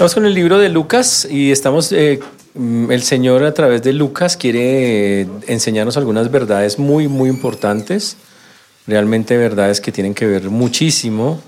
Estamos 0.00 0.14
con 0.14 0.24
el 0.24 0.32
libro 0.32 0.58
de 0.58 0.70
Lucas 0.70 1.28
y 1.30 1.52
estamos, 1.52 1.92
eh, 1.92 2.20
el 2.54 3.02
Señor 3.02 3.44
a 3.44 3.54
través 3.54 3.82
de 3.82 3.92
Lucas 3.92 4.36
quiere 4.36 5.20
eh, 5.22 5.28
enseñarnos 5.46 5.96
algunas 5.96 6.30
verdades 6.30 6.78
muy, 6.78 7.08
muy 7.08 7.28
importantes, 7.28 8.16
realmente 8.86 9.36
verdades 9.36 9.80
que 9.80 9.92
tienen 9.92 10.14
que 10.14 10.26
ver 10.26 10.50
muchísimo 10.50 11.40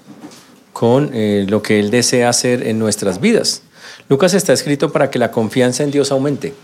con 0.73 1.11
eh, 1.13 1.45
lo 1.49 1.63
que 1.63 1.81
Él 1.81 1.91
desea 1.91 2.29
hacer 2.29 2.67
en 2.67 2.79
nuestras 2.79 3.21
vidas. 3.21 3.63
Lucas 4.09 4.35
está 4.35 4.53
escrito 4.53 4.93
para 4.93 5.11
que 5.11 5.19
la 5.19 5.31
confianza 5.31 5.83
en 5.83 5.91
Dios 5.91 6.13
aumente, 6.13 6.55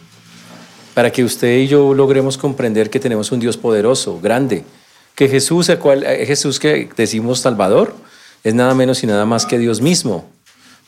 para 0.94 1.10
que 1.10 1.24
usted 1.24 1.58
y 1.58 1.66
yo 1.66 1.94
logremos 1.94 2.38
comprender 2.38 2.90
que 2.90 3.00
tenemos 3.00 3.32
un 3.32 3.40
Dios 3.40 3.56
poderoso, 3.56 4.20
grande, 4.20 4.64
que 5.14 5.28
Jesús, 5.28 5.68
el 5.68 5.78
cual, 5.78 6.04
Jesús 6.04 6.60
que 6.60 6.88
decimos 6.96 7.40
Salvador, 7.40 7.94
es 8.44 8.54
nada 8.54 8.74
menos 8.74 9.02
y 9.02 9.06
nada 9.06 9.26
más 9.26 9.46
que 9.46 9.58
Dios 9.58 9.80
mismo 9.80 10.24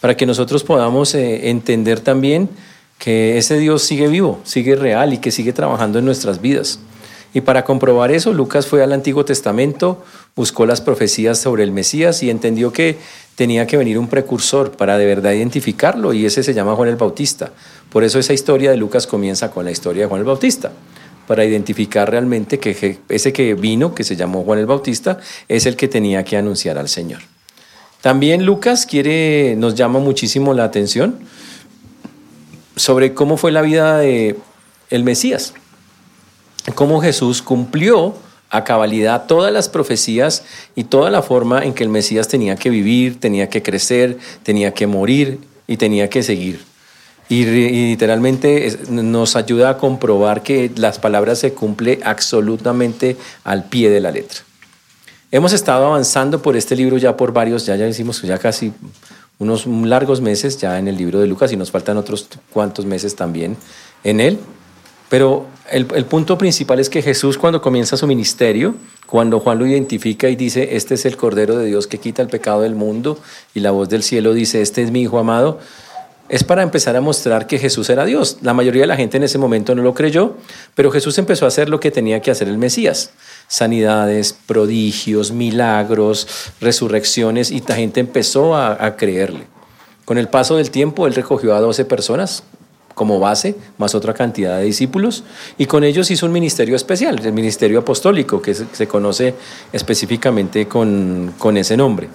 para 0.01 0.17
que 0.17 0.27
nosotros 0.27 0.65
podamos 0.65 1.15
eh, 1.15 1.51
entender 1.51 2.01
también 2.01 2.49
que 3.01 3.39
ese 3.39 3.59
Dios 3.59 3.83
sigue 3.83 4.07
vivo, 4.09 4.39
sigue 4.45 4.77
real 4.77 5.15
y 5.15 5.19
que 5.19 5.33
sigue 5.33 5.53
trabajando 5.53 5.99
en 5.99 6.05
nuestras 6.05 6.41
vidas. 6.41 6.79
Y 7.33 7.41
para 7.41 7.65
comprobar 7.65 8.11
eso, 8.11 8.33
Lucas 8.33 8.67
fue 8.67 8.83
al 8.83 8.93
Antiguo 8.93 9.25
Testamento, 9.25 10.05
buscó 10.37 10.67
las 10.67 10.83
profecías 10.83 11.39
sobre 11.39 11.65
el 11.65 11.73
Mesías 11.73 12.23
y 12.23 12.29
entendió 12.29 12.73
que 12.73 12.99
tenía 13.37 13.67
que 13.67 13.79
venir 13.79 13.99
un 13.99 14.09
precursor 14.09 14.73
para 14.73 14.99
de 14.99 15.07
verdad 15.07 15.33
identificarlo 15.33 16.13
y 16.13 16.27
ese 16.27 16.43
se 16.43 16.53
llama 16.53 16.75
Juan 16.75 16.91
el 16.91 16.97
Bautista. 16.97 17.53
Por 17.91 18.05
eso 18.05 18.19
esa 18.19 18.35
historia 18.35 18.71
de 18.71 18.77
Lucas 18.77 19.07
comienza 19.07 19.51
con 19.51 19.65
la 19.65 19.71
historia 19.71 20.03
de 20.03 20.09
Juan 20.09 20.21
el 20.21 20.27
Bautista, 20.27 20.71
para 21.27 21.45
identificar 21.45 22.11
realmente 22.11 22.59
que 22.59 22.99
ese 23.09 23.33
que 23.33 23.55
vino, 23.55 23.95
que 23.95 24.05
se 24.05 24.17
llamó 24.17 24.43
Juan 24.43 24.59
el 24.59 24.67
Bautista, 24.67 25.21
es 25.49 25.65
el 25.65 25.77
que 25.77 25.89
tenía 25.89 26.23
que 26.25 26.37
anunciar 26.37 26.77
al 26.77 26.89
Señor. 26.89 27.21
También 28.03 28.45
Lucas 28.45 28.85
quiere, 28.85 29.55
nos 29.57 29.75
llama 29.75 30.01
muchísimo 30.01 30.53
la 30.53 30.65
atención 30.65 31.19
sobre 32.77 33.15
cómo 33.15 33.37
fue 33.37 33.53
la 33.53 33.63
vida 33.63 33.99
de 33.99 34.37
el 34.91 35.05
Mesías, 35.05 35.55
cómo 36.75 37.01
Jesús 37.01 37.43
cumplió 37.43 38.15
a 38.51 38.65
cabalidad 38.65 39.27
todas 39.27 39.53
las 39.53 39.69
profecías 39.69 40.43
y 40.75 40.85
toda 40.85 41.11
la 41.11 41.23
forma 41.23 41.65
en 41.65 41.73
que 41.73 41.85
el 41.85 41.89
Mesías 41.89 42.29
tenía 42.29 42.57
que 42.57 42.69
vivir, 42.69 43.21
tenía 43.21 43.49
que 43.49 43.63
crecer, 43.63 44.19
tenía 44.43 44.75
que 44.75 44.87
morir 44.87 45.39
y 45.67 45.77
tenía 45.77 46.11
que 46.11 46.23
seguir. 46.23 46.61
Y, 47.29 47.45
literalmente 47.45 48.77
nos 48.91 49.37
ayuda 49.37 49.71
a 49.71 49.79
comprobar 49.79 50.43
que 50.43 50.73
las 50.75 50.99
palabras 50.99 51.39
se 51.39 51.53
cumplen 51.53 52.01
absolutamente 52.03 53.17
al 53.45 53.65
pie 53.65 53.89
de 53.89 54.01
la 54.01 54.11
letra. 54.11 54.41
Hemos 55.31 55.53
estado 55.53 55.87
avanzando 55.87 56.43
por 56.43 56.57
este 56.57 56.75
libro 56.75 56.99
ya 56.99 57.17
por 57.17 57.33
varios, 57.33 57.65
ya, 57.65 57.77
ya 57.77 57.87
hicimos 57.87 58.21
ya 58.23 58.37
casi 58.37 58.73
unos 59.41 59.67
largos 59.67 60.21
meses 60.21 60.59
ya 60.59 60.79
en 60.79 60.87
el 60.87 60.97
libro 60.97 61.19
de 61.19 61.27
Lucas 61.27 61.51
y 61.53 61.57
nos 61.57 61.73
faltan 61.73 61.97
otros 61.97 62.29
cuantos 62.53 62.87
meses 62.87 63.17
también 63.17 63.57
en 64.05 64.21
él. 64.21 64.39
Pero 65.09 65.47
el, 65.73 65.89
el, 65.97 66.05
punto 66.05 66.39
principal 66.39 66.79
es 66.79 66.89
que 66.89 67.03
Jesús 67.03 67.37
cuando 67.37 67.61
comienza 67.61 67.97
su 67.97 68.07
ministerio, 68.07 68.77
cuando 69.07 69.41
Juan 69.41 69.59
lo 69.59 69.67
identifica 69.67 70.29
y 70.29 70.37
dice, 70.37 70.77
este 70.77 70.95
es 70.95 71.05
el 71.05 71.17
Cordero 71.17 71.57
de 71.57 71.67
Dios 71.67 71.89
que 71.89 71.99
quita 71.99 72.23
el 72.23 72.29
pecado 72.29 72.61
del 72.61 72.77
mundo, 72.77 73.19
y 73.53 73.61
la 73.61 73.73
voz 73.73 73.89
del 73.89 74.05
cielo 74.05 74.35
dice, 74.35 74.63
este 74.63 74.83
es 74.83 74.93
mi 74.93 75.03
Hijo 75.03 75.19
amado, 75.19 75.59
es 76.31 76.45
para 76.45 76.63
empezar 76.63 76.95
a 76.95 77.01
mostrar 77.01 77.49
que 77.49 77.59
Jesús 77.59 77.91
era 77.91 78.05
Dios. 78.05 78.39
La 78.41 78.55
mayoría 78.55 78.83
de 78.83 78.87
la 78.87 78.97
gente 78.97 79.17
en 79.17 79.25
ese 79.25 79.37
momento 79.37 79.75
no 79.75 79.83
lo 79.83 79.95
creyó, 79.95 80.37
pero 80.77 80.93
Jesús 80.93 81.19
empezó 81.19 81.45
a 81.45 81.49
hacer 81.49 81.69
lo 81.69 81.81
que 81.81 81.91
tenía 81.91 82.23
que 82.23 82.31
hacer 82.31 82.47
el 82.47 82.57
Mesías. 82.57 83.11
Sanidades, 83.49 84.33
prodigios, 84.47 85.33
milagros, 85.33 86.29
resurrecciones, 86.61 87.51
y 87.51 87.61
la 87.67 87.75
gente 87.75 87.99
empezó 87.99 88.55
a, 88.57 88.97
creerle. 88.97 89.49
Con 90.05 90.19
el 90.19 90.29
paso 90.29 90.57
del 90.57 90.71
tiempo, 90.71 91.09
él 91.09 91.15
recogió 91.15 91.53
a 91.55 91.61
12 91.61 91.85
personas 91.85 92.45
como 92.95 93.19
base, 93.19 93.57
más 93.79 93.97
otra 93.97 94.15
cantidad 94.15 94.59
de 94.59 94.65
discípulos, 94.65 95.25
y 95.59 95.67
con 95.67 95.83
ellos 95.83 96.13
hizo 96.13 96.27
un 96.27 96.33
ministerio 96.33 96.77
especial, 96.77 97.21
el 97.25 97.33
ministerio 97.33 97.81
apostólico, 97.81 98.41
que 98.41 98.55
se, 98.55 98.87
conoce 98.87 99.35
específicamente 99.73 100.69
con, 100.69 101.35
con 101.39 101.57
ese 101.57 101.77
nombre. 101.77 102.09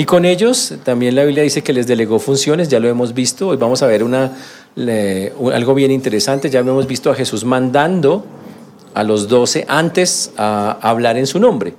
Y 0.00 0.04
con 0.04 0.24
ellos 0.24 0.74
también 0.84 1.16
la 1.16 1.24
Biblia 1.24 1.42
dice 1.42 1.62
que 1.62 1.72
les 1.72 1.88
delegó 1.88 2.20
funciones, 2.20 2.68
ya 2.68 2.78
lo 2.78 2.88
hemos 2.88 3.12
visto, 3.12 3.48
hoy 3.48 3.56
vamos 3.56 3.82
a 3.82 3.88
ver 3.88 4.04
una, 4.04 4.30
algo 5.52 5.74
bien 5.74 5.90
interesante, 5.90 6.48
ya 6.48 6.60
hemos 6.60 6.86
visto 6.86 7.10
a 7.10 7.16
Jesús 7.16 7.44
mandando 7.44 8.24
a 8.94 9.02
los 9.02 9.26
doce 9.26 9.64
antes 9.66 10.30
a, 10.36 10.78
hablar 10.82 11.16
en 11.16 11.26
su 11.26 11.40
nombre. 11.40 11.74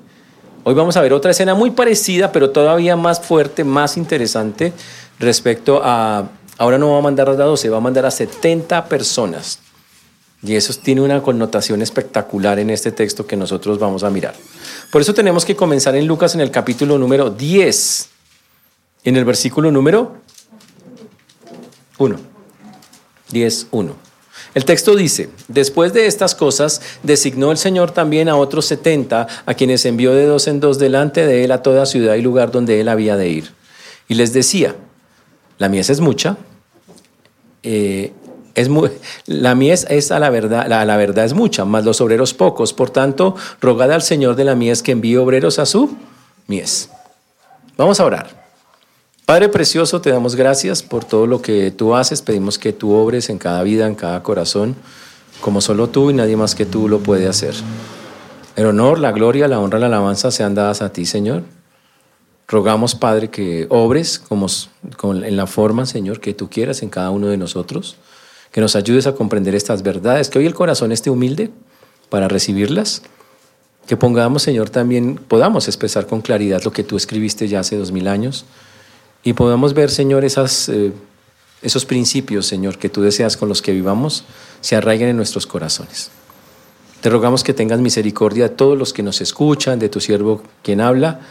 Hoy 0.65 0.73
vamos 0.73 0.97
a 0.97 1.01
ver 1.01 1.13
otra 1.13 1.31
escena 1.31 1.55
muy 1.55 1.71
parecida, 1.71 2.33
pero 2.33 2.49
todavía 2.49 2.97
más 2.97 3.21
fuerte, 3.21 3.63
más 3.63 3.95
interesante 3.95 4.73
respecto 5.17 5.79
a, 5.81 6.27
ahora 6.57 6.77
no 6.77 6.91
va 6.91 6.97
a 6.97 7.01
mandar 7.01 7.29
a 7.29 7.35
12, 7.35 7.69
va 7.69 7.77
a 7.77 7.79
mandar 7.79 8.05
a 8.05 8.11
70 8.11 8.83
personas. 8.89 9.59
Y 10.41 10.55
eso 10.55 10.73
tiene 10.81 11.01
una 11.01 11.21
connotación 11.21 11.81
espectacular 11.81 12.59
en 12.59 12.69
este 12.69 12.91
texto 12.91 13.27
que 13.27 13.35
nosotros 13.35 13.77
vamos 13.77 14.03
a 14.03 14.09
mirar. 14.09 14.35
Por 14.91 15.01
eso 15.01 15.13
tenemos 15.13 15.43
que 15.43 15.55
comenzar 15.55 15.95
en 15.95 16.07
Lucas 16.07 16.33
en 16.33 16.41
el 16.41 16.49
capítulo 16.49 16.97
número 16.97 17.29
10, 17.29 18.09
en 19.03 19.17
el 19.17 19.25
versículo 19.25 19.71
número 19.71 20.17
1. 21.97 22.19
10, 23.31 23.67
1. 23.71 24.09
El 24.55 24.65
texto 24.65 24.95
dice, 24.95 25.29
después 25.47 25.93
de 25.93 26.07
estas 26.07 26.33
cosas, 26.33 26.81
designó 27.03 27.51
el 27.51 27.57
Señor 27.57 27.91
también 27.91 28.29
a 28.29 28.35
otros 28.35 28.65
setenta, 28.65 29.27
a 29.45 29.53
quienes 29.53 29.85
envió 29.85 30.13
de 30.13 30.25
dos 30.25 30.47
en 30.47 30.59
dos 30.59 30.79
delante 30.79 31.25
de 31.25 31.43
él 31.43 31.51
a 31.51 31.61
toda 31.61 31.85
ciudad 31.85 32.15
y 32.15 32.21
lugar 32.21 32.51
donde 32.51 32.79
él 32.81 32.87
había 32.87 33.15
de 33.15 33.29
ir. 33.29 33.53
Y 34.07 34.15
les 34.15 34.33
decía, 34.33 34.75
la 35.59 35.69
mies 35.69 35.89
es 35.89 35.99
mucha, 35.99 36.37
eh, 37.61 38.11
es 38.59 38.69
la 39.25 39.55
mies 39.55 39.85
es 39.89 40.11
a 40.11 40.19
la 40.19 40.29
verdad, 40.29 40.67
la, 40.67 40.85
la, 40.85 40.97
verdad 40.97 41.25
es 41.25 41.33
mucha, 41.33 41.65
más 41.65 41.85
los 41.85 42.01
obreros 42.01 42.33
pocos. 42.33 42.73
Por 42.73 42.89
tanto, 42.89 43.35
rogad 43.61 43.91
al 43.91 44.01
Señor 44.01 44.35
de 44.35 44.43
la 44.43 44.55
mies 44.55 44.83
que 44.83 44.91
envíe 44.91 45.17
obreros 45.17 45.59
a 45.59 45.65
su 45.65 45.95
mies. 46.47 46.89
Vamos 47.77 47.99
a 47.99 48.05
orar. 48.05 48.39
Padre 49.25 49.47
precioso, 49.47 50.01
te 50.01 50.09
damos 50.09 50.35
gracias 50.35 50.81
por 50.81 51.05
todo 51.05 51.27
lo 51.27 51.41
que 51.41 51.69
tú 51.69 51.95
haces. 51.95 52.21
Pedimos 52.23 52.57
que 52.57 52.73
tú 52.73 52.93
obres 52.93 53.29
en 53.29 53.37
cada 53.37 53.61
vida, 53.61 53.85
en 53.85 53.93
cada 53.93 54.23
corazón, 54.23 54.75
como 55.39 55.61
solo 55.61 55.87
tú 55.87 56.09
y 56.09 56.15
nadie 56.15 56.35
más 56.35 56.55
que 56.55 56.65
tú 56.65 56.89
lo 56.89 56.99
puede 56.99 57.27
hacer. 57.27 57.53
El 58.55 58.65
honor, 58.65 58.97
la 58.97 59.11
gloria, 59.11 59.47
la 59.47 59.59
honra, 59.59 59.77
la 59.77 59.85
alabanza 59.85 60.31
sean 60.31 60.55
dadas 60.55 60.81
a 60.81 60.91
ti, 60.91 61.05
Señor. 61.05 61.43
Rogamos, 62.47 62.95
Padre, 62.95 63.29
que 63.29 63.67
obres 63.69 64.17
como, 64.17 64.47
en 65.23 65.37
la 65.37 65.45
forma, 65.45 65.85
Señor, 65.85 66.19
que 66.19 66.33
tú 66.33 66.49
quieras 66.49 66.81
en 66.81 66.89
cada 66.89 67.11
uno 67.11 67.27
de 67.27 67.37
nosotros 67.37 67.97
que 68.51 68.61
nos 68.61 68.75
ayudes 68.75 69.07
a 69.07 69.13
comprender 69.13 69.55
estas 69.55 69.83
verdades, 69.83 70.29
que 70.29 70.39
hoy 70.39 70.45
el 70.45 70.53
corazón 70.53 70.91
esté 70.91 71.09
humilde 71.09 71.51
para 72.09 72.27
recibirlas, 72.27 73.03
que 73.87 73.97
pongamos, 73.97 74.43
Señor, 74.43 74.69
también 74.69 75.15
podamos 75.15 75.67
expresar 75.67 76.07
con 76.07 76.21
claridad 76.21 76.61
lo 76.63 76.71
que 76.71 76.83
tú 76.83 76.97
escribiste 76.97 77.47
ya 77.47 77.61
hace 77.61 77.75
dos 77.75 77.91
mil 77.91 78.07
años 78.07 78.45
y 79.23 79.33
podamos 79.33 79.73
ver, 79.73 79.89
Señor, 79.89 80.23
esas, 80.23 80.69
eh, 80.69 80.91
esos 81.61 81.85
principios, 81.85 82.45
Señor, 82.45 82.77
que 82.77 82.89
tú 82.89 83.01
deseas 83.01 83.35
con 83.35 83.49
los 83.49 83.61
que 83.61 83.71
vivamos, 83.71 84.23
se 84.61 84.75
arraiguen 84.75 85.09
en 85.09 85.17
nuestros 85.17 85.47
corazones. 85.47 86.11
Te 87.01 87.09
rogamos 87.09 87.43
que 87.43 87.53
tengas 87.53 87.79
misericordia 87.79 88.49
de 88.49 88.55
todos 88.55 88.77
los 88.77 88.93
que 88.93 89.03
nos 89.03 89.21
escuchan, 89.21 89.79
de 89.79 89.89
tu 89.89 89.99
siervo 90.01 90.43
quien 90.63 90.81
habla, 90.81 91.21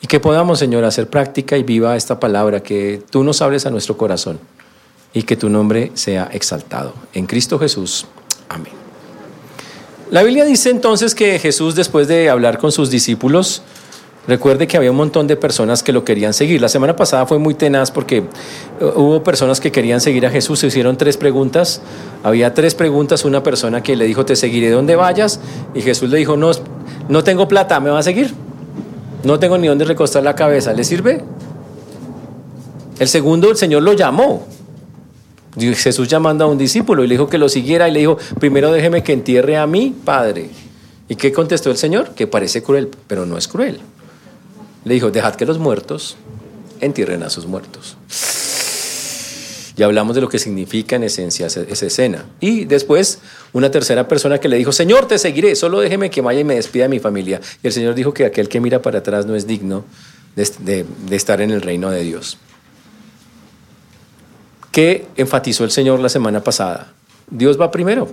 y 0.00 0.06
que 0.06 0.20
podamos, 0.20 0.58
Señor, 0.58 0.84
hacer 0.84 1.08
práctica 1.08 1.56
y 1.56 1.62
viva 1.62 1.96
esta 1.96 2.18
palabra, 2.18 2.62
que 2.62 3.02
tú 3.10 3.22
nos 3.22 3.40
hables 3.42 3.66
a 3.66 3.70
nuestro 3.70 3.96
corazón 3.96 4.40
y 5.12 5.22
que 5.22 5.36
tu 5.36 5.48
nombre 5.48 5.90
sea 5.94 6.28
exaltado. 6.32 6.94
En 7.12 7.26
Cristo 7.26 7.58
Jesús. 7.58 8.06
Amén. 8.48 8.72
La 10.10 10.22
Biblia 10.22 10.44
dice 10.44 10.70
entonces 10.70 11.14
que 11.14 11.38
Jesús, 11.38 11.74
después 11.74 12.06
de 12.06 12.28
hablar 12.28 12.58
con 12.58 12.70
sus 12.70 12.90
discípulos, 12.90 13.62
recuerde 14.28 14.66
que 14.66 14.76
había 14.76 14.90
un 14.90 14.96
montón 14.96 15.26
de 15.26 15.36
personas 15.36 15.82
que 15.82 15.92
lo 15.92 16.04
querían 16.04 16.34
seguir. 16.34 16.60
La 16.60 16.68
semana 16.68 16.94
pasada 16.96 17.24
fue 17.26 17.38
muy 17.38 17.54
tenaz 17.54 17.90
porque 17.90 18.18
eh, 18.18 18.24
hubo 18.94 19.22
personas 19.22 19.58
que 19.60 19.72
querían 19.72 20.00
seguir 20.00 20.26
a 20.26 20.30
Jesús. 20.30 20.58
Se 20.58 20.66
hicieron 20.66 20.96
tres 20.96 21.16
preguntas. 21.16 21.80
Había 22.22 22.52
tres 22.52 22.74
preguntas. 22.74 23.24
Una 23.24 23.42
persona 23.42 23.82
que 23.82 23.96
le 23.96 24.04
dijo, 24.04 24.26
te 24.26 24.36
seguiré 24.36 24.70
donde 24.70 24.96
vayas. 24.96 25.40
Y 25.74 25.80
Jesús 25.80 26.10
le 26.10 26.18
dijo, 26.18 26.36
no, 26.36 26.50
no 27.08 27.24
tengo 27.24 27.48
plata, 27.48 27.80
¿me 27.80 27.88
va 27.88 28.00
a 28.00 28.02
seguir? 28.02 28.34
No 29.24 29.38
tengo 29.38 29.56
ni 29.56 29.66
dónde 29.66 29.86
recostar 29.86 30.22
la 30.22 30.34
cabeza. 30.34 30.74
¿Le 30.74 30.84
sirve? 30.84 31.24
El 32.98 33.08
segundo, 33.08 33.50
el 33.50 33.56
Señor 33.56 33.82
lo 33.82 33.94
llamó 33.94 34.46
Jesús 35.58 36.08
llamando 36.08 36.44
a 36.44 36.46
un 36.46 36.58
discípulo 36.58 37.04
y 37.04 37.08
le 37.08 37.14
dijo 37.14 37.28
que 37.28 37.38
lo 37.38 37.48
siguiera 37.48 37.88
y 37.88 37.92
le 37.92 38.00
dijo, 38.00 38.16
primero 38.40 38.72
déjeme 38.72 39.02
que 39.02 39.12
entierre 39.12 39.56
a 39.56 39.66
mi 39.66 39.90
padre. 39.90 40.48
¿Y 41.08 41.16
qué 41.16 41.32
contestó 41.32 41.70
el 41.70 41.76
Señor? 41.76 42.14
Que 42.14 42.26
parece 42.26 42.62
cruel, 42.62 42.88
pero 43.06 43.26
no 43.26 43.36
es 43.36 43.48
cruel. 43.48 43.80
Le 44.84 44.94
dijo, 44.94 45.10
dejad 45.10 45.34
que 45.34 45.44
los 45.44 45.58
muertos 45.58 46.16
entierren 46.80 47.22
a 47.22 47.30
sus 47.30 47.46
muertos. 47.46 47.96
Ya 49.76 49.86
hablamos 49.86 50.14
de 50.14 50.20
lo 50.20 50.28
que 50.28 50.38
significa 50.38 50.96
en 50.96 51.04
esencia 51.04 51.46
esa 51.46 51.86
escena. 51.86 52.26
Y 52.40 52.64
después 52.64 53.20
una 53.52 53.70
tercera 53.70 54.08
persona 54.08 54.38
que 54.38 54.48
le 54.48 54.56
dijo, 54.56 54.72
Señor, 54.72 55.06
te 55.06 55.18
seguiré, 55.18 55.54
solo 55.54 55.80
déjeme 55.80 56.10
que 56.10 56.20
vaya 56.20 56.40
y 56.40 56.44
me 56.44 56.54
despida 56.54 56.84
de 56.84 56.88
mi 56.90 56.98
familia. 56.98 57.40
Y 57.62 57.66
el 57.66 57.72
Señor 57.72 57.94
dijo 57.94 58.12
que 58.12 58.24
aquel 58.24 58.48
que 58.48 58.60
mira 58.60 58.82
para 58.82 58.98
atrás 58.98 59.26
no 59.26 59.34
es 59.34 59.46
digno 59.46 59.84
de, 60.36 60.84
de 61.08 61.16
estar 61.16 61.40
en 61.40 61.50
el 61.50 61.62
reino 61.62 61.90
de 61.90 62.02
Dios. 62.02 62.38
¿Qué 64.72 65.06
enfatizó 65.16 65.64
el 65.64 65.70
Señor 65.70 66.00
la 66.00 66.08
semana 66.08 66.42
pasada? 66.42 66.94
Dios 67.30 67.60
va 67.60 67.70
primero. 67.70 68.08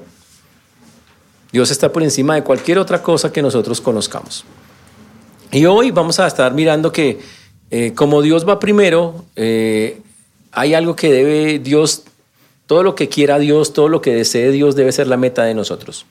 Dios 1.53 1.71
está 1.71 1.91
por 1.91 2.03
encima 2.03 2.35
de 2.35 2.43
cualquier 2.43 2.77
otra 2.77 3.01
cosa 3.01 3.31
que 3.31 3.41
nosotros 3.41 3.79
conozcamos. 3.79 4.43
Y 5.51 5.65
hoy 5.65 5.91
vamos 5.91 6.19
a 6.19 6.27
estar 6.27 6.53
mirando 6.53 6.91
que 6.91 7.19
eh, 7.71 7.93
como 7.95 8.21
Dios 8.21 8.47
va 8.47 8.59
primero, 8.59 9.25
eh, 9.37 10.01
hay 10.51 10.73
algo 10.73 10.95
que 10.95 11.11
debe 11.11 11.59
Dios, 11.59 12.03
todo 12.67 12.83
lo 12.83 12.93
que 12.93 13.07
quiera 13.07 13.39
Dios, 13.39 13.71
todo 13.71 13.87
lo 13.87 14.01
que 14.01 14.13
desee 14.13 14.51
Dios 14.51 14.75
debe 14.75 14.91
ser 14.91 15.07
la 15.07 15.17
meta 15.17 15.43
de 15.43 15.53
nosotros. 15.53 16.05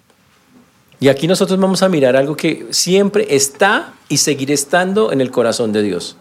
Y 0.99 1.09
aquí 1.09 1.29
nosotros 1.29 1.61
vamos 1.61 1.83
a 1.83 1.89
mirar 1.89 2.17
algo 2.17 2.37
que 2.37 2.67
siempre 2.71 3.37
está 3.37 3.95
y 4.09 4.17
seguirá 4.17 4.55
estando 4.55 5.13
en 5.13 5.21
el 5.21 5.31
corazón 5.31 5.73
de 5.73 5.83
Dios. 5.83 6.17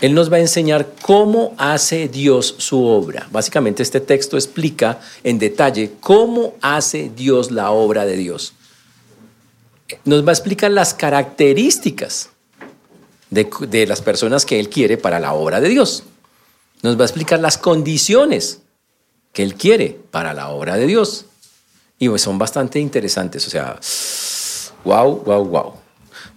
Él 0.00 0.14
nos 0.14 0.32
va 0.32 0.36
a 0.36 0.40
enseñar 0.40 0.92
cómo 1.02 1.54
hace 1.58 2.08
Dios 2.08 2.54
su 2.58 2.84
obra. 2.84 3.26
Básicamente 3.32 3.82
este 3.82 4.00
texto 4.00 4.36
explica 4.36 5.00
en 5.24 5.38
detalle 5.38 5.92
cómo 6.00 6.54
hace 6.60 7.10
Dios 7.14 7.50
la 7.50 7.70
obra 7.72 8.06
de 8.06 8.16
Dios. 8.16 8.54
Nos 10.04 10.24
va 10.24 10.30
a 10.30 10.34
explicar 10.34 10.70
las 10.70 10.94
características 10.94 12.30
de, 13.30 13.86
las 13.86 14.00
personas 14.00 14.44
que 14.44 14.60
Él 14.60 14.68
quiere 14.68 14.98
para 14.98 15.18
la 15.18 15.32
obra 15.32 15.60
de 15.60 15.68
Dios. 15.68 16.04
Nos 16.82 16.96
va 16.96 17.02
a 17.02 17.06
explicar 17.06 17.40
las 17.40 17.58
condiciones 17.58 18.60
que 19.32 19.42
Él 19.42 19.54
quiere 19.54 19.98
para 20.10 20.32
la 20.32 20.50
obra 20.50 20.76
de 20.76 20.86
Dios. 20.86 21.24
Y 21.98 22.08
pues 22.08 22.22
son 22.22 22.38
bastante 22.38 22.78
interesantes, 22.78 23.44
o 23.46 23.50
sea, 23.50 23.80
wow, 24.84 25.22
wow, 25.24 25.44
wow. 25.44 25.74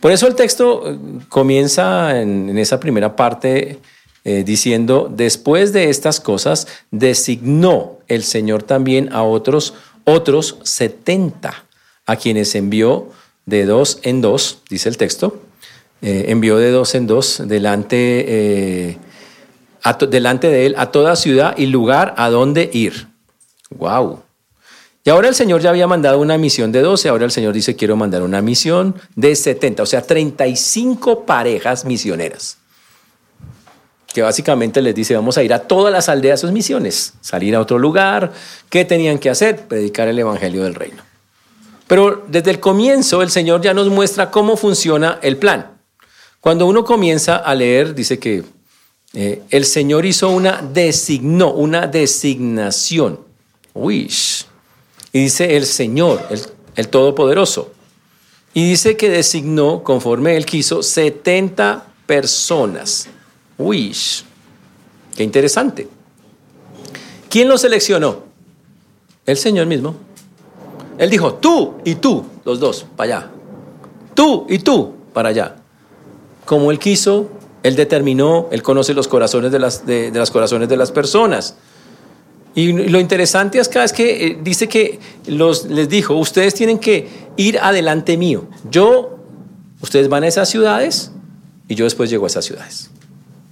Por 0.01 0.12
eso 0.12 0.27
el 0.27 0.36
texto 0.36 0.83
eh, 0.86 0.98
comienza 1.30 2.19
en, 2.19 2.57
esa 2.57 2.80
primera 2.80 3.15
parte 3.15 3.80
eh, 4.25 4.44
diciendo, 4.44 5.09
después 5.09 5.74
de 5.74 5.89
estas 5.89 6.19
cosas, 6.19 6.68
designó 6.89 8.00
el 8.07 8.24
Señor 8.24 8.63
también 8.63 9.13
a 9.13 9.21
otros, 9.24 9.75
otros 10.03 10.57
70, 10.63 11.65
a 12.07 12.15
quienes 12.15 12.56
envió 12.56 13.09
de 13.45 13.65
dos 13.65 14.00
en 14.01 14.21
dos, 14.21 14.59
dice 14.69 14.89
el 14.89 14.98
texto, 14.98 15.39
eh, 16.01 16.25
envió 16.30 16.57
de 16.57 16.71
dos 16.71 16.95
en 16.95 17.06
dos 17.06 17.44
delante, 17.45 18.98
delante 20.09 20.48
de 20.48 20.65
él 20.65 20.75
a 20.77 20.92
toda 20.92 21.15
ciudad 21.15 21.56
y 21.57 21.68
lugar 21.68 22.15
a 22.18 22.31
donde 22.31 22.71
ir. 22.74 23.07
¡Wow! 23.69 24.19
Y 25.03 25.09
ahora 25.09 25.30
el 25.30 25.36
Señor 25.36 25.62
ya 25.62 25.71
había 25.71 25.88
mandado 25.88 26.19
una 26.19 26.38
misión 26.38 26.71
de 26.71 26.81
12, 26.81 27.09
ahora 27.09 27.25
el 27.25 27.31
Señor 27.31 27.53
dice, 27.53 27.75
quiero 27.75 27.95
mandar 27.95 28.21
una 28.21 28.42
misión 28.42 28.95
de 29.15 29.36
70, 29.36 29.81
o 29.81 29.86
sea, 29.86 30.01
35 30.03 31.25
parejas 31.25 31.86
misioneras. 31.86 32.57
Que 34.13 34.21
básicamente 34.21 34.81
les 34.81 34.94
dice, 34.94 35.15
vamos 35.15 35.38
a 35.38 35.44
ir 35.44 35.53
a 35.53 35.59
todas 35.59 35.92
las 35.92 36.07
aldeas 36.07 36.42
sus 36.42 36.51
misiones, 36.51 37.13
salir 37.21 37.56
a 37.56 37.62
otro 37.62 37.80
lugar. 37.80 38.31
¿Qué 38.69 38.86
tenían 38.86 39.18
que 39.18 39.30
hacer? 39.30 39.68
Predicar 39.68 40.07
el 40.07 40.19
Evangelio 40.19 40.63
del 40.63 40.75
Reino. 40.75 41.01
Pero 41.88 42.24
desde 42.27 42.51
el 42.51 42.59
comienzo 42.59 43.21
el 43.21 43.31
Señor 43.31 43.62
ya 43.62 43.74
nos 43.74 43.89
muestra 43.89 44.30
cómo 44.30 44.56
funciona 44.56 45.18
el 45.21 45.38
plan. 45.38 45.71
Cuando 46.42 46.68
uno 46.68 46.86
comienza 46.86 47.38
a 47.38 47.56
leer, 47.56 47.95
dice 47.95 48.19
que 48.19 48.44
eh, 49.13 49.42
el 49.50 49.65
Señor 49.65 50.06
hizo 50.06 50.30
una 50.30 50.62
designó, 50.62 51.51
una 51.53 51.88
designación. 51.88 53.19
Wish. 53.74 54.45
Y 55.13 55.23
dice 55.23 55.57
el 55.57 55.65
Señor, 55.65 56.25
el, 56.75 56.87
Todopoderoso. 56.87 57.71
Y 58.53 58.69
dice 58.69 58.97
que 58.97 59.09
designó, 59.09 59.83
conforme 59.83 60.35
él 60.35 60.45
quiso, 60.45 60.83
70 60.83 61.85
personas. 62.05 63.07
Wish. 63.57 64.25
Qué 65.15 65.23
interesante. 65.23 65.87
¿Quién 67.29 67.47
lo 67.47 67.57
seleccionó? 67.57 68.23
El 69.25 69.37
Señor 69.37 69.67
mismo. 69.67 69.95
Él 70.97 71.09
dijo, 71.09 71.35
tú 71.35 71.75
y 71.85 71.95
tú, 71.95 72.25
los 72.43 72.59
dos, 72.59 72.85
para 72.95 73.17
allá. 73.17 73.31
Tú 74.13 74.45
y 74.49 74.59
tú, 74.59 74.93
para 75.13 75.29
allá 75.29 75.61
como 76.51 76.69
Él 76.71 76.79
quiso, 76.79 77.29
Él 77.63 77.77
determinó, 77.77 78.49
Él 78.51 78.61
conoce 78.61 78.93
los 78.93 79.07
corazones 79.07 79.53
de 79.53 79.59
las, 79.59 79.85
de, 79.85 80.11
las 80.13 80.31
corazones 80.31 80.67
de 80.67 80.75
las 80.75 80.91
personas. 80.91 81.55
Y 82.53 82.74
lo 82.74 83.00
interesante 83.00 83.59
acá 83.62 83.83
es 83.83 83.94
que 83.94 84.27
eh, 84.27 84.38
dice 84.44 84.68
que 84.68 85.00
los, 85.27 85.65
les 85.65 85.88
dijo, 85.88 86.15
ustedes 86.15 86.53
tienen 86.53 86.80
que 86.80 87.07
ir 87.38 87.57
adelante 87.59 88.18
mío. 88.18 88.45
Yo, 88.69 89.18
ustedes 89.81 90.09
van 90.09 90.24
a 90.24 90.27
esas 90.27 90.50
ciudades 90.50 91.12
y 91.68 91.75
yo 91.75 91.86
después 91.86 92.09
llego 92.09 92.25
a 92.25 92.27
esas 92.27 92.45
ciudades. 92.45 92.89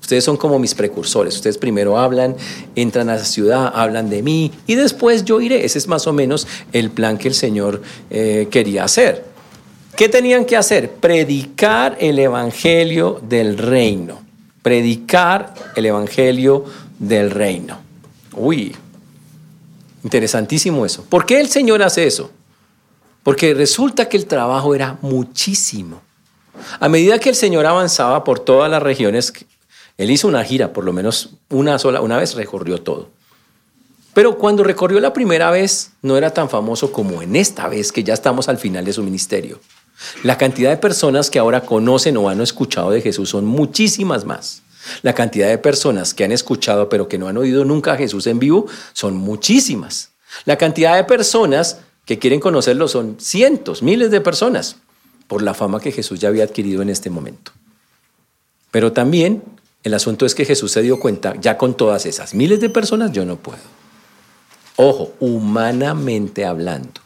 Ustedes 0.01 0.23
son 0.23 0.37
como 0.37 0.57
mis 0.59 0.73
precursores. 0.73 1.35
Ustedes 1.35 1.57
primero 1.57 1.97
hablan, 1.97 2.35
entran 2.75 3.09
a 3.09 3.15
esa 3.15 3.25
ciudad, 3.25 3.71
hablan 3.73 4.09
de 4.09 4.23
mí 4.23 4.51
y 4.65 4.75
después 4.75 5.23
yo 5.23 5.39
iré. 5.39 5.63
Ese 5.63 5.77
es 5.77 5.87
más 5.87 6.07
o 6.07 6.13
menos 6.13 6.47
el 6.73 6.89
plan 6.89 7.17
que 7.17 7.27
el 7.27 7.35
Señor 7.35 7.81
eh, 8.09 8.47
quería 8.49 8.85
hacer. 8.85 9.23
¿Qué 9.95 10.09
tenían 10.09 10.45
que 10.45 10.57
hacer? 10.57 10.91
Predicar 10.91 11.95
el 11.99 12.17
Evangelio 12.19 13.21
del 13.29 13.57
reino. 13.57 14.19
Predicar 14.63 15.53
el 15.75 15.85
Evangelio 15.85 16.65
del 16.97 17.31
reino. 17.31 17.79
Uy, 18.33 18.75
interesantísimo 20.03 20.85
eso. 20.85 21.03
¿Por 21.09 21.25
qué 21.25 21.39
el 21.39 21.49
Señor 21.49 21.83
hace 21.83 22.07
eso? 22.07 22.31
Porque 23.23 23.53
resulta 23.53 24.07
que 24.09 24.17
el 24.17 24.25
trabajo 24.25 24.73
era 24.75 24.97
muchísimo. 25.01 26.01
A 26.79 26.89
medida 26.89 27.19
que 27.19 27.29
el 27.29 27.35
Señor 27.35 27.65
avanzaba 27.65 28.23
por 28.23 28.39
todas 28.39 28.69
las 28.69 28.81
regiones, 28.81 29.33
él 29.97 30.11
hizo 30.11 30.27
una 30.27 30.43
gira, 30.43 30.73
por 30.73 30.83
lo 30.83 30.93
menos 30.93 31.31
una 31.49 31.77
sola, 31.79 32.01
una 32.01 32.17
vez 32.17 32.35
recorrió 32.35 32.81
todo. 32.81 33.09
Pero 34.13 34.37
cuando 34.37 34.63
recorrió 34.63 34.99
la 34.99 35.13
primera 35.13 35.51
vez, 35.51 35.91
no 36.01 36.17
era 36.17 36.33
tan 36.33 36.49
famoso 36.49 36.91
como 36.91 37.21
en 37.21 37.35
esta 37.35 37.67
vez, 37.67 37.91
que 37.91 38.03
ya 38.03 38.13
estamos 38.13 38.49
al 38.49 38.57
final 38.57 38.83
de 38.83 38.93
su 38.93 39.03
ministerio. 39.03 39.59
La 40.23 40.37
cantidad 40.37 40.69
de 40.69 40.77
personas 40.77 41.29
que 41.29 41.39
ahora 41.39 41.61
conocen 41.61 42.17
o 42.17 42.29
han 42.29 42.41
escuchado 42.41 42.91
de 42.91 43.01
Jesús 43.01 43.29
son 43.29 43.45
muchísimas 43.45 44.25
más. 44.25 44.63
La 45.01 45.13
cantidad 45.13 45.47
de 45.47 45.57
personas 45.57 46.13
que 46.13 46.23
han 46.23 46.31
escuchado 46.31 46.89
pero 46.89 47.07
que 47.07 47.17
no 47.17 47.27
han 47.27 47.37
oído 47.37 47.65
nunca 47.65 47.93
a 47.93 47.97
Jesús 47.97 48.27
en 48.27 48.39
vivo 48.39 48.67
son 48.93 49.15
muchísimas. 49.15 50.11
La 50.45 50.57
cantidad 50.57 50.95
de 50.95 51.03
personas 51.03 51.79
que 52.05 52.19
quieren 52.19 52.39
conocerlo 52.39 52.87
son 52.87 53.17
cientos, 53.19 53.83
miles 53.83 54.11
de 54.11 54.21
personas 54.21 54.77
por 55.27 55.41
la 55.41 55.53
fama 55.53 55.79
que 55.79 55.91
Jesús 55.91 56.19
ya 56.19 56.29
había 56.29 56.43
adquirido 56.43 56.81
en 56.81 56.89
este 56.89 57.09
momento. 57.09 57.51
Pero 58.71 58.91
también 58.91 59.43
el 59.83 59.93
asunto 59.93 60.25
es 60.25 60.35
que 60.35 60.45
Jesús 60.45 60.71
se 60.71 60.81
dio 60.81 60.99
cuenta, 60.99 61.35
ya 61.39 61.57
con 61.57 61.75
todas 61.75 62.05
esas 62.05 62.33
miles 62.33 62.59
de 62.59 62.69
personas 62.69 63.11
yo 63.11 63.25
no 63.25 63.37
puedo. 63.37 63.59
Ojo, 64.75 65.13
humanamente 65.19 66.45
hablando. 66.45 67.01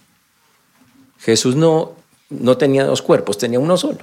Jesús 1.19 1.55
no 1.55 2.03
no 2.39 2.57
tenía 2.57 2.85
dos 2.85 3.01
cuerpos, 3.01 3.37
tenía 3.37 3.59
uno 3.59 3.77
solo. 3.77 3.99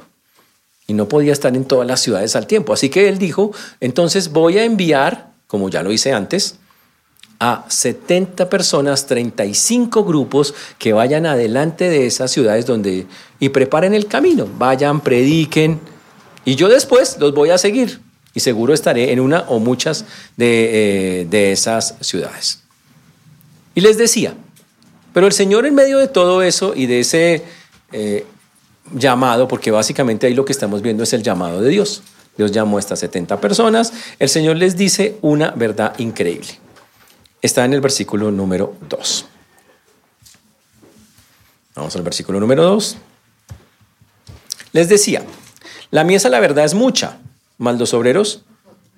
Y 0.90 0.92
no 0.92 1.06
podía 1.06 1.32
estar 1.32 1.54
en 1.54 1.66
todas 1.66 1.86
las 1.86 2.00
ciudades 2.00 2.34
al 2.34 2.48
tiempo. 2.48 2.72
Así 2.72 2.88
que 2.88 3.08
él 3.08 3.18
dijo, 3.18 3.52
entonces 3.78 4.32
voy 4.32 4.58
a 4.58 4.64
enviar, 4.64 5.30
como 5.46 5.68
ya 5.68 5.84
lo 5.84 5.92
hice 5.92 6.12
antes, 6.12 6.56
a 7.38 7.64
70 7.68 8.50
personas, 8.50 9.06
35 9.06 10.02
grupos 10.02 10.52
que 10.78 10.92
vayan 10.92 11.26
adelante 11.26 11.88
de 11.88 12.06
esas 12.06 12.32
ciudades 12.32 12.66
donde 12.66 13.06
y 13.38 13.50
preparen 13.50 13.94
el 13.94 14.06
camino, 14.08 14.48
vayan, 14.58 15.00
prediquen 15.00 15.78
y 16.44 16.56
yo 16.56 16.68
después 16.68 17.18
los 17.20 17.32
voy 17.34 17.50
a 17.50 17.58
seguir 17.58 18.00
y 18.34 18.40
seguro 18.40 18.74
estaré 18.74 19.12
en 19.12 19.20
una 19.20 19.42
o 19.42 19.60
muchas 19.60 20.04
de, 20.36 21.22
eh, 21.30 21.52
esas 21.52 21.94
ciudades. 22.00 22.64
Y 23.76 23.80
les 23.80 23.96
decía, 23.96 24.34
pero 25.12 25.28
el 25.28 25.32
Señor 25.32 25.66
en 25.66 25.76
medio 25.76 25.98
de 25.98 26.08
todo 26.08 26.42
eso 26.42 26.72
y 26.74 26.86
de 26.86 26.98
ese 26.98 27.44
eh, 27.92 28.26
llamado, 28.92 29.48
porque 29.48 29.70
básicamente 29.70 30.26
ahí 30.26 30.34
lo 30.34 30.44
que 30.44 30.52
estamos 30.52 30.82
viendo 30.82 31.02
es 31.02 31.12
el 31.12 31.22
llamado 31.22 31.60
de 31.60 31.70
Dios. 31.70 32.02
Dios 32.36 32.52
llamó 32.52 32.76
a 32.76 32.80
estas 32.80 33.00
70 33.00 33.40
personas, 33.40 33.92
el 34.18 34.28
Señor 34.28 34.56
les 34.56 34.76
dice 34.76 35.18
una 35.20 35.50
verdad 35.50 35.98
increíble. 35.98 36.58
Está 37.42 37.64
en 37.64 37.72
el 37.72 37.80
versículo 37.80 38.30
número 38.30 38.74
2. 38.88 39.26
Vamos 41.74 41.96
al 41.96 42.02
versículo 42.02 42.40
número 42.40 42.62
2. 42.62 42.96
Les 44.72 44.88
decía, 44.88 45.22
la 45.90 46.04
mies 46.04 46.24
la 46.24 46.40
verdad 46.40 46.64
es 46.64 46.74
mucha, 46.74 47.18
mas 47.58 47.78
los 47.78 47.94
obreros 47.94 48.42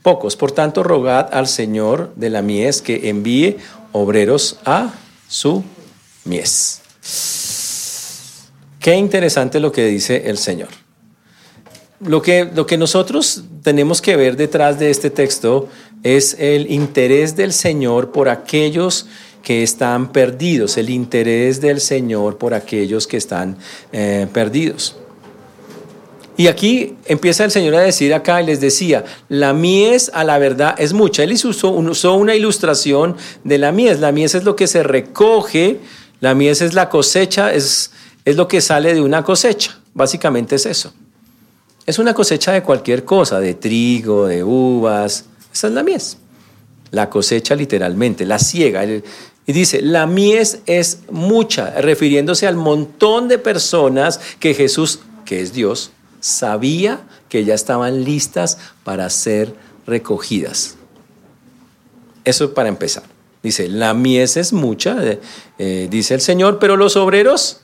pocos. 0.03 0.37
Por 0.37 0.53
tanto, 0.53 0.83
rogad 0.83 1.33
al 1.33 1.47
Señor 1.47 2.13
de 2.17 2.31
la 2.31 2.43
mies 2.43 2.83
que 2.83 3.09
envíe 3.09 3.59
obreros 3.93 4.59
a 4.65 4.93
su 5.29 5.65
mies. 6.25 6.83
Qué 8.83 8.97
interesante 8.97 9.61
lo 9.61 9.71
que 9.71 9.87
dice 9.87 10.25
el 10.27 10.37
Señor. 10.37 10.69
Lo 12.01 12.21
que, 12.21 12.51
lo 12.53 12.67
que 12.67 12.77
nosotros 12.77 13.45
tenemos 13.63 14.03
que 14.03 14.17
ver 14.17 14.37
detrás 14.37 14.81
de 14.81 14.91
este 14.91 15.09
texto 15.09 15.69
es 16.03 16.37
el 16.41 16.69
interés 16.69 17.37
del 17.37 17.53
Señor 17.53 18.11
por 18.11 18.29
aquellos 18.29 19.07
que 19.45 19.63
están 19.63 20.11
perdidos, 20.11 20.77
el 20.79 20.91
interés 20.91 21.61
del 21.61 21.81
Señor 21.81 22.39
por 22.39 22.55
aquellos 22.55 23.07
que 23.07 23.19
están 23.19 23.57
eh, 23.93 24.27
perdidos. 24.33 24.97
Y 26.37 26.49
aquí 26.49 26.97
empieza 27.05 27.45
el 27.45 27.53
Señor 27.53 27.77
a 27.77 27.81
decir 27.83 28.13
acá 28.13 28.43
y 28.43 28.47
les 28.47 28.61
decía, 28.61 29.05
la 29.29 29.53
mies 29.53 30.11
a 30.13 30.25
la 30.25 30.39
verdad 30.39 30.75
es 30.79 30.93
mucha. 30.93 31.23
Él 31.23 31.33
usó, 31.33 31.71
usó 31.71 32.15
una 32.15 32.35
ilustración 32.35 33.17
de 33.45 33.59
la 33.59 33.71
mies. 33.71 34.01
La 34.01 34.11
mies 34.11 34.35
es 34.35 34.43
lo 34.43 34.57
que 34.57 34.67
se 34.67 34.83
recoge, 34.83 35.79
la 36.19 36.35
mies 36.35 36.63
es 36.63 36.75
la 36.75 36.89
cosecha, 36.89 37.53
es, 37.55 37.93
es 38.25 38.37
lo 38.37 38.49
que 38.49 38.61
sale 38.61 38.95
de 38.95 39.01
una 39.01 39.23
cosecha. 39.23 39.79
Básicamente 39.95 40.57
es 40.57 40.67
eso. 40.67 40.93
Es 41.85 41.99
una 41.99 42.15
cosecha 42.15 42.53
de 42.53 42.63
cualquier 42.63 43.05
cosa, 43.05 43.41
de 43.41 43.55
trigo, 43.55 44.27
de 44.27 44.45
uvas. 44.45 45.25
Esa 45.53 45.69
es 45.69 45.73
la 45.73 45.83
mies. 45.83 46.19
La 46.91 47.11
cosecha 47.11 47.57
literalmente, 47.57 48.25
la 48.25 48.39
ciega. 48.39 48.85
Y 48.85 49.53
dice, 49.53 49.83
la 49.83 50.07
mies 50.07 50.61
es 50.67 51.01
mucha, 51.11 51.81
refiriéndose 51.81 52.47
al 52.47 52.57
montón 52.57 53.29
de 53.29 53.39
personas 53.39 54.21
que 54.39 54.55
Jesús, 54.55 55.01
que 55.25 55.41
es 55.41 55.53
Dios, 55.53 55.91
sabía 56.21 57.01
que 57.29 57.45
ya 57.45 57.55
estaban 57.55 58.05
listas 58.05 58.59
para 58.85 59.11
ser 59.11 59.55
recogidas. 59.87 60.77
Eso 62.25 62.55
para 62.55 62.69
empezar. 62.69 63.03
Dice, 63.43 63.69
la 63.69 63.93
mies 63.93 64.37
es 64.37 64.53
mucha, 64.53 64.97
eh, 65.59 65.89
dice 65.91 66.15
el 66.15 66.21
Señor, 66.21 66.61
pero 66.61 66.77
los 66.77 66.95
obreros, 66.97 67.62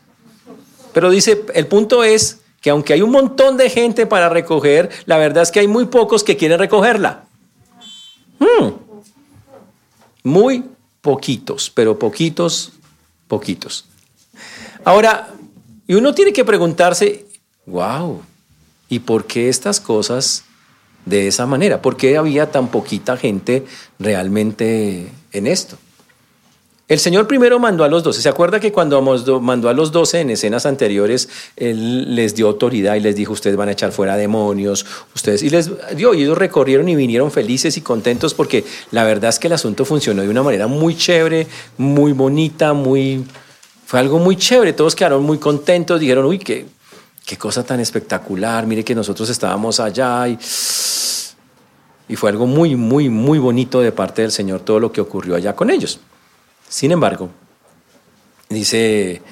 pero 0.99 1.11
dice, 1.11 1.45
el 1.55 1.69
punto 1.69 2.03
es 2.03 2.41
que 2.61 2.71
aunque 2.71 2.93
hay 2.93 3.03
un 3.03 3.13
montón 3.13 3.57
de 3.57 3.71
gente 3.71 4.05
para 4.05 4.29
recoger, 4.29 4.91
la 5.07 5.17
verdad 5.17 5.45
es 5.45 5.53
que 5.53 5.61
hay 5.61 5.69
muy 5.69 5.85
pocos 5.87 6.25
que 6.25 6.37
quieren 6.37 6.59
recogerla. 6.59 7.23
Hmm. 8.41 8.71
Muy 10.25 10.65
poquitos, 11.01 11.71
pero 11.71 12.01
poquitos, 12.01 12.73
poquitos. 13.29 13.85
Ahora, 14.85 15.29
y 15.87 15.95
uno 15.95 16.13
tiene 16.17 16.33
que 16.33 16.45
preguntarse, 16.45 17.27
wow, 17.67 18.21
¿y 18.89 18.99
por 18.99 19.25
qué 19.25 19.49
estas 19.49 19.79
cosas 19.79 20.43
de 21.05 21.29
esa 21.29 21.47
manera? 21.47 21.81
¿Por 21.81 21.97
qué 21.97 22.17
había 22.17 22.51
tan 22.51 22.73
poquita 22.73 23.17
gente 23.17 23.65
realmente 24.01 25.13
en 25.31 25.47
esto? 25.47 25.79
El 26.89 26.99
Señor 26.99 27.27
primero 27.27 27.59
mandó 27.59 27.85
a 27.85 27.89
los 27.89 28.03
doce. 28.03 28.23
¿Se 28.23 28.31
acuerda 28.31 28.61
que 28.61 28.73
cuando 28.73 29.03
mandó 29.03 29.69
a 29.69 29.75
los 29.75 29.93
doce 29.93 30.21
en 30.21 30.31
escenas 30.31 30.65
anteriores, 30.65 31.29
Él 31.55 32.15
les 32.17 32.35
dio 32.35 32.49
autoridad 32.49 32.95
y 32.95 33.01
les 33.01 33.15
dijo, 33.15 33.35
ustedes 33.35 33.57
van 33.57 33.69
a 33.69 33.73
echar 33.73 33.93
fuera 33.93 34.17
demonios, 34.17 34.87
ustedes, 35.15 35.43
y 35.43 35.51
les 35.51 35.71
dio, 35.95 36.15
y 36.15 36.23
ellos 36.23 36.39
recorrieron 36.39 36.89
y 36.89 36.97
vinieron 36.97 37.31
felices 37.31 37.77
y 37.77 37.83
contentos 37.83 38.33
porque 38.33 38.65
la 38.91 39.05
verdad 39.05 39.29
es 39.29 39.39
que 39.39 39.49
el 39.49 39.53
asunto 39.53 39.85
funcionó 39.85 40.23
de 40.23 40.31
una 40.31 40.43
manera 40.43 40.67
muy 40.67 40.97
chévere, 40.97 41.47
muy 41.77 42.13
bonita, 42.13 42.73
muy, 42.73 43.23
fue 43.85 44.01
algo 44.01 44.19
muy 44.19 44.37
chévere, 44.37 44.73
todos 44.73 44.95
quedaron 44.95 45.23
muy 45.23 45.37
contentos, 45.37 46.01
dijeron, 46.01 46.25
uy, 46.25 46.39
qué, 46.39 46.65
qué 47.27 47.37
cosa 47.37 47.65
tan 47.65 47.81
espectacular, 47.81 48.67
mire 48.67 48.83
que 48.83 48.95
nosotros 48.95 49.29
estábamos 49.29 49.79
allá 49.79 50.27
y... 50.27 50.39
Y 52.11 52.17
fue 52.17 52.31
algo 52.31 52.47
muy, 52.47 52.75
muy, 52.75 53.11
muy 53.11 53.39
bonito 53.39 53.83
de 53.83 53.93
parte 53.93 54.23
del 54.23 54.33
Señor 54.33 54.61
todo 54.61 54.81
lo 54.81 54.91
que 54.91 55.03
ocurrió 55.03 55.35
allá 55.35 55.55
con 55.55 55.69
ellos. 55.69 56.01
Sin 56.69 56.93
embargo, 56.93 57.31
dice 58.49 59.23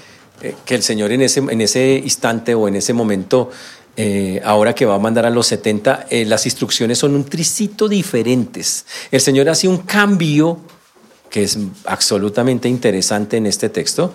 eh, 0.42 0.54
que 0.64 0.74
el 0.74 0.82
Señor 0.82 1.12
en 1.12 1.22
ese, 1.22 1.40
en 1.40 1.60
ese 1.60 2.00
instante 2.02 2.54
o 2.54 2.68
en 2.68 2.76
ese 2.76 2.92
momento, 2.92 3.50
eh, 3.96 4.40
ahora 4.44 4.74
que 4.74 4.84
va 4.84 4.94
a 4.94 4.98
mandar 4.98 5.26
a 5.26 5.30
los 5.30 5.46
70, 5.46 6.06
eh, 6.10 6.24
las 6.24 6.46
instrucciones 6.46 6.98
son 6.98 7.14
un 7.14 7.24
tricito 7.24 7.88
diferentes. 7.88 8.86
El 9.10 9.20
Señor 9.20 9.48
hace 9.48 9.68
un 9.68 9.78
cambio 9.78 10.60
que 11.30 11.42
es 11.42 11.58
absolutamente 11.84 12.68
interesante 12.68 13.36
en 13.36 13.46
este 13.46 13.68
texto 13.68 14.14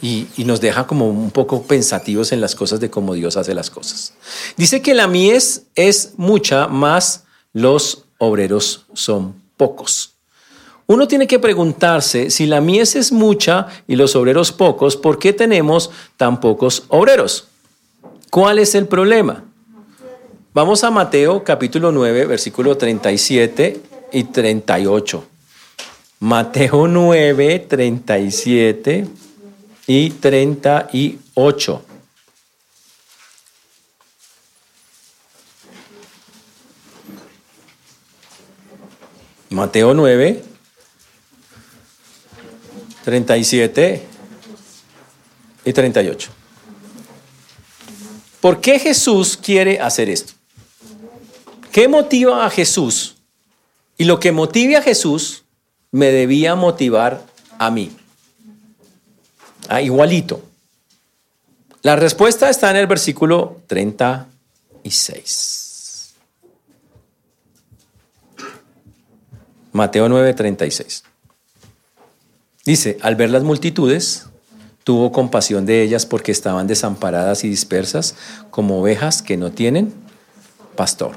y, 0.00 0.26
y, 0.38 0.44
nos 0.44 0.62
deja 0.62 0.86
como 0.86 1.08
un 1.08 1.30
poco 1.30 1.62
pensativos 1.62 2.32
en 2.32 2.40
las 2.40 2.54
cosas 2.54 2.80
de 2.80 2.88
cómo 2.88 3.12
Dios 3.12 3.36
hace 3.36 3.54
las 3.54 3.68
cosas. 3.68 4.14
Dice 4.56 4.80
que 4.80 4.94
la 4.94 5.06
mies 5.06 5.64
es 5.74 6.14
mucha, 6.16 6.68
más 6.68 7.24
los 7.52 8.06
obreros 8.16 8.86
son 8.94 9.34
pocos. 9.58 10.17
Uno 10.90 11.06
tiene 11.06 11.26
que 11.26 11.38
preguntarse, 11.38 12.30
si 12.30 12.46
la 12.46 12.62
mies 12.62 12.96
es 12.96 13.12
mucha 13.12 13.66
y 13.86 13.94
los 13.94 14.16
obreros 14.16 14.52
pocos, 14.52 14.96
¿por 14.96 15.18
qué 15.18 15.34
tenemos 15.34 15.90
tan 16.16 16.40
pocos 16.40 16.84
obreros? 16.88 17.48
¿Cuál 18.30 18.58
es 18.58 18.74
el 18.74 18.86
problema? 18.86 19.44
Vamos 20.54 20.84
a 20.84 20.90
Mateo 20.90 21.44
capítulo 21.44 21.92
9, 21.92 22.24
versículo 22.24 22.78
37 22.78 23.82
y 24.12 24.24
38. 24.24 25.24
Mateo 26.20 26.88
9, 26.88 27.66
37 27.68 29.08
y 29.88 30.08
38. 30.08 31.82
Mateo 39.50 39.92
9, 39.92 40.47
37 43.08 44.02
y 45.64 45.72
38. 45.72 46.30
¿Por 48.38 48.60
qué 48.60 48.78
Jesús 48.78 49.38
quiere 49.38 49.80
hacer 49.80 50.10
esto? 50.10 50.34
¿Qué 51.72 51.88
motiva 51.88 52.44
a 52.44 52.50
Jesús? 52.50 53.16
Y 53.96 54.04
lo 54.04 54.20
que 54.20 54.30
motive 54.30 54.76
a 54.76 54.82
Jesús 54.82 55.44
me 55.90 56.12
debía 56.12 56.54
motivar 56.54 57.24
a 57.58 57.70
mí. 57.70 57.96
Ah, 59.70 59.80
igualito. 59.80 60.42
La 61.80 61.96
respuesta 61.96 62.50
está 62.50 62.70
en 62.70 62.76
el 62.76 62.86
versículo 62.86 63.62
36. 63.68 66.12
Mateo 69.72 70.10
9, 70.10 70.34
36. 70.34 71.04
Dice, 72.68 72.98
al 73.00 73.16
ver 73.16 73.30
las 73.30 73.44
multitudes, 73.44 74.26
tuvo 74.84 75.10
compasión 75.10 75.64
de 75.64 75.80
ellas 75.80 76.04
porque 76.04 76.32
estaban 76.32 76.66
desamparadas 76.66 77.42
y 77.42 77.48
dispersas 77.48 78.14
como 78.50 78.82
ovejas 78.82 79.22
que 79.22 79.38
no 79.38 79.50
tienen 79.50 79.94
pastor. 80.76 81.12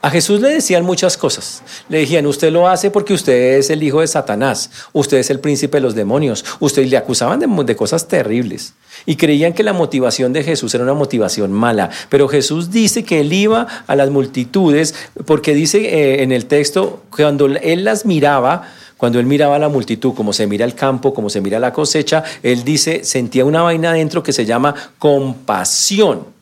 A 0.00 0.08
Jesús 0.08 0.40
le 0.40 0.48
decían 0.48 0.82
muchas 0.82 1.18
cosas. 1.18 1.62
Le 1.90 1.98
decían, 1.98 2.24
usted 2.24 2.50
lo 2.50 2.68
hace 2.68 2.90
porque 2.90 3.12
usted 3.12 3.58
es 3.58 3.68
el 3.68 3.82
hijo 3.82 4.00
de 4.00 4.06
Satanás, 4.06 4.70
usted 4.94 5.18
es 5.18 5.28
el 5.28 5.40
príncipe 5.40 5.76
de 5.76 5.82
los 5.82 5.94
demonios, 5.94 6.42
usted 6.60 6.86
le 6.86 6.96
acusaban 6.96 7.38
de, 7.38 7.76
cosas 7.76 8.08
terribles 8.08 8.72
y 9.04 9.16
creían 9.16 9.52
que 9.52 9.62
la 9.62 9.74
motivación 9.74 10.32
de 10.32 10.42
Jesús 10.42 10.74
era 10.74 10.84
una 10.84 10.94
motivación 10.94 11.52
mala. 11.52 11.90
Pero 12.08 12.28
Jesús 12.28 12.70
dice 12.70 13.04
que 13.04 13.20
él 13.20 13.30
iba 13.34 13.66
a 13.86 13.94
las 13.94 14.08
multitudes 14.08 14.94
porque 15.26 15.54
dice 15.54 15.80
eh, 15.84 16.22
en 16.22 16.32
el 16.32 16.46
texto, 16.46 17.02
cuando 17.10 17.44
él 17.44 17.84
las 17.84 18.06
miraba, 18.06 18.70
cuando 18.96 19.18
él 19.18 19.26
miraba 19.26 19.56
a 19.56 19.58
la 19.58 19.68
multitud, 19.68 20.14
como 20.14 20.32
se 20.32 20.46
mira 20.46 20.64
el 20.64 20.74
campo, 20.74 21.12
como 21.12 21.28
se 21.28 21.40
mira 21.40 21.58
la 21.58 21.72
cosecha, 21.72 22.22
él 22.42 22.64
dice, 22.64 23.04
sentía 23.04 23.44
una 23.44 23.62
vaina 23.62 23.90
adentro 23.90 24.22
que 24.22 24.32
se 24.32 24.46
llama 24.46 24.74
compasión. 24.98 26.32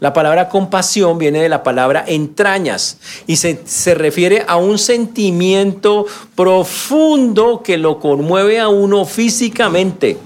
La 0.00 0.12
palabra 0.12 0.48
compasión 0.48 1.16
viene 1.16 1.40
de 1.40 1.48
la 1.48 1.62
palabra 1.62 2.04
entrañas 2.06 2.98
y 3.28 3.36
se, 3.36 3.60
se, 3.64 3.94
refiere 3.94 4.44
a 4.48 4.56
un 4.56 4.78
sentimiento 4.78 6.06
profundo 6.34 7.62
que 7.62 7.78
lo 7.78 8.00
conmueve 8.00 8.58
a 8.58 8.68
uno 8.68 9.04
físicamente. 9.04 10.18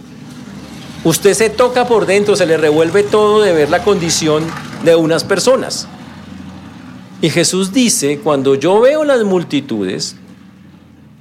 Usted 1.04 1.34
se 1.34 1.50
toca 1.50 1.86
por 1.86 2.06
dentro, 2.06 2.36
se 2.36 2.46
le 2.46 2.56
revuelve 2.56 3.02
todo 3.02 3.42
de 3.42 3.52
ver 3.52 3.68
la 3.68 3.84
condición 3.84 4.44
de 4.82 4.96
unas 4.96 5.24
personas. 5.24 5.86
Y 7.20 7.28
Jesús 7.28 7.72
dice, 7.72 8.18
cuando 8.20 8.54
yo 8.54 8.80
veo 8.80 9.04
las 9.04 9.24
multitudes, 9.24 10.16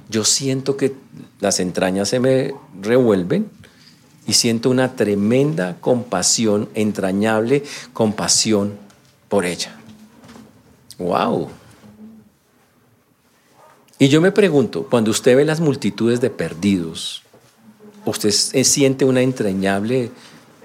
yo 0.08 0.24
siento 0.24 0.76
que 0.76 0.94
las 1.40 1.60
entrañas 1.60 2.08
se 2.08 2.20
me 2.20 2.54
revuelven 2.80 3.50
y 4.26 4.34
siento 4.34 4.70
una 4.70 4.96
tremenda 4.96 5.76
compasión, 5.80 6.68
entrañable 6.74 7.62
compasión 7.92 8.74
por 9.28 9.44
ella. 9.44 9.78
¡Wow! 10.98 11.48
Y 13.98 14.08
yo 14.08 14.20
me 14.20 14.32
pregunto, 14.32 14.86
cuando 14.90 15.10
usted 15.10 15.36
ve 15.36 15.44
las 15.44 15.60
multitudes 15.60 16.20
de 16.20 16.30
perdidos, 16.30 17.22
¿usted 18.04 18.30
siente 18.30 19.04
una 19.04 19.22
entrañable 19.22 20.10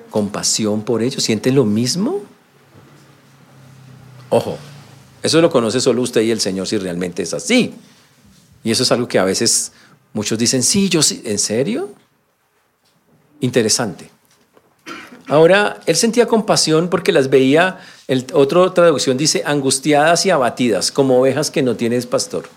compasión 0.09 0.81
por 0.83 1.01
ellos? 1.01 1.23
¿Siente 1.23 1.51
lo 1.51 1.65
mismo? 1.65 2.21
Ojo, 4.29 4.57
Eso 5.23 5.39
lo 5.39 5.51
conoce 5.51 5.79
solo 5.79 6.01
usted 6.01 6.21
y 6.21 6.31
el 6.31 6.39
Señor 6.39 6.65
si 6.67 6.77
realmente 6.77 7.21
es 7.21 7.33
así. 7.35 7.75
Y 8.63 8.71
eso 8.71 8.83
es 8.83 8.91
algo 8.91 9.07
que 9.07 9.19
a 9.19 9.23
veces 9.23 9.71
muchos 10.13 10.37
dicen, 10.37 10.63
sí, 10.63 10.89
yo 10.89 11.01
sí, 11.01 11.21
¿en 11.25 11.39
serio? 11.39 11.93
Interesante. 13.39 14.09
Ahora, 15.27 15.79
él 15.85 15.95
sentía 15.95 16.27
compasión 16.27 16.89
porque 16.89 17.11
las 17.11 17.29
veía, 17.29 17.79
el, 18.07 18.27
otra 18.33 18.73
traducción 18.73 19.17
dice, 19.17 19.43
angustiadas 19.45 20.25
y 20.25 20.29
abatidas, 20.29 20.91
como 20.91 21.19
ovejas 21.19 21.49
que 21.49 21.61
no 21.63 21.75
tienes 21.75 22.05
pastor. 22.05 22.49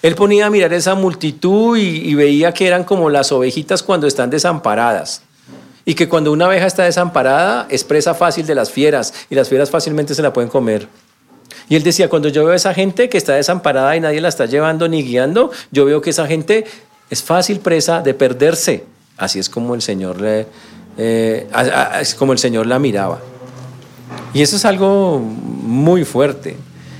Él 0.00 0.14
ponía 0.14 0.46
a 0.46 0.50
mirar 0.50 0.72
esa 0.72 0.94
multitud 0.94 1.76
y, 1.76 2.14
veía 2.14 2.52
que 2.52 2.66
eran 2.66 2.84
como 2.84 3.10
las 3.10 3.32
ovejitas 3.32 3.82
cuando 3.82 4.06
están 4.06 4.30
desamparadas. 4.30 5.22
Y 5.84 5.94
que 5.94 6.08
cuando 6.08 6.32
una 6.32 6.46
oveja 6.46 6.66
está 6.66 6.84
desamparada 6.84 7.66
es 7.68 7.82
presa 7.82 8.14
fácil 8.14 8.46
de 8.46 8.54
las 8.54 8.70
fieras 8.70 9.12
y 9.28 9.34
las 9.34 9.48
fieras 9.48 9.68
fácilmente 9.68 10.14
se 10.14 10.22
la 10.22 10.32
pueden 10.32 10.48
comer. 10.48 10.88
Y 11.68 11.76
él 11.76 11.82
decía, 11.82 12.08
cuando 12.08 12.28
yo 12.28 12.44
veo 12.44 12.52
a 12.52 12.56
esa 12.56 12.74
gente 12.74 13.08
que 13.08 13.18
está 13.18 13.34
desamparada 13.34 13.96
y 13.96 14.00
nadie 14.00 14.20
la 14.20 14.28
está 14.28 14.46
llevando 14.46 14.88
ni 14.88 15.02
guiando, 15.02 15.50
yo 15.70 15.84
veo 15.84 16.00
que 16.00 16.10
esa 16.10 16.26
gente 16.26 16.64
es 17.10 17.22
fácil 17.22 17.60
presa 17.60 18.00
de 18.00 18.14
perderse. 18.14 18.84
Así 19.16 19.38
es 19.38 19.48
como 19.48 19.74
el 19.74 19.82
Señor 19.82 20.20
le, 20.20 20.46
eh, 20.96 21.48
como 22.18 22.32
el 22.32 22.38
Señor 22.38 22.66
la 22.66 22.78
miraba. 22.78 23.20
Y 24.34 24.42
eso 24.42 24.56
es 24.56 24.64
algo 24.64 25.18
muy 25.18 26.04
fuerte. 26.04 26.56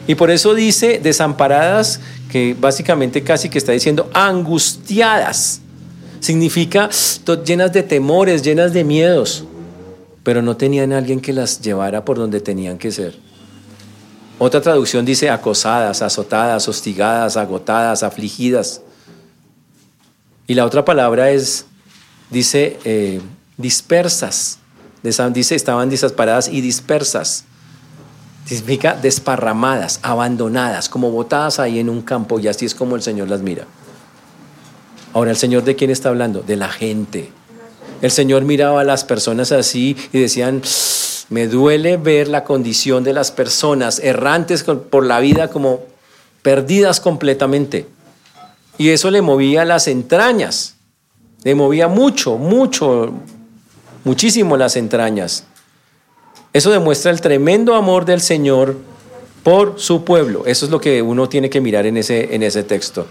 Y 0.07 0.15
por 0.15 0.31
eso 0.31 0.55
dice 0.55 1.01
desamparadas, 1.03 2.01
que 2.31 2.57
básicamente 2.59 3.23
casi 3.23 3.49
que 3.49 3.59
está 3.59 3.73
diciendo 3.73 4.11
angustiadas. 4.15 5.61
Significa 6.21 6.89
llenas 7.45 7.73
de 7.73 7.83
temores, 7.83 8.43
llenas 8.43 8.73
de 8.73 8.85
miedos, 8.85 9.45
pero 10.23 10.41
no 10.41 10.57
tenían 10.57 10.93
alguien 10.93 11.21
que 11.21 11.33
las 11.33 11.61
llevara 11.61 12.05
por 12.05 12.17
donde 12.17 12.41
tenían 12.41 12.79
que 12.79 12.91
ser. 12.91 13.15
Otra 14.45 14.61
traducción 14.61 15.05
dice 15.05 15.31
acosadas, 15.31 16.03
azotadas, 16.03 16.67
hostigadas, 16.67 17.37
agotadas, 17.37 18.03
afligidas. 18.03 18.81
Y 20.49 20.55
la 20.55 20.67
otra 20.67 20.85
palabra 20.85 21.31
es, 21.31 21.67
dice, 22.29 22.77
eh, 22.83 23.21
dispersas. 23.57 24.59
Dice, 25.33 25.55
estaban 25.55 25.91
desamparadas 25.91 26.49
y 26.49 26.61
dispersas. 26.61 27.45
Significa 28.45 28.97
desparramadas, 29.01 30.01
abandonadas, 30.03 30.89
como 30.89 31.13
botadas 31.13 31.61
ahí 31.61 31.79
en 31.79 31.89
un 31.89 32.03
campo 32.03 32.41
y 32.41 32.49
así 32.49 32.67
es 32.67 32.75
como 32.75 32.97
el 32.97 33.03
Señor 33.03 33.29
las 33.29 33.43
mira. 33.43 33.67
Ahora, 35.13 35.31
¿el 35.31 35.37
Señor 35.37 35.63
de 35.63 35.77
quién 35.77 35.93
está 35.93 36.09
hablando? 36.09 36.41
De 36.41 36.57
la 36.57 36.69
gente. 36.69 37.31
El 38.01 38.11
Señor 38.11 38.43
miraba 38.43 38.81
a 38.81 38.85
las 38.85 39.05
personas 39.05 39.53
así 39.53 39.97
y 40.13 40.19
decían, 40.19 40.63
me 41.33 41.49
duele 41.49 41.97
ver 41.97 42.29
la 42.29 42.45
condición 42.45 43.05
de 43.05 43.15
las 43.15 43.31
personas 43.31 43.99
errantes 44.01 44.65
por 44.65 45.07
la 45.07 45.19
vida 45.19 45.49
como 45.49 45.81
perdidas 46.43 47.01
completamente. 47.01 47.87
Y 48.77 48.91
eso 48.91 49.11
le 49.11 49.23
movía 49.23 49.65
las 49.65 49.89
entrañas, 49.89 50.77
le 51.43 51.55
movía 51.55 51.89
mucho, 51.89 52.37
mucho, 52.37 53.15
muchísimo 54.05 54.59
las 54.59 54.77
entrañas. 54.77 55.45
Eso 56.53 56.71
demuestra 56.71 57.11
el 57.11 57.23
tremendo 57.23 57.77
amor 57.77 58.05
del 58.05 58.21
Señor 58.21 58.77
por 59.43 59.81
su 59.81 60.05
pueblo. 60.05 60.43
Eso 60.45 60.67
es 60.67 60.71
lo 60.71 60.83
que 60.83 61.01
uno 61.01 61.31
tiene 61.31 61.49
que 61.49 61.63
mirar 61.63 61.87
en 61.87 61.97
ese, 61.97 62.35
en 62.35 62.43
ese 62.43 62.63
texto. 62.63 63.07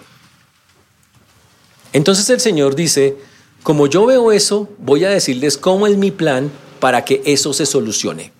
Entonces 1.92 2.30
el 2.30 2.40
Señor 2.40 2.75
dice, 2.75 3.18
como 3.63 3.88
yo 3.88 4.06
veo 4.06 4.32
eso, 4.32 4.70
voy 4.78 5.06
a 5.06 5.10
decirles 5.10 5.58
cómo 5.58 5.88
es 5.88 5.98
mi 5.98 6.12
plan 6.12 6.51
para 6.81 7.05
que 7.05 7.21
eso 7.25 7.53
se 7.53 7.65
solucione. 7.65 8.33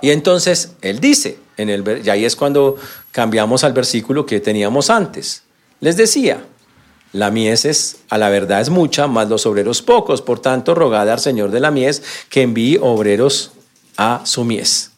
Y 0.00 0.10
entonces 0.10 0.76
Él 0.80 1.00
dice, 1.00 1.38
en 1.58 1.68
el, 1.68 2.02
y 2.02 2.08
ahí 2.08 2.24
es 2.24 2.34
cuando 2.34 2.76
cambiamos 3.12 3.64
al 3.64 3.74
versículo 3.74 4.24
que 4.24 4.40
teníamos 4.40 4.88
antes. 4.88 5.42
Les 5.80 5.98
decía, 5.98 6.42
la 7.12 7.30
mies 7.30 7.66
es, 7.66 7.98
a 8.08 8.16
la 8.16 8.30
verdad 8.30 8.62
es 8.62 8.70
mucha, 8.70 9.06
más 9.06 9.28
los 9.28 9.44
obreros 9.44 9.82
pocos. 9.82 10.22
Por 10.22 10.40
tanto, 10.40 10.74
rogad 10.74 11.10
al 11.10 11.20
Señor 11.20 11.50
de 11.50 11.60
la 11.60 11.70
mies 11.70 12.02
que 12.30 12.42
envíe 12.42 12.78
obreros 12.80 13.52
a 13.98 14.22
su 14.24 14.44
mies. 14.44 14.92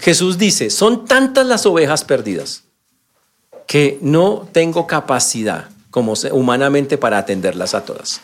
Jesús 0.00 0.36
dice, 0.36 0.68
son 0.68 1.06
tantas 1.06 1.46
las 1.46 1.64
ovejas 1.64 2.04
perdidas 2.04 2.64
que 3.66 3.98
no 4.02 4.46
tengo 4.52 4.86
capacidad 4.86 5.70
como 5.90 6.14
humanamente 6.32 6.98
para 6.98 7.18
atenderlas 7.18 7.74
a 7.74 7.84
todas. 7.84 8.20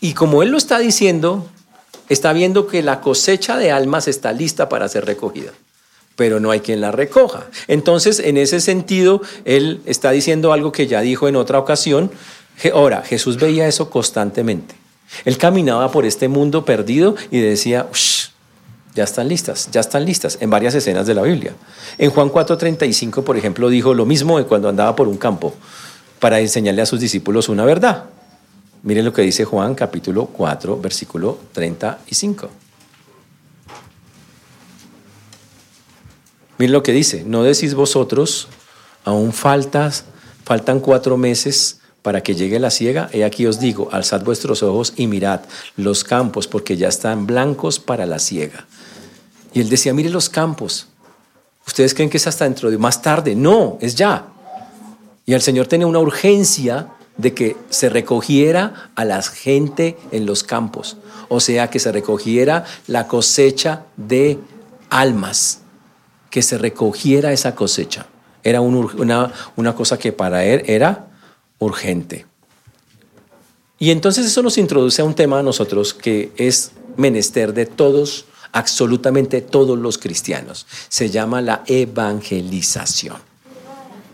Y 0.00 0.12
como 0.12 0.42
Él 0.42 0.50
lo 0.50 0.58
está 0.58 0.78
diciendo, 0.78 1.48
está 2.08 2.32
viendo 2.32 2.66
que 2.66 2.82
la 2.82 3.00
cosecha 3.00 3.56
de 3.56 3.70
almas 3.70 4.08
está 4.08 4.32
lista 4.32 4.68
para 4.68 4.88
ser 4.88 5.04
recogida, 5.04 5.52
pero 6.16 6.40
no 6.40 6.50
hay 6.50 6.60
quien 6.60 6.80
la 6.80 6.90
recoja. 6.90 7.46
Entonces, 7.66 8.18
en 8.18 8.36
ese 8.36 8.60
sentido, 8.60 9.22
Él 9.44 9.80
está 9.86 10.10
diciendo 10.10 10.52
algo 10.52 10.72
que 10.72 10.86
ya 10.86 11.00
dijo 11.00 11.28
en 11.28 11.36
otra 11.36 11.58
ocasión. 11.58 12.10
Ahora, 12.72 13.02
Jesús 13.02 13.36
veía 13.36 13.68
eso 13.68 13.90
constantemente. 13.90 14.74
Él 15.24 15.38
caminaba 15.38 15.90
por 15.90 16.04
este 16.04 16.28
mundo 16.28 16.64
perdido 16.64 17.16
y 17.30 17.40
decía, 17.40 17.86
ya 18.94 19.04
están 19.04 19.28
listas, 19.28 19.70
ya 19.70 19.80
están 19.80 20.04
listas, 20.04 20.38
en 20.40 20.50
varias 20.50 20.74
escenas 20.74 21.06
de 21.06 21.14
la 21.14 21.22
Biblia. 21.22 21.54
En 21.98 22.10
Juan 22.10 22.30
4:35, 22.30 23.22
por 23.22 23.36
ejemplo, 23.36 23.68
dijo 23.68 23.94
lo 23.94 24.04
mismo 24.04 24.38
de 24.38 24.44
cuando 24.44 24.68
andaba 24.68 24.96
por 24.96 25.08
un 25.08 25.16
campo 25.16 25.54
para 26.18 26.40
enseñarle 26.40 26.82
a 26.82 26.86
sus 26.86 27.00
discípulos 27.00 27.48
una 27.48 27.64
verdad. 27.64 28.04
Miren 28.82 29.04
lo 29.04 29.12
que 29.12 29.22
dice 29.22 29.44
Juan 29.44 29.74
capítulo 29.74 30.26
4, 30.26 30.80
versículo 30.80 31.38
35. 31.52 32.48
Miren 36.58 36.72
lo 36.72 36.82
que 36.82 36.92
dice, 36.92 37.24
no 37.24 37.42
decís 37.42 37.74
vosotros, 37.74 38.48
aún 39.04 39.32
faltas, 39.32 40.04
faltan 40.44 40.80
cuatro 40.80 41.16
meses 41.16 41.80
para 42.02 42.22
que 42.22 42.34
llegue 42.34 42.58
la 42.58 42.70
siega, 42.70 43.10
he 43.12 43.24
aquí 43.24 43.46
os 43.46 43.58
digo, 43.60 43.88
alzad 43.92 44.22
vuestros 44.22 44.62
ojos 44.62 44.92
y 44.96 45.06
mirad 45.08 45.40
los 45.76 46.04
campos, 46.04 46.46
porque 46.46 46.76
ya 46.76 46.88
están 46.88 47.26
blancos 47.26 47.78
para 47.78 48.06
la 48.06 48.18
siega. 48.18 48.66
Y 49.52 49.60
él 49.60 49.68
decía, 49.68 49.92
mire 49.92 50.10
los 50.10 50.28
campos. 50.28 50.88
¿Ustedes 51.66 51.94
creen 51.94 52.10
que 52.10 52.16
es 52.16 52.26
hasta 52.26 52.44
dentro 52.44 52.70
de 52.70 52.78
más 52.78 53.02
tarde? 53.02 53.34
No, 53.34 53.76
es 53.80 53.94
ya. 53.94 54.26
Y 55.26 55.34
el 55.34 55.42
Señor 55.42 55.66
tenía 55.66 55.86
una 55.86 55.98
urgencia 55.98 56.88
de 57.18 57.34
que 57.34 57.56
se 57.68 57.90
recogiera 57.90 58.90
a 58.94 59.04
la 59.04 59.20
gente 59.22 59.98
en 60.10 60.24
los 60.24 60.42
campos. 60.42 60.96
O 61.28 61.40
sea, 61.40 61.68
que 61.68 61.78
se 61.78 61.92
recogiera 61.92 62.64
la 62.86 63.06
cosecha 63.06 63.84
de 63.96 64.38
almas. 64.88 65.60
Que 66.30 66.40
se 66.40 66.56
recogiera 66.56 67.32
esa 67.32 67.54
cosecha. 67.54 68.06
Era 68.42 68.62
una, 68.62 69.32
una 69.56 69.74
cosa 69.74 69.98
que 69.98 70.12
para 70.12 70.44
él 70.44 70.62
era 70.66 71.08
urgente. 71.58 72.24
Y 73.78 73.90
entonces 73.90 74.24
eso 74.24 74.42
nos 74.42 74.56
introduce 74.56 75.02
a 75.02 75.04
un 75.04 75.14
tema 75.14 75.40
a 75.40 75.42
nosotros 75.42 75.92
que 75.92 76.32
es 76.36 76.72
menester 76.96 77.52
de 77.52 77.66
todos 77.66 78.24
absolutamente 78.52 79.40
todos 79.40 79.78
los 79.78 79.98
cristianos. 79.98 80.66
Se 80.88 81.10
llama 81.10 81.42
la 81.42 81.62
evangelización. 81.66 83.27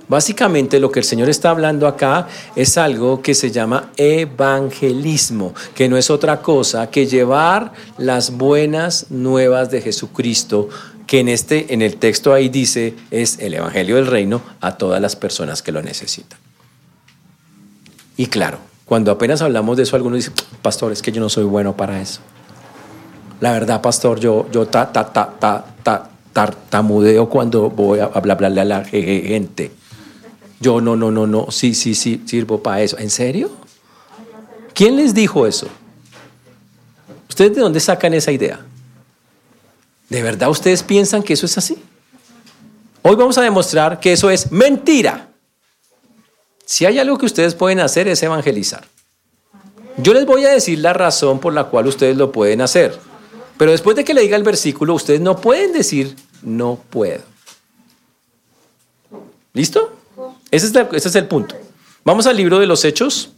Básicamente 0.07 0.81
lo 0.81 0.93
que 0.93 1.01
el 1.01 1.05
Señor 1.05 1.31
está 1.31 1.51
hablando 1.51 1.87
acá 1.87 2.29
es 2.57 2.77
algo 2.77 3.23
que 3.23 3.35
se 3.35 3.51
llama 3.51 3.91
evangelismo, 3.97 5.55
que 5.75 5.89
no 5.89 5.97
es 5.97 6.11
otra 6.11 6.43
cosa 6.43 6.91
que 6.91 7.07
llevar 7.07 7.73
las 7.97 8.33
buenas 8.37 9.11
nuevas 9.11 9.71
de 9.71 9.81
Jesucristo, 9.81 10.69
que 11.07 11.21
en 11.21 11.29
este 11.29 11.73
en 11.73 11.81
el 11.81 11.97
texto 11.97 12.35
ahí 12.35 12.51
dice 12.51 12.95
es 13.11 13.39
el 13.39 13.55
evangelio 13.55 13.97
del 13.97 14.07
reino 14.07 14.43
a 14.61 14.77
todas 14.77 15.01
las 15.01 15.17
personas 15.17 15.63
que 15.63 15.73
lo 15.73 15.83
necesitan. 15.83 16.39
Y 18.17 18.27
claro, 18.27 18.59
cuando 18.85 19.11
apenas 19.11 19.41
hablamos 19.41 19.79
de 19.79 19.85
eso 19.85 19.97
algunos 19.97 20.19
dicen, 20.19 20.35
"Pastor, 20.61 20.93
es 20.93 21.01
que 21.01 21.13
yo 21.13 21.21
no 21.21 21.31
soy 21.31 21.45
bueno 21.45 21.77
para 21.77 22.01
eso." 22.01 22.21
La 23.41 23.53
verdad, 23.53 23.81
pastor, 23.81 24.21
yo, 24.21 24.47
yo 24.53 24.67
ta, 24.67 24.93
ta, 24.93 25.13
ta, 25.13 25.35
ta, 25.39 25.65
ta, 25.83 26.11
tartamudeo 26.35 27.29
cuando 27.29 27.71
voy 27.71 28.01
a 28.01 28.07
hablarle 28.07 28.61
a 28.61 28.65
la 28.65 28.85
gente. 28.85 29.71
Yo 30.65 30.81
no, 30.81 30.97
no, 30.97 31.11
no, 31.11 31.27
no, 31.27 31.51
sí, 31.51 31.75
sí, 31.75 31.95
sí, 31.95 32.23
sirvo 32.25 32.63
para 32.63 32.81
eso. 32.81 32.97
¿En 32.99 33.11
serio? 33.11 33.51
¿Quién 34.73 34.97
les 34.97 35.13
dijo 35.13 35.47
eso? 35.47 35.69
¿Ustedes 37.29 37.55
de 37.55 37.61
dónde 37.61 37.81
sacan 37.81 38.15
esa 38.15 38.33
idea? 38.33 38.65
¿De 40.09 40.23
verdad 40.23 40.49
ustedes 40.49 40.83
piensan 40.83 41.23
que 41.23 41.35
eso 41.35 41.45
es 41.45 41.59
así? 41.59 41.77
Hoy 43.03 43.15
vamos 43.15 43.37
a 43.37 43.43
demostrar 43.43 44.01
que 44.01 44.15
eso 44.15 44.31
es 44.31 44.51
mentira. 44.51 45.29
Si 46.65 46.87
hay 46.87 46.99
algo 46.99 47.19
que 47.19 47.27
ustedes 47.27 47.55
pueden 47.55 47.81
hacer 47.81 48.09
es 48.09 48.23
evangelizar. 48.23 48.87
Yo 49.99 50.15
les 50.15 50.25
voy 50.25 50.47
a 50.47 50.51
decir 50.51 50.79
la 50.79 50.95
razón 50.95 51.41
por 51.41 51.53
la 51.53 51.65
cual 51.65 51.89
ustedes 51.89 52.17
lo 52.17 52.33
pueden 52.33 52.63
hacer. 52.63 52.99
Pero 53.59 53.71
después 53.71 53.97
de 53.97 54.05
que 54.05 54.15
le 54.15 54.23
diga 54.23 54.39
el 54.39 54.43
versículo, 54.43 54.95
ustedes 54.95 55.21
no 55.21 55.37
pueden 55.37 55.75
decir, 55.75 56.17
no 56.41 56.83
puedo. 56.89 57.23
¿Listo? 59.53 59.99
Ese 60.51 60.67
es, 60.93 61.17
el 61.17 61.27
punto. 61.27 61.57
Vamos 62.05 62.27
al 62.27 62.37
libro 62.37 62.59
de 62.59 62.67
los 62.67 62.85
Hechos, 62.85 63.31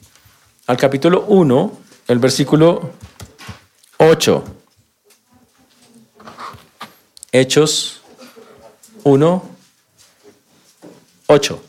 al 0.66 0.76
capítulo 0.76 1.24
1, 1.28 1.78
el 2.08 2.18
versículo 2.18 2.92
8. 3.98 4.44
Hechos 7.32 8.02
1, 9.04 9.50
8. 11.26 11.62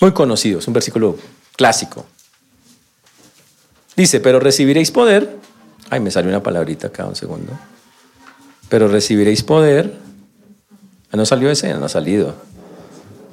Muy 0.00 0.12
conocido, 0.12 0.60
es 0.60 0.66
un 0.68 0.74
versículo 0.74 1.16
clásico. 1.56 2.06
Dice, 3.96 4.20
pero 4.20 4.38
recibiréis 4.38 4.92
poder. 4.92 5.36
Ay, 5.90 5.98
me 5.98 6.10
salió 6.10 6.30
una 6.30 6.42
palabrita 6.42 6.86
acá, 6.86 7.04
un 7.04 7.16
segundo. 7.16 7.52
Pero 8.68 8.86
recibiréis 8.86 9.42
poder. 9.42 10.07
Ah, 11.10 11.16
no 11.16 11.24
salió 11.24 11.50
ese, 11.50 11.72
no 11.74 11.86
ha 11.86 11.88
salido. 11.88 12.34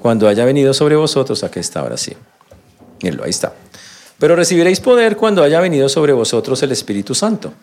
Cuando 0.02 0.28
haya 0.28 0.46
venido 0.46 0.74
sobre 0.74 0.96
vosotros, 0.96 1.44
aquí 1.44 1.60
está, 1.60 1.82
ahora 1.82 1.98
sí. 1.98 2.14
Mírenlo, 3.02 3.24
ahí 3.24 3.32
está. 3.32 3.54
Pero 4.20 4.36
recibiréis 4.36 4.80
poder 4.80 5.18
cuando 5.18 5.44
haya 5.44 5.60
venido 5.60 5.90
sobre 5.90 6.14
vosotros 6.14 6.62
el 6.64 6.72
Espíritu 6.72 7.14
Santo. 7.14 7.54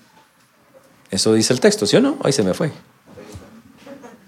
Eso 1.11 1.33
dice 1.35 1.53
el 1.53 1.61
texto, 1.61 1.87
¿sí 1.87 1.96
o 1.96 2.01
no? 2.01 2.18
Ahí 2.22 2.33
se 2.33 2.42
me 2.42 2.53
fue. 2.55 2.72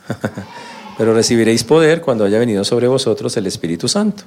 Pero 0.98 1.14
recibiréis 1.14 1.64
poder 1.64 2.00
cuando 2.00 2.24
haya 2.24 2.38
venido 2.38 2.64
sobre 2.64 2.86
vosotros 2.86 3.36
el 3.36 3.46
Espíritu 3.46 3.88
Santo. 3.88 4.24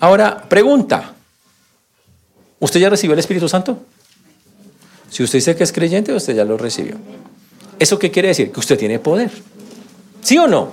Ahora, 0.00 0.44
pregunta. 0.48 1.14
¿Usted 2.60 2.80
ya 2.80 2.90
recibió 2.90 3.14
el 3.14 3.18
Espíritu 3.18 3.48
Santo? 3.48 3.78
Si 5.10 5.22
usted 5.22 5.38
dice 5.38 5.56
que 5.56 5.64
es 5.64 5.72
creyente, 5.72 6.12
usted 6.12 6.34
ya 6.34 6.44
lo 6.44 6.56
recibió. 6.56 6.96
¿Eso 7.78 7.98
qué 7.98 8.10
quiere 8.10 8.28
decir? 8.28 8.52
Que 8.52 8.60
usted 8.60 8.78
tiene 8.78 8.98
poder. 8.98 9.30
¿Sí 10.24 10.38
o 10.38 10.48
no? 10.48 10.70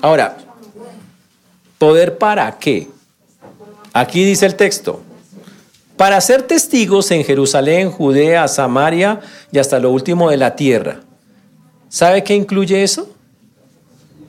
Ahora, 0.00 0.36
¿poder 1.76 2.18
para 2.18 2.58
qué? 2.58 2.88
Aquí 3.92 4.24
dice 4.24 4.46
el 4.46 4.54
texto, 4.54 5.02
para 5.96 6.20
ser 6.20 6.44
testigos 6.44 7.10
en 7.10 7.24
Jerusalén, 7.24 7.90
Judea, 7.90 8.46
Samaria 8.46 9.20
y 9.50 9.58
hasta 9.58 9.80
lo 9.80 9.90
último 9.90 10.30
de 10.30 10.36
la 10.36 10.54
tierra. 10.54 11.00
¿Sabe 11.88 12.22
qué 12.22 12.36
incluye 12.36 12.84
eso? 12.84 13.10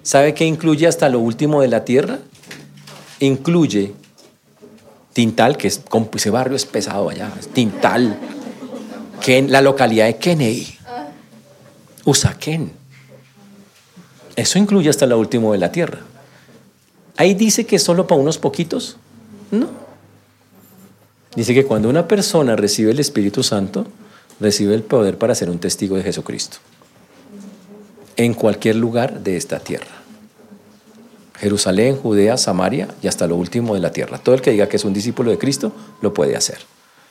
¿Sabe 0.01 0.33
qué 0.33 0.45
incluye 0.45 0.87
hasta 0.87 1.07
lo 1.07 1.19
último 1.19 1.61
de 1.61 1.67
la 1.67 1.85
tierra? 1.85 2.17
Incluye 3.19 3.93
Tintal, 5.13 5.55
que 5.55 5.67
es, 5.67 5.81
ese 6.15 6.29
barrio 6.31 6.55
es 6.55 6.65
pesado 6.65 7.09
allá, 7.09 7.31
Tintal, 7.53 8.17
Ken, 9.21 9.51
la 9.51 9.61
localidad 9.61 10.07
de 10.07 10.17
Kennedy, 10.17 10.67
Usaquén. 12.05 12.80
Eso 14.41 14.57
incluye 14.57 14.89
hasta 14.89 15.05
lo 15.05 15.19
último 15.19 15.51
de 15.51 15.59
la 15.59 15.71
tierra. 15.71 15.99
Ahí 17.15 17.35
dice 17.35 17.67
que 17.67 17.77
solo 17.77 18.07
para 18.07 18.19
unos 18.19 18.39
poquitos. 18.39 18.97
No. 19.51 19.67
Dice 21.35 21.53
que 21.53 21.63
cuando 21.63 21.89
una 21.89 22.07
persona 22.07 22.55
recibe 22.55 22.89
el 22.89 22.99
Espíritu 22.99 23.43
Santo, 23.43 23.85
recibe 24.39 24.73
el 24.73 24.81
poder 24.81 25.19
para 25.19 25.35
ser 25.35 25.51
un 25.51 25.59
testigo 25.59 25.95
de 25.95 26.01
Jesucristo. 26.01 26.57
En 28.15 28.33
cualquier 28.33 28.77
lugar 28.77 29.19
de 29.19 29.37
esta 29.37 29.59
tierra. 29.59 30.01
Jerusalén, 31.37 31.95
Judea, 31.97 32.35
Samaria 32.35 32.87
y 33.03 33.07
hasta 33.07 33.27
lo 33.27 33.35
último 33.35 33.75
de 33.75 33.79
la 33.79 33.91
tierra. 33.91 34.17
Todo 34.17 34.33
el 34.33 34.41
que 34.41 34.49
diga 34.49 34.67
que 34.67 34.77
es 34.77 34.85
un 34.85 34.93
discípulo 34.93 35.29
de 35.29 35.37
Cristo 35.37 35.71
lo 36.01 36.15
puede 36.15 36.35
hacer. 36.35 36.57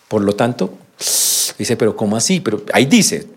Por 0.08 0.22
lo 0.22 0.34
tanto, 0.34 0.74
dice, 1.56 1.76
pero 1.76 1.94
¿cómo 1.94 2.16
así? 2.16 2.40
Pero 2.40 2.64
ahí 2.72 2.86
dice, 2.86 3.28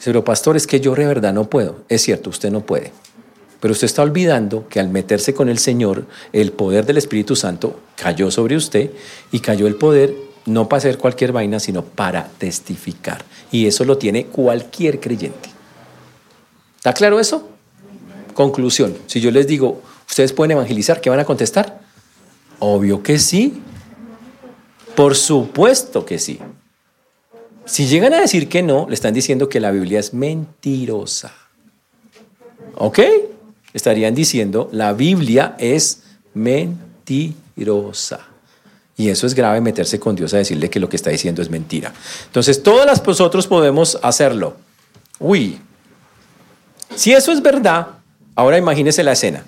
dice, 0.00 0.10
pero 0.10 0.24
pastor, 0.24 0.56
es 0.56 0.66
que 0.66 0.80
yo 0.80 0.94
de 0.94 1.06
verdad 1.06 1.32
no 1.32 1.48
puedo. 1.48 1.84
Es 1.88 2.02
cierto, 2.02 2.30
usted 2.30 2.50
no 2.50 2.60
puede. 2.60 2.92
Pero 3.60 3.72
usted 3.72 3.84
está 3.84 4.02
olvidando 4.02 4.66
que 4.68 4.80
al 4.80 4.88
meterse 4.88 5.34
con 5.34 5.48
el 5.48 5.58
Señor, 5.58 6.06
el 6.32 6.52
poder 6.52 6.86
del 6.86 6.96
Espíritu 6.96 7.36
Santo 7.36 7.78
cayó 7.96 8.30
sobre 8.30 8.56
usted 8.56 8.90
y 9.30 9.40
cayó 9.40 9.66
el 9.66 9.76
poder 9.76 10.14
no 10.46 10.68
para 10.68 10.78
hacer 10.78 10.98
cualquier 10.98 11.32
vaina, 11.32 11.60
sino 11.60 11.84
para 11.84 12.26
testificar. 12.38 13.22
Y 13.52 13.66
eso 13.66 13.84
lo 13.84 13.98
tiene 13.98 14.26
cualquier 14.26 14.98
creyente. 14.98 15.50
¿Está 16.76 16.94
claro 16.94 17.20
eso? 17.20 17.48
Conclusión, 18.32 18.96
si 19.06 19.20
yo 19.20 19.30
les 19.30 19.46
digo, 19.46 19.82
¿ustedes 20.08 20.32
pueden 20.32 20.52
evangelizar? 20.52 21.02
¿Qué 21.02 21.10
van 21.10 21.20
a 21.20 21.26
contestar? 21.26 21.80
Obvio 22.58 23.02
que 23.02 23.18
sí. 23.18 23.60
Por 24.96 25.14
supuesto 25.14 26.06
que 26.06 26.18
sí. 26.18 26.40
Si 27.70 27.86
llegan 27.86 28.12
a 28.14 28.20
decir 28.20 28.48
que 28.48 28.62
no, 28.62 28.86
le 28.88 28.94
están 28.94 29.14
diciendo 29.14 29.48
que 29.48 29.60
la 29.60 29.70
Biblia 29.70 30.00
es 30.00 30.12
mentirosa. 30.12 31.32
¿Ok? 32.74 32.98
Estarían 33.72 34.14
diciendo, 34.14 34.68
la 34.72 34.92
Biblia 34.92 35.54
es 35.58 36.02
mentirosa. 36.34 38.26
Y 38.96 39.08
eso 39.08 39.26
es 39.26 39.34
grave 39.34 39.60
meterse 39.60 40.00
con 40.00 40.16
Dios 40.16 40.34
a 40.34 40.38
decirle 40.38 40.68
que 40.68 40.80
lo 40.80 40.88
que 40.88 40.96
está 40.96 41.10
diciendo 41.10 41.42
es 41.42 41.50
mentira. 41.50 41.94
Entonces, 42.26 42.62
todas 42.62 43.06
nosotros 43.06 43.46
podemos 43.46 43.98
hacerlo. 44.02 44.56
Uy, 45.18 45.58
si 46.96 47.12
eso 47.12 47.30
es 47.30 47.40
verdad, 47.40 48.00
Ahora 48.40 48.56
imagínese 48.56 49.02
la 49.02 49.12
escena. 49.12 49.44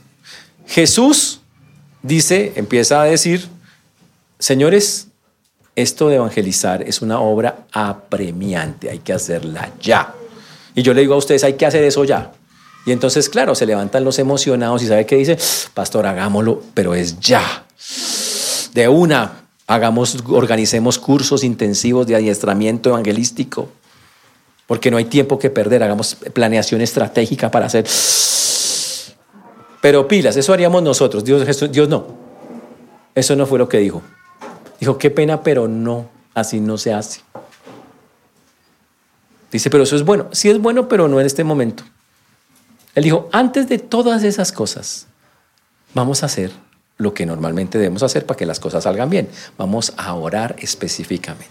Jesús 0.67 1.41
dice, 2.03 2.53
empieza 2.57 3.01
a 3.01 3.05
decir, 3.07 3.49
señores, 4.39 5.09
esto 5.75 6.09
de 6.09 6.17
evangelizar 6.17 6.83
es 6.83 7.03
una 7.03 7.21
obra 7.21 7.67
apremiante, 7.73 8.91
hay 8.91 8.99
que 8.99 9.13
hacerla 9.13 9.71
ya. 9.81 10.15
Y 10.75 10.83
yo 10.83 10.95
le 10.95 11.03
digo 11.03 11.15
a 11.15 11.19
ustedes, 11.19 11.45
hay 11.45 11.55
que 11.55 11.67
hacer 11.67 11.85
eso 11.85 12.05
ya. 12.05 12.33
Y 12.85 12.93
entonces, 12.93 13.29
claro, 13.29 13.55
se 13.55 13.67
levantan 13.67 14.05
los 14.05 14.19
emocionados 14.19 14.83
y 14.83 14.87
sabe 14.87 15.07
qué 15.07 15.17
dice, 15.17 15.39
pastor, 15.75 16.07
hagámoslo, 16.07 16.63
pero 16.75 16.95
es 16.95 17.21
ya. 17.21 17.65
De 18.75 18.89
una, 18.89 19.45
hagamos, 19.67 20.19
organicemos 20.29 20.99
cursos 20.99 21.45
intensivos 21.45 22.07
de 22.07 22.17
adiestramiento 22.17 22.91
evangelístico, 22.91 23.69
porque 24.67 24.91
no 24.91 24.97
hay 24.97 25.05
tiempo 25.05 25.39
que 25.39 25.51
perder, 25.51 25.83
hagamos 25.83 26.17
planeación 26.33 26.81
estratégica 26.81 27.51
para 27.51 27.67
hacer 27.67 27.87
pero 29.83 30.07
pilas, 30.07 30.37
eso 30.37 30.53
haríamos 30.53 30.81
nosotros. 30.85 31.25
Dios, 31.25 31.45
Dios 31.73 31.89
no. 31.89 32.07
Eso 33.17 33.35
no 33.35 33.47
fue 33.47 33.59
lo 33.59 33.69
que 33.69 33.79
dijo. 33.79 34.01
Dijo, 34.83 34.99
qué 34.99 35.11
pena, 35.11 35.45
pero 35.45 35.69
no, 35.69 36.09
así 36.35 36.59
no 36.59 36.77
se 36.77 36.93
hace. 36.93 37.21
Dice, 39.53 39.71
pero 39.71 39.85
eso 39.85 39.95
es 39.95 40.03
bueno. 40.03 40.27
Sí 40.33 40.51
es 40.51 40.59
bueno, 40.59 40.89
pero 40.89 41.07
no 41.07 41.21
en 41.21 41.27
este 41.27 41.45
momento. 41.45 41.85
Él 42.97 43.05
dijo, 43.05 43.29
antes 43.31 43.69
de 43.69 43.79
todas 43.79 44.25
esas 44.25 44.51
cosas, 44.51 45.07
vamos 45.95 46.25
a 46.25 46.27
hacer 46.27 46.51
lo 46.97 47.15
que 47.15 47.25
normalmente 47.27 47.79
debemos 47.79 48.03
hacer 48.03 48.27
para 48.27 48.37
que 48.37 48.45
las 48.45 48.59
cosas 48.59 48.83
salgan 48.83 49.09
bien. 49.09 49.29
Vamos 49.57 49.93
a 49.97 50.15
orar 50.15 50.57
específicamente. 50.59 51.47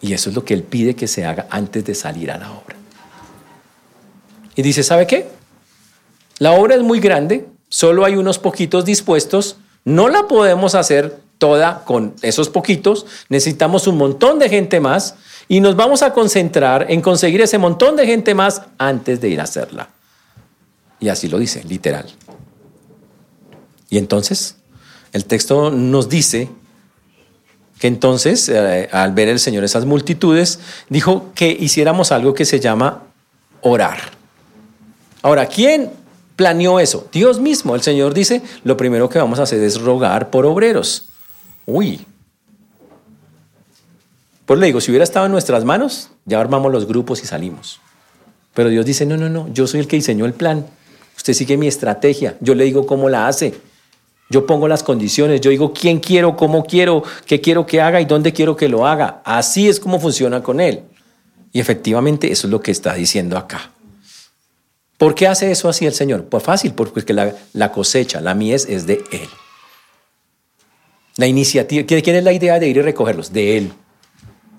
Y 0.00 0.14
eso 0.14 0.30
es 0.30 0.34
lo 0.34 0.46
que 0.46 0.54
él 0.54 0.62
pide 0.62 0.96
que 0.96 1.08
se 1.08 1.26
haga 1.26 1.46
antes 1.50 1.84
de 1.84 1.94
salir 1.94 2.30
a 2.30 2.38
la 2.38 2.50
obra. 2.52 2.76
Y 4.56 4.62
dice, 4.62 4.82
¿sabe 4.82 5.06
qué? 5.06 5.28
La 6.38 6.52
obra 6.52 6.74
es 6.74 6.82
muy 6.82 7.00
grande, 7.00 7.46
solo 7.68 8.06
hay 8.06 8.16
unos 8.16 8.38
poquitos 8.38 8.86
dispuestos, 8.86 9.58
no 9.84 10.08
la 10.08 10.26
podemos 10.26 10.74
hacer 10.74 11.27
toda 11.38 11.84
con 11.84 12.14
esos 12.22 12.48
poquitos, 12.48 13.06
necesitamos 13.28 13.86
un 13.86 13.96
montón 13.96 14.38
de 14.38 14.48
gente 14.48 14.80
más 14.80 15.14
y 15.48 15.60
nos 15.60 15.76
vamos 15.76 16.02
a 16.02 16.12
concentrar 16.12 16.86
en 16.90 17.00
conseguir 17.00 17.40
ese 17.40 17.58
montón 17.58 17.96
de 17.96 18.06
gente 18.06 18.34
más 18.34 18.62
antes 18.76 19.20
de 19.20 19.28
ir 19.28 19.40
a 19.40 19.44
hacerla. 19.44 19.88
Y 21.00 21.08
así 21.08 21.28
lo 21.28 21.38
dice, 21.38 21.62
literal. 21.64 22.06
Y 23.88 23.98
entonces, 23.98 24.56
el 25.12 25.24
texto 25.24 25.70
nos 25.70 26.08
dice 26.08 26.50
que 27.78 27.86
entonces, 27.86 28.48
eh, 28.48 28.88
al 28.92 29.12
ver 29.12 29.28
el 29.28 29.38
Señor 29.38 29.64
esas 29.64 29.84
multitudes, 29.84 30.58
dijo 30.88 31.32
que 31.34 31.48
hiciéramos 31.48 32.12
algo 32.12 32.34
que 32.34 32.44
se 32.44 32.60
llama 32.60 33.04
orar. 33.62 33.98
Ahora, 35.22 35.46
¿quién 35.46 35.90
planeó 36.36 36.80
eso? 36.80 37.08
Dios 37.12 37.40
mismo. 37.40 37.74
El 37.74 37.82
Señor 37.82 38.14
dice, 38.14 38.42
lo 38.64 38.76
primero 38.76 39.08
que 39.08 39.18
vamos 39.18 39.38
a 39.38 39.44
hacer 39.44 39.62
es 39.62 39.80
rogar 39.80 40.30
por 40.30 40.44
obreros. 40.44 41.06
Uy. 41.70 42.00
Pues 44.46 44.58
le 44.58 44.66
digo, 44.66 44.80
si 44.80 44.90
hubiera 44.90 45.04
estado 45.04 45.26
en 45.26 45.32
nuestras 45.32 45.66
manos, 45.66 46.08
ya 46.24 46.40
armamos 46.40 46.72
los 46.72 46.86
grupos 46.86 47.22
y 47.22 47.26
salimos. 47.26 47.78
Pero 48.54 48.70
Dios 48.70 48.86
dice, 48.86 49.04
no, 49.04 49.18
no, 49.18 49.28
no, 49.28 49.52
yo 49.52 49.66
soy 49.66 49.80
el 49.80 49.86
que 49.86 49.96
diseñó 49.96 50.24
el 50.24 50.32
plan. 50.32 50.64
Usted 51.14 51.34
sigue 51.34 51.58
mi 51.58 51.66
estrategia. 51.66 52.38
Yo 52.40 52.54
le 52.54 52.64
digo 52.64 52.86
cómo 52.86 53.10
la 53.10 53.28
hace. 53.28 53.54
Yo 54.30 54.46
pongo 54.46 54.66
las 54.66 54.82
condiciones, 54.82 55.42
yo 55.42 55.50
digo 55.50 55.74
quién 55.74 56.00
quiero, 56.00 56.36
cómo 56.36 56.64
quiero, 56.64 57.02
qué 57.26 57.42
quiero 57.42 57.66
que 57.66 57.82
haga 57.82 58.00
y 58.00 58.06
dónde 58.06 58.32
quiero 58.32 58.56
que 58.56 58.70
lo 58.70 58.86
haga. 58.86 59.20
Así 59.26 59.68
es 59.68 59.78
como 59.78 60.00
funciona 60.00 60.42
con 60.42 60.60
él. 60.60 60.84
Y 61.52 61.60
efectivamente 61.60 62.32
eso 62.32 62.46
es 62.46 62.50
lo 62.50 62.62
que 62.62 62.70
está 62.70 62.94
diciendo 62.94 63.36
acá. 63.36 63.72
¿Por 64.96 65.14
qué 65.14 65.26
hace 65.26 65.50
eso 65.50 65.68
así 65.68 65.84
el 65.84 65.92
Señor? 65.92 66.24
Pues 66.24 66.42
fácil, 66.42 66.72
porque 66.72 67.12
la, 67.12 67.72
cosecha, 67.72 68.22
la 68.22 68.34
mies 68.34 68.66
es 68.70 68.86
de 68.86 69.04
Él. 69.12 69.28
La 71.18 71.26
iniciativa, 71.26 71.84
¿quién 71.84 72.16
es 72.16 72.22
la 72.22 72.32
idea 72.32 72.60
de 72.60 72.68
ir 72.68 72.76
y 72.76 72.80
recogerlos? 72.80 73.32
De 73.32 73.58
Él. 73.58 73.72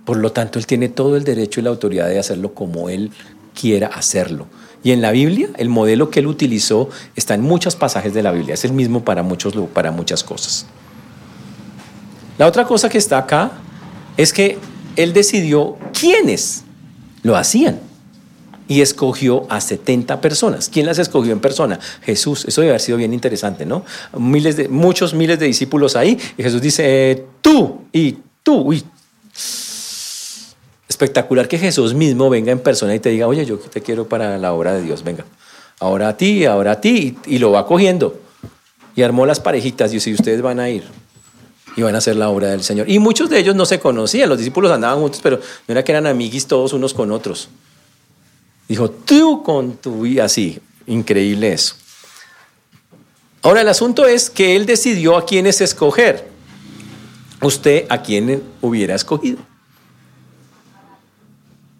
Por 0.04 0.17
lo 0.17 0.34
tanto, 0.34 0.60
Él 0.60 0.67
tiene 0.67 0.89
todo 0.89 1.15
el 1.15 1.24
derecho 1.24 1.62
y 1.62 1.63
la 1.63 1.69
autoridad 1.69 2.10
de 2.10 2.19
hacerlo 2.19 2.54
como 2.54 2.89
Él 2.89 3.12
quiera 3.60 3.88
hacerlo. 3.88 4.45
Y 4.84 4.91
en 4.91 5.02
la 5.02 5.12
Biblia, 5.12 5.48
el 5.56 5.69
modelo 5.69 6.10
que 6.10 6.19
Él 6.19 6.28
utilizó 6.28 6.89
está 7.15 7.34
en 7.34 7.41
muchos 7.41 7.78
pasajes 7.78 8.13
de 8.13 8.24
la 8.24 8.34
Biblia. 8.34 8.56
Es 8.56 8.65
el 8.65 8.74
mismo 8.74 9.06
para, 9.06 9.24
muchos, 9.24 9.54
para 9.74 9.91
muchas 9.91 10.22
cosas. 10.22 10.65
La 12.38 12.45
otra 12.45 12.65
cosa 12.65 12.89
que 12.89 12.98
está 12.98 13.19
acá 13.19 13.54
es 14.17 14.34
que 14.34 14.58
Él 14.98 15.13
decidió 15.13 15.78
quiénes 15.98 16.65
lo 17.24 17.38
hacían 17.38 17.88
y 18.70 18.82
escogió 18.82 19.48
a 19.50 19.60
70 19.60 20.22
personas. 20.22 20.70
¿Quién 20.70 20.86
las 20.86 21.00
escogió 21.00 21.34
en 21.34 21.40
persona? 21.40 21.80
Jesús. 22.04 22.46
Eso 22.46 22.62
debe 22.62 22.72
haber 22.72 22.82
sido 22.82 23.00
bien 23.00 23.14
interesante, 23.14 23.66
¿no? 23.66 23.84
Miles 24.16 24.70
muchos 24.70 25.16
miles 25.16 25.40
de 25.40 25.48
discípulos 25.48 25.96
ahí 25.96 26.18
y 26.38 26.44
Jesús 26.44 26.62
dice, 26.62 26.84
eh, 26.86 27.26
tú 27.42 27.82
y 27.92 28.18
tú. 28.44 28.72
Espectacular 30.88 31.48
que 31.48 31.58
Jesús 31.58 31.96
mismo 31.96 32.30
venga 32.30 32.52
en 32.52 32.60
persona 32.60 32.94
y 32.94 33.00
te 33.00 33.10
diga, 33.10 33.28
oye, 33.28 33.44
yo 33.44 33.58
te 33.58 33.82
quiero 33.82 34.08
para 34.08 34.38
la 34.38 34.54
obra 34.54 34.74
de 34.74 34.84
Dios, 34.84 35.04
venga. 35.04 35.26
Ahora 35.80 36.10
a 36.10 36.18
ti, 36.18 36.46
ahora 36.46 36.74
a 36.74 36.82
ti, 36.82 37.18
y, 37.26 37.36
y 37.36 37.40
lo 37.40 37.52
va 37.52 37.66
cogiendo. 37.66 38.20
Y 38.96 39.02
armó 39.02 39.26
las 39.26 39.40
parejitas 39.40 39.92
y 39.92 39.96
dice, 39.96 40.14
ustedes 40.14 40.44
van 40.44 40.60
a 40.60 40.70
ir 40.70 40.84
y 41.76 41.82
van 41.82 41.96
a 41.96 41.98
hacer 41.98 42.18
la 42.18 42.30
obra 42.30 42.50
del 42.50 42.62
Señor. 42.62 42.88
Y 42.88 43.00
muchos 43.00 43.32
de 43.32 43.40
ellos 43.40 43.56
no 43.56 43.66
se 43.66 43.80
conocían, 43.80 44.30
los 44.30 44.38
discípulos 44.38 44.72
andaban 44.72 45.00
juntos, 45.00 45.22
pero 45.24 45.38
no 45.38 45.72
era 45.72 45.84
que 45.84 45.92
eran 45.92 46.06
amiguis 46.06 46.46
todos 46.46 46.74
unos 46.74 46.94
con 46.94 47.12
otros. 47.12 47.50
Dijo, 48.70 48.90
tú 48.92 49.44
con 49.44 49.78
tu 49.78 50.06
y 50.06 50.20
así. 50.20 50.60
Increíble 50.86 51.52
eso. 51.52 51.76
Ahora 53.42 53.62
el 53.62 53.68
asunto 53.68 54.06
es 54.06 54.30
que 54.30 54.56
él 54.56 54.66
decidió 54.66 55.18
a 55.18 55.26
quiénes 55.26 55.60
escoger. 55.60 56.30
¿Usted 57.42 57.86
a 57.90 58.02
quién 58.02 58.44
hubiera 58.62 58.96
escogido? 58.96 59.40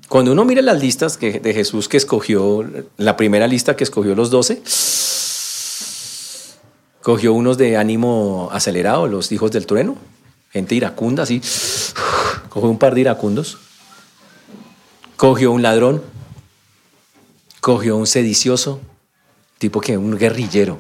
Cuando 0.08 0.32
uno 0.32 0.46
mira 0.46 0.64
las 0.64 0.82
listas 0.82 1.20
de 1.20 1.54
Jesús 1.54 1.88
que 1.88 1.98
escogió, 1.98 2.68
la 2.98 3.16
primera 3.16 3.46
lista 3.46 3.76
que 3.76 3.84
escogió 3.84 4.16
los 4.16 4.32
doce, 4.32 4.64
cogió 7.04 7.34
unos 7.34 7.60
de 7.60 7.78
ánimo 7.78 8.50
acelerado, 8.52 9.06
los 9.08 9.32
hijos 9.32 9.52
del 9.52 9.68
trueno, 9.68 9.98
gente 10.50 10.74
iracunda, 10.74 11.24
así, 11.24 11.42
cogió 12.50 12.70
un 12.70 12.80
par 12.80 12.96
de 12.96 13.02
iracundos, 13.02 13.60
cogió 15.16 15.52
un 15.52 15.62
ladrón, 15.62 16.02
cogió 17.70 17.98
un 17.98 18.08
sedicioso, 18.08 18.80
tipo 19.60 19.80
que 19.80 19.96
un 19.96 20.18
guerrillero. 20.18 20.80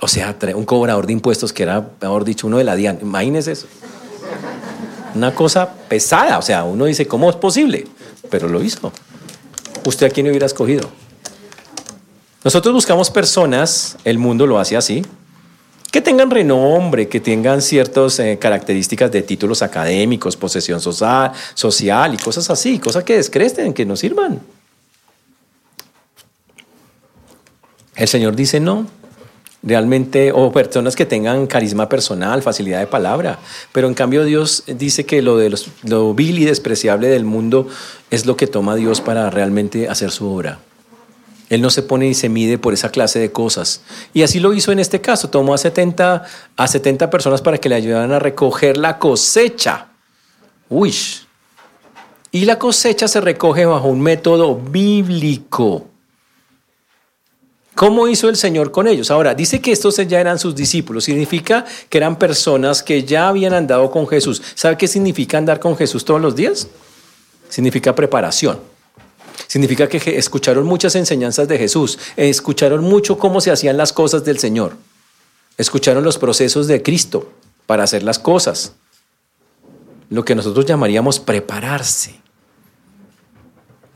O 0.00 0.08
sea, 0.08 0.36
un 0.56 0.64
cobrador 0.64 1.06
de 1.06 1.12
impuestos 1.12 1.52
que 1.52 1.62
era, 1.62 1.90
mejor 2.02 2.24
dicho, 2.24 2.48
uno 2.48 2.58
de 2.58 2.64
la 2.64 2.74
DIAN. 2.74 2.98
Imagínese 3.00 3.52
eso. 3.52 3.68
Una 5.14 5.32
cosa 5.32 5.72
pesada. 5.88 6.38
O 6.38 6.42
sea, 6.42 6.64
uno 6.64 6.86
dice, 6.86 7.06
¿cómo 7.06 7.30
es 7.30 7.36
posible? 7.36 7.86
Pero 8.30 8.48
lo 8.48 8.64
hizo. 8.64 8.92
¿Usted 9.84 10.08
a 10.08 10.10
quién 10.10 10.26
hubiera 10.26 10.46
escogido? 10.46 10.90
Nosotros 12.42 12.74
buscamos 12.74 13.12
personas, 13.12 13.96
el 14.02 14.18
mundo 14.18 14.44
lo 14.44 14.58
hace 14.58 14.76
así, 14.76 15.04
que 15.92 16.00
tengan 16.00 16.32
renombre, 16.32 17.06
que 17.06 17.20
tengan 17.20 17.62
ciertas 17.62 18.18
eh, 18.18 18.38
características 18.40 19.12
de 19.12 19.22
títulos 19.22 19.62
académicos, 19.62 20.36
posesión 20.36 20.80
social, 20.80 21.30
social 21.54 22.12
y 22.12 22.16
cosas 22.16 22.50
así, 22.50 22.80
cosas 22.80 23.04
que 23.04 23.14
descresten, 23.14 23.72
que 23.72 23.86
nos 23.86 24.00
sirvan. 24.00 24.40
El 28.00 28.08
Señor 28.08 28.34
dice 28.34 28.60
no. 28.60 28.86
Realmente, 29.62 30.32
o 30.32 30.50
personas 30.52 30.96
que 30.96 31.04
tengan 31.04 31.46
carisma 31.46 31.90
personal, 31.90 32.40
facilidad 32.40 32.80
de 32.80 32.86
palabra. 32.86 33.38
Pero 33.72 33.88
en 33.88 33.94
cambio 33.94 34.24
Dios 34.24 34.64
dice 34.66 35.04
que 35.04 35.20
lo 35.20 35.36
de 35.36 35.54
lo 35.82 36.14
vil 36.14 36.38
y 36.38 36.46
despreciable 36.46 37.08
del 37.08 37.26
mundo 37.26 37.68
es 38.10 38.24
lo 38.24 38.38
que 38.38 38.46
toma 38.46 38.74
Dios 38.74 39.02
para 39.02 39.28
realmente 39.28 39.86
hacer 39.90 40.12
su 40.12 40.26
obra. 40.26 40.60
Él 41.50 41.60
no 41.60 41.68
se 41.68 41.82
pone 41.82 42.08
y 42.08 42.14
se 42.14 42.30
mide 42.30 42.56
por 42.56 42.72
esa 42.72 42.88
clase 42.88 43.18
de 43.18 43.32
cosas. 43.32 43.82
Y 44.14 44.22
así 44.22 44.40
lo 44.40 44.54
hizo 44.54 44.72
en 44.72 44.78
este 44.78 45.02
caso. 45.02 45.28
Tomó 45.28 45.52
a 45.52 45.58
70, 45.58 46.24
a 46.56 46.66
70 46.66 47.10
personas 47.10 47.42
para 47.42 47.58
que 47.58 47.68
le 47.68 47.74
ayudaran 47.74 48.12
a 48.12 48.18
recoger 48.18 48.78
la 48.78 48.98
cosecha. 48.98 49.88
Uy. 50.70 50.94
Y 52.32 52.46
la 52.46 52.58
cosecha 52.58 53.08
se 53.08 53.20
recoge 53.20 53.66
bajo 53.66 53.88
un 53.88 54.00
método 54.00 54.56
bíblico. 54.56 55.89
¿Cómo 57.80 58.08
hizo 58.08 58.28
el 58.28 58.36
Señor 58.36 58.72
con 58.72 58.86
ellos? 58.86 59.10
Ahora, 59.10 59.34
dice 59.34 59.62
que 59.62 59.72
estos 59.72 59.96
ya 60.06 60.20
eran 60.20 60.38
sus 60.38 60.54
discípulos. 60.54 61.04
Significa 61.04 61.64
que 61.88 61.96
eran 61.96 62.18
personas 62.18 62.82
que 62.82 63.04
ya 63.04 63.28
habían 63.28 63.54
andado 63.54 63.90
con 63.90 64.06
Jesús. 64.06 64.42
¿Sabe 64.54 64.76
qué 64.76 64.86
significa 64.86 65.38
andar 65.38 65.60
con 65.60 65.78
Jesús 65.78 66.04
todos 66.04 66.20
los 66.20 66.36
días? 66.36 66.68
Significa 67.48 67.94
preparación. 67.94 68.60
Significa 69.46 69.88
que 69.88 70.18
escucharon 70.18 70.66
muchas 70.66 70.94
enseñanzas 70.94 71.48
de 71.48 71.56
Jesús. 71.56 71.98
Escucharon 72.16 72.84
mucho 72.84 73.16
cómo 73.16 73.40
se 73.40 73.50
hacían 73.50 73.78
las 73.78 73.94
cosas 73.94 74.26
del 74.26 74.38
Señor. 74.38 74.76
Escucharon 75.56 76.04
los 76.04 76.18
procesos 76.18 76.66
de 76.66 76.82
Cristo 76.82 77.32
para 77.64 77.84
hacer 77.84 78.02
las 78.02 78.18
cosas. 78.18 78.74
Lo 80.10 80.22
que 80.22 80.34
nosotros 80.34 80.66
llamaríamos 80.66 81.18
prepararse. 81.18 82.20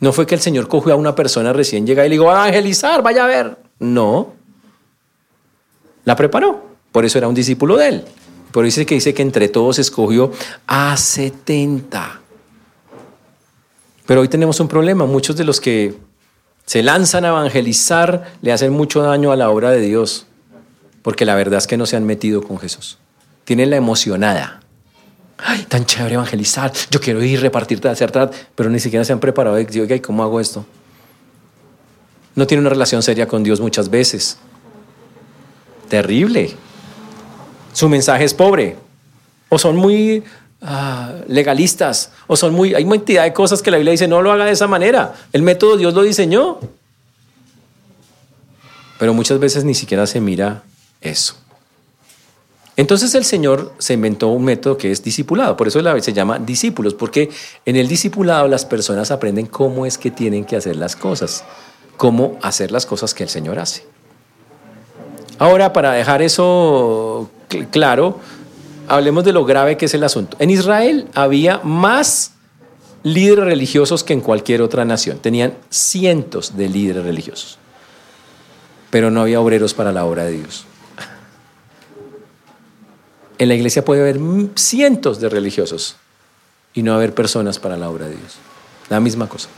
No 0.00 0.14
fue 0.14 0.26
que 0.26 0.36
el 0.36 0.40
Señor 0.40 0.68
cogió 0.68 0.94
a 0.94 0.96
una 0.96 1.14
persona 1.14 1.52
recién 1.52 1.86
llegada 1.86 2.06
y 2.06 2.08
le 2.08 2.14
dijo, 2.14 2.30
a 2.30 2.48
evangelizar, 2.48 3.02
vaya 3.02 3.24
a 3.24 3.26
ver. 3.26 3.63
No. 3.78 4.32
La 6.04 6.16
preparó. 6.16 6.64
Por 6.92 7.04
eso 7.04 7.18
era 7.18 7.28
un 7.28 7.34
discípulo 7.34 7.76
de 7.76 7.88
él. 7.88 8.04
Por 8.52 8.66
eso 8.66 8.80
es 8.80 8.86
que 8.86 8.94
dice 8.94 9.14
que 9.14 9.22
entre 9.22 9.48
todos 9.48 9.78
escogió 9.78 10.30
a 10.66 10.96
70. 10.96 12.20
Pero 14.06 14.20
hoy 14.20 14.28
tenemos 14.28 14.60
un 14.60 14.68
problema. 14.68 15.06
Muchos 15.06 15.36
de 15.36 15.44
los 15.44 15.60
que 15.60 15.96
se 16.66 16.82
lanzan 16.82 17.24
a 17.24 17.28
evangelizar 17.28 18.34
le 18.42 18.52
hacen 18.52 18.72
mucho 18.72 19.02
daño 19.02 19.32
a 19.32 19.36
la 19.36 19.50
obra 19.50 19.70
de 19.70 19.80
Dios. 19.80 20.26
Porque 21.02 21.24
la 21.24 21.34
verdad 21.34 21.58
es 21.58 21.66
que 21.66 21.76
no 21.76 21.86
se 21.86 21.96
han 21.96 22.04
metido 22.04 22.42
con 22.42 22.58
Jesús. 22.58 22.98
Tienen 23.44 23.70
la 23.70 23.76
emocionada. 23.76 24.60
Ay, 25.36 25.64
tan 25.68 25.84
chévere 25.84 26.14
evangelizar. 26.14 26.72
Yo 26.90 27.00
quiero 27.00 27.22
ir, 27.22 27.40
repartir, 27.40 27.86
hacer, 27.88 28.12
pero 28.54 28.70
ni 28.70 28.78
siquiera 28.78 29.04
se 29.04 29.12
han 29.12 29.20
preparado. 29.20 29.58
¿y 29.60 30.00
cómo 30.00 30.22
hago 30.22 30.40
esto? 30.40 30.64
No 32.34 32.46
tiene 32.46 32.60
una 32.60 32.70
relación 32.70 33.02
seria 33.02 33.28
con 33.28 33.42
Dios 33.42 33.60
muchas 33.60 33.88
veces. 33.88 34.38
Terrible. 35.88 36.54
Su 37.72 37.88
mensaje 37.88 38.24
es 38.24 38.34
pobre. 38.34 38.76
O 39.48 39.58
son 39.58 39.76
muy 39.76 40.24
ah, 40.62 41.12
legalistas. 41.28 42.10
O 42.26 42.36
son 42.36 42.52
muy... 42.54 42.74
Hay 42.74 42.84
cantidad 42.84 43.24
de 43.24 43.32
cosas 43.32 43.62
que 43.62 43.70
la 43.70 43.76
Biblia 43.76 43.92
dice, 43.92 44.08
no 44.08 44.20
lo 44.22 44.32
haga 44.32 44.46
de 44.46 44.52
esa 44.52 44.66
manera. 44.66 45.14
El 45.32 45.42
método 45.42 45.76
Dios 45.76 45.94
lo 45.94 46.02
diseñó. 46.02 46.58
Pero 48.98 49.14
muchas 49.14 49.38
veces 49.38 49.64
ni 49.64 49.74
siquiera 49.74 50.06
se 50.06 50.20
mira 50.20 50.64
eso. 51.00 51.36
Entonces 52.76 53.14
el 53.14 53.24
Señor 53.24 53.72
se 53.78 53.94
inventó 53.94 54.28
un 54.28 54.44
método 54.44 54.76
que 54.76 54.90
es 54.90 55.04
discipulado, 55.04 55.56
por 55.56 55.68
eso 55.68 55.80
se 56.00 56.12
llama 56.12 56.40
discípulos, 56.40 56.92
porque 56.92 57.30
en 57.64 57.76
el 57.76 57.86
discipulado 57.86 58.48
las 58.48 58.64
personas 58.64 59.12
aprenden 59.12 59.46
cómo 59.46 59.86
es 59.86 59.96
que 59.96 60.10
tienen 60.10 60.44
que 60.44 60.56
hacer 60.56 60.74
las 60.74 60.96
cosas 60.96 61.44
cómo 61.96 62.38
hacer 62.42 62.70
las 62.70 62.86
cosas 62.86 63.14
que 63.14 63.22
el 63.22 63.28
Señor 63.28 63.58
hace. 63.58 63.84
Ahora, 65.38 65.72
para 65.72 65.92
dejar 65.92 66.22
eso 66.22 67.30
claro, 67.70 68.20
hablemos 68.88 69.24
de 69.24 69.32
lo 69.32 69.44
grave 69.44 69.76
que 69.76 69.86
es 69.86 69.94
el 69.94 70.04
asunto. 70.04 70.36
En 70.40 70.50
Israel 70.50 71.08
había 71.14 71.60
más 71.62 72.32
líderes 73.02 73.44
religiosos 73.44 74.04
que 74.04 74.12
en 74.12 74.20
cualquier 74.20 74.62
otra 74.62 74.84
nación. 74.84 75.18
Tenían 75.18 75.54
cientos 75.70 76.56
de 76.56 76.68
líderes 76.68 77.04
religiosos, 77.04 77.58
pero 78.90 79.10
no 79.10 79.22
había 79.22 79.40
obreros 79.40 79.74
para 79.74 79.92
la 79.92 80.04
obra 80.04 80.24
de 80.24 80.32
Dios. 80.32 80.66
En 83.38 83.48
la 83.48 83.54
iglesia 83.54 83.84
puede 83.84 84.00
haber 84.00 84.20
cientos 84.54 85.20
de 85.20 85.28
religiosos 85.28 85.96
y 86.72 86.82
no 86.82 86.94
haber 86.94 87.14
personas 87.14 87.58
para 87.58 87.76
la 87.76 87.90
obra 87.90 88.06
de 88.06 88.16
Dios. 88.16 88.36
La 88.88 89.00
misma 89.00 89.28
cosa. 89.28 89.48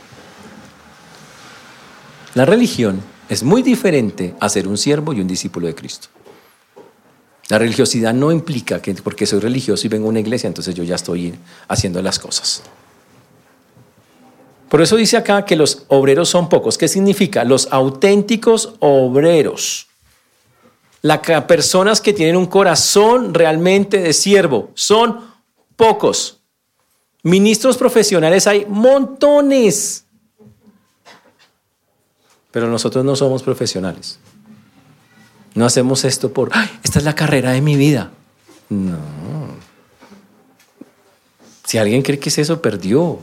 La 2.37 2.45
religión 2.45 3.01
es 3.29 3.41
muy 3.41 3.63
diferente 3.63 4.35
a 4.39 4.47
ser 4.47 4.67
un 4.67 4.77
siervo 4.77 5.11
y 5.11 5.21
un 5.21 5.27
discípulo 5.27 5.65
de 5.65 5.73
Cristo. 5.73 6.09
La 7.49 7.57
religiosidad 7.57 8.13
no 8.13 8.31
implica 8.31 8.79
que 8.79 8.93
porque 8.93 9.25
soy 9.25 9.39
religioso 9.39 9.87
y 9.87 9.89
vengo 9.89 10.05
a 10.05 10.09
una 10.09 10.19
iglesia, 10.19 10.45
entonces 10.45 10.75
yo 10.75 10.83
ya 10.83 10.93
estoy 10.93 11.33
haciendo 11.67 11.99
las 11.99 12.19
cosas. 12.19 12.61
Por 14.69 14.83
eso 14.83 14.97
dice 14.97 15.17
acá 15.17 15.45
que 15.45 15.55
los 15.55 15.85
obreros 15.87 16.29
son 16.29 16.47
pocos. 16.47 16.77
¿Qué 16.77 16.87
significa? 16.87 17.43
Los 17.43 17.69
auténticos 17.71 18.75
obreros. 18.81 19.87
Las 21.01 21.21
personas 21.47 22.01
que 22.01 22.13
tienen 22.13 22.35
un 22.35 22.45
corazón 22.45 23.33
realmente 23.33 23.97
de 23.97 24.13
siervo 24.13 24.69
son 24.75 25.21
pocos. 25.75 26.37
Ministros 27.23 27.77
profesionales 27.77 28.45
hay 28.45 28.67
montones. 28.69 30.03
Pero 32.51 32.67
nosotros 32.67 33.03
no 33.03 33.15
somos 33.15 33.43
profesionales. 33.43 34.19
No 35.53 35.65
hacemos 35.65 36.05
esto 36.05 36.31
por, 36.31 36.51
esta 36.83 36.99
es 36.99 37.05
la 37.05 37.15
carrera 37.15 37.51
de 37.51 37.61
mi 37.61 37.75
vida. 37.75 38.11
No. 38.69 38.97
Si 41.65 41.77
alguien 41.77 42.01
cree 42.01 42.19
que 42.19 42.29
es 42.29 42.37
eso, 42.37 42.61
perdió. 42.61 43.19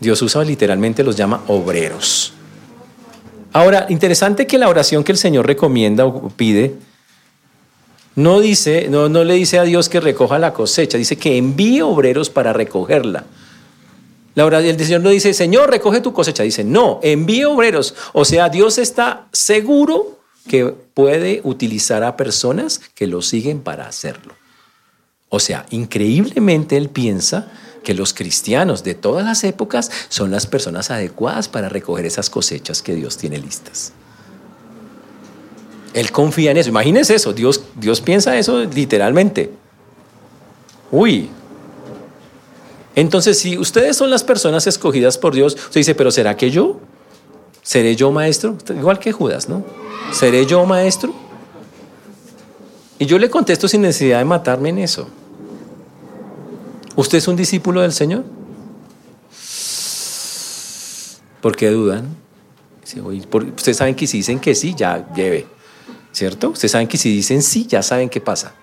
Dios 0.00 0.22
usa 0.22 0.44
literalmente, 0.44 1.02
los 1.02 1.16
llama 1.16 1.42
obreros. 1.48 2.32
Ahora, 3.52 3.86
interesante 3.88 4.46
que 4.46 4.58
la 4.58 4.68
oración 4.68 5.02
que 5.04 5.12
el 5.12 5.18
Señor 5.18 5.46
recomienda 5.46 6.04
o 6.04 6.28
pide 6.28 6.76
No 8.14 8.40
dice, 8.40 8.88
no, 8.88 9.08
no 9.08 9.24
le 9.24 9.34
dice 9.34 9.58
a 9.58 9.64
Dios 9.64 9.88
que 9.88 10.00
recoja 10.00 10.38
la 10.38 10.52
cosecha, 10.52 10.98
dice 10.98 11.16
que 11.16 11.36
envíe 11.36 11.82
obreros 11.82 12.30
para 12.30 12.52
recogerla. 12.52 13.24
La 14.38 14.60
el 14.60 14.78
Señor 14.78 15.00
no 15.00 15.10
dice, 15.10 15.34
Señor, 15.34 15.68
recoge 15.68 16.00
tu 16.00 16.12
cosecha. 16.12 16.44
Dice, 16.44 16.62
no, 16.62 17.00
envíe 17.02 17.42
obreros. 17.42 17.96
O 18.12 18.24
sea, 18.24 18.48
Dios 18.48 18.78
está 18.78 19.26
seguro 19.32 20.20
que 20.48 20.66
puede 20.66 21.40
utilizar 21.42 22.04
a 22.04 22.16
personas 22.16 22.80
que 22.94 23.08
lo 23.08 23.20
siguen 23.20 23.58
para 23.58 23.88
hacerlo. 23.88 24.34
O 25.28 25.40
sea, 25.40 25.66
increíblemente 25.70 26.76
Él 26.76 26.88
piensa 26.88 27.50
que 27.82 27.94
los 27.94 28.14
cristianos 28.14 28.84
de 28.84 28.94
todas 28.94 29.24
las 29.24 29.42
épocas 29.42 29.90
son 30.08 30.30
las 30.30 30.46
personas 30.46 30.92
adecuadas 30.92 31.48
para 31.48 31.68
recoger 31.68 32.06
esas 32.06 32.30
cosechas 32.30 32.80
que 32.80 32.94
Dios 32.94 33.16
tiene 33.16 33.38
listas. 33.38 33.92
Él 35.94 36.12
confía 36.12 36.52
en 36.52 36.58
eso. 36.58 36.68
Imagínense 36.68 37.16
eso. 37.16 37.32
Dios, 37.32 37.64
Dios 37.74 38.00
piensa 38.00 38.38
eso 38.38 38.62
literalmente. 38.62 39.50
Uy. 40.92 41.28
Entonces, 42.94 43.38
si 43.38 43.58
ustedes 43.58 43.96
son 43.96 44.10
las 44.10 44.24
personas 44.24 44.66
escogidas 44.66 45.18
por 45.18 45.34
Dios, 45.34 45.54
usted 45.54 45.80
dice, 45.80 45.94
pero 45.94 46.10
¿será 46.10 46.36
que 46.36 46.50
yo? 46.50 46.80
¿Seré 47.62 47.94
yo 47.96 48.10
maestro? 48.10 48.56
Igual 48.70 48.98
que 48.98 49.12
Judas, 49.12 49.48
¿no? 49.48 49.64
¿Seré 50.12 50.46
yo 50.46 50.64
maestro? 50.64 51.12
Y 52.98 53.06
yo 53.06 53.18
le 53.18 53.30
contesto 53.30 53.68
sin 53.68 53.82
necesidad 53.82 54.18
de 54.18 54.24
matarme 54.24 54.70
en 54.70 54.78
eso. 54.78 55.08
¿Usted 56.96 57.18
es 57.18 57.28
un 57.28 57.36
discípulo 57.36 57.82
del 57.82 57.92
Señor? 57.92 58.24
¿Por 61.40 61.54
qué 61.56 61.70
dudan? 61.70 62.16
Ustedes 63.54 63.76
saben 63.76 63.94
que 63.94 64.06
si 64.06 64.18
dicen 64.18 64.40
que 64.40 64.54
sí, 64.54 64.74
ya 64.76 65.12
lleve. 65.14 65.46
¿Cierto? 66.10 66.50
Ustedes 66.50 66.72
saben 66.72 66.88
que 66.88 66.96
si 66.96 67.14
dicen 67.14 67.42
sí, 67.42 67.66
ya 67.66 67.82
saben 67.82 68.08
qué 68.08 68.20
pasa. 68.20 68.54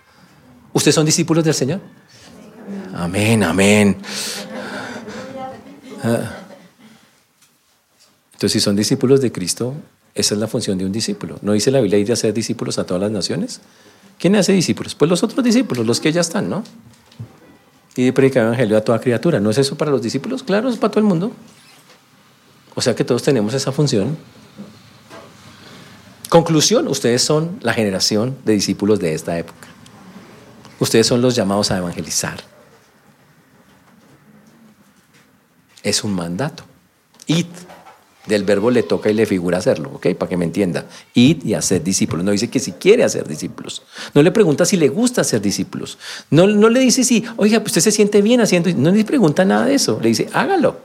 ¿Ustedes 0.74 0.96
son 0.96 1.06
discípulos 1.06 1.44
del 1.46 1.54
Señor? 1.54 1.80
Amén, 2.96 3.44
amén. 3.44 3.98
Ah. 6.04 6.32
Entonces, 8.34 8.54
si 8.54 8.60
son 8.60 8.76
discípulos 8.76 9.22
de 9.22 9.32
Cristo, 9.32 9.76
esa 10.16 10.34
es 10.34 10.40
la 10.40 10.48
función 10.48 10.78
de 10.78 10.86
un 10.86 10.92
discípulo. 10.92 11.38
¿No 11.42 11.54
dice 11.54 11.70
la 11.70 11.82
Biblia 11.82 12.00
ir 12.00 12.10
a 12.10 12.14
hacer 12.14 12.34
discípulos 12.34 12.80
a 12.80 12.86
todas 12.86 13.02
las 13.04 13.12
naciones? 13.12 13.62
¿Quién 14.18 14.36
hace 14.36 14.54
discípulos? 14.54 14.96
Pues 14.96 15.10
los 15.10 15.22
otros 15.22 15.44
discípulos, 15.44 15.86
los 15.86 16.00
que 16.00 16.12
ya 16.12 16.22
están, 16.22 16.50
¿no? 16.50 16.64
y 17.96 18.12
predicar 18.12 18.42
el 18.42 18.48
evangelio 18.48 18.78
a 18.78 18.82
toda 18.82 19.00
criatura. 19.00 19.40
¿No 19.40 19.50
es 19.50 19.58
eso 19.58 19.78
para 19.78 19.90
los 19.92 20.02
discípulos? 20.02 20.44
Claro, 20.44 20.70
es 20.70 20.78
para 20.78 20.92
todo 20.92 21.00
el 21.00 21.06
mundo. 21.06 21.32
O 22.76 22.82
sea 22.82 22.94
que 22.94 23.06
todos 23.06 23.24
tenemos 23.24 23.54
esa 23.54 23.72
función. 23.72 24.18
Conclusión, 26.30 26.88
ustedes 26.90 27.22
son 27.22 27.58
la 27.62 27.74
generación 27.74 28.36
de 28.44 28.54
discípulos 28.54 29.00
de 29.00 29.14
esta 29.14 29.38
época. 29.38 29.68
Ustedes 30.80 31.08
son 31.08 31.22
los 31.22 31.36
llamados 31.36 31.72
a 31.72 31.78
evangelizar. 31.78 32.55
Es 35.86 36.04
un 36.04 36.14
mandato. 36.14 36.64
Id 37.28 37.46
del 38.26 38.44
verbo 38.44 38.72
le 38.72 38.82
toca 38.82 39.12
y 39.12 39.14
le 39.14 39.28
figura 39.28 39.60
hacerlo, 39.60 39.92
¿ok? 39.94 40.16
Para 40.16 40.28
que 40.28 40.36
me 40.36 40.46
entienda. 40.46 40.88
Ir 41.14 41.46
y 41.46 41.54
hacer 41.54 41.84
discípulos. 41.84 42.26
No 42.26 42.32
dice 42.32 42.50
que 42.50 42.60
si 42.60 42.72
quiere 42.72 43.04
hacer 43.04 43.28
discípulos. 43.28 43.84
No 44.16 44.24
le 44.24 44.32
pregunta 44.32 44.66
si 44.66 44.78
le 44.78 44.90
gusta 44.90 45.22
hacer 45.22 45.42
discípulos. 45.42 46.00
No, 46.32 46.48
no 46.48 46.70
le 46.70 46.80
dice 46.80 47.04
si, 47.04 47.24
oiga, 47.38 47.60
pues 47.60 47.68
usted 47.68 47.82
se 47.82 47.92
siente 47.92 48.24
bien 48.24 48.42
haciendo. 48.42 48.72
No 48.76 48.92
le 48.92 49.06
pregunta 49.06 49.46
nada 49.46 49.68
de 49.68 49.76
eso. 49.76 50.00
Le 50.02 50.10
dice, 50.10 50.28
hágalo. 50.34 50.80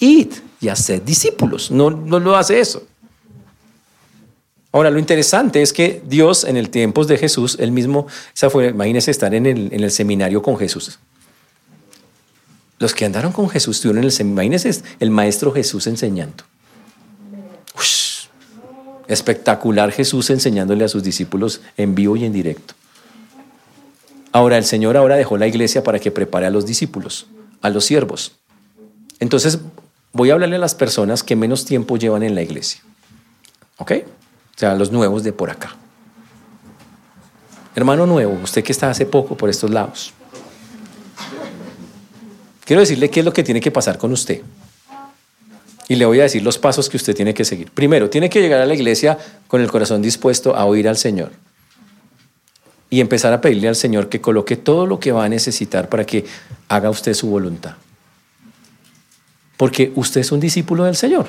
Id 0.00 0.34
y 0.60 0.68
hacer 0.68 1.02
discípulos. 1.02 1.70
No, 1.70 1.88
no 1.88 2.20
lo 2.20 2.36
hace 2.36 2.60
eso. 2.60 2.86
Ahora, 4.70 4.90
lo 4.90 4.98
interesante 4.98 5.62
es 5.62 5.72
que 5.72 6.02
Dios 6.04 6.44
en 6.44 6.58
el 6.58 6.68
tiempos 6.68 7.08
de 7.08 7.16
Jesús, 7.16 7.56
él 7.58 7.72
mismo, 7.72 8.06
esa 8.34 8.50
fue, 8.50 8.68
imagínese 8.68 9.10
estar 9.12 9.34
en 9.34 9.46
el, 9.46 9.72
en 9.72 9.82
el 9.82 9.90
seminario 9.90 10.42
con 10.42 10.58
Jesús. 10.58 10.98
Los 12.84 12.92
que 12.92 13.06
andaron 13.06 13.32
con 13.32 13.48
Jesús 13.48 13.76
estuvieron 13.76 14.04
en 14.04 14.10
el. 14.10 14.20
Imagínense 14.20 14.82
el 15.00 15.08
maestro 15.08 15.50
Jesús 15.50 15.86
enseñando. 15.86 16.44
espectacular 19.08 19.90
Jesús 19.90 20.28
enseñándole 20.28 20.84
a 20.84 20.88
sus 20.88 21.02
discípulos 21.02 21.62
en 21.78 21.94
vivo 21.94 22.14
y 22.14 22.26
en 22.26 22.34
directo. 22.34 22.74
Ahora, 24.32 24.58
el 24.58 24.66
Señor 24.66 24.98
ahora 24.98 25.16
dejó 25.16 25.38
la 25.38 25.46
iglesia 25.46 25.82
para 25.82 25.98
que 25.98 26.10
prepare 26.10 26.44
a 26.44 26.50
los 26.50 26.66
discípulos, 26.66 27.26
a 27.62 27.70
los 27.70 27.86
siervos. 27.86 28.32
Entonces, 29.18 29.60
voy 30.12 30.28
a 30.28 30.34
hablarle 30.34 30.56
a 30.56 30.58
las 30.58 30.74
personas 30.74 31.22
que 31.22 31.36
menos 31.36 31.64
tiempo 31.64 31.96
llevan 31.96 32.22
en 32.22 32.34
la 32.34 32.42
iglesia. 32.42 32.82
¿Ok? 33.78 33.92
O 34.56 34.58
sea, 34.58 34.74
los 34.74 34.92
nuevos 34.92 35.22
de 35.22 35.32
por 35.32 35.48
acá. 35.48 35.74
Hermano 37.74 38.04
nuevo, 38.04 38.38
usted 38.42 38.62
que 38.62 38.72
está 38.72 38.90
hace 38.90 39.06
poco 39.06 39.38
por 39.38 39.48
estos 39.48 39.70
lados. 39.70 40.12
Quiero 42.64 42.80
decirle 42.80 43.10
qué 43.10 43.20
es 43.20 43.26
lo 43.26 43.32
que 43.32 43.42
tiene 43.42 43.60
que 43.60 43.70
pasar 43.70 43.98
con 43.98 44.12
usted. 44.12 44.42
Y 45.88 45.96
le 45.96 46.06
voy 46.06 46.20
a 46.20 46.22
decir 46.22 46.42
los 46.42 46.58
pasos 46.58 46.88
que 46.88 46.96
usted 46.96 47.14
tiene 47.14 47.34
que 47.34 47.44
seguir. 47.44 47.70
Primero, 47.70 48.08
tiene 48.08 48.30
que 48.30 48.40
llegar 48.40 48.60
a 48.60 48.66
la 48.66 48.74
iglesia 48.74 49.18
con 49.48 49.60
el 49.60 49.70
corazón 49.70 50.00
dispuesto 50.00 50.56
a 50.56 50.64
oír 50.64 50.88
al 50.88 50.96
Señor. 50.96 51.32
Y 52.88 53.00
empezar 53.00 53.32
a 53.32 53.40
pedirle 53.40 53.68
al 53.68 53.76
Señor 53.76 54.08
que 54.08 54.20
coloque 54.20 54.56
todo 54.56 54.86
lo 54.86 54.98
que 54.98 55.12
va 55.12 55.24
a 55.24 55.28
necesitar 55.28 55.88
para 55.88 56.06
que 56.06 56.24
haga 56.68 56.88
usted 56.88 57.12
su 57.12 57.28
voluntad. 57.28 57.74
Porque 59.58 59.92
usted 59.94 60.22
es 60.22 60.32
un 60.32 60.40
discípulo 60.40 60.84
del 60.84 60.96
Señor. 60.96 61.26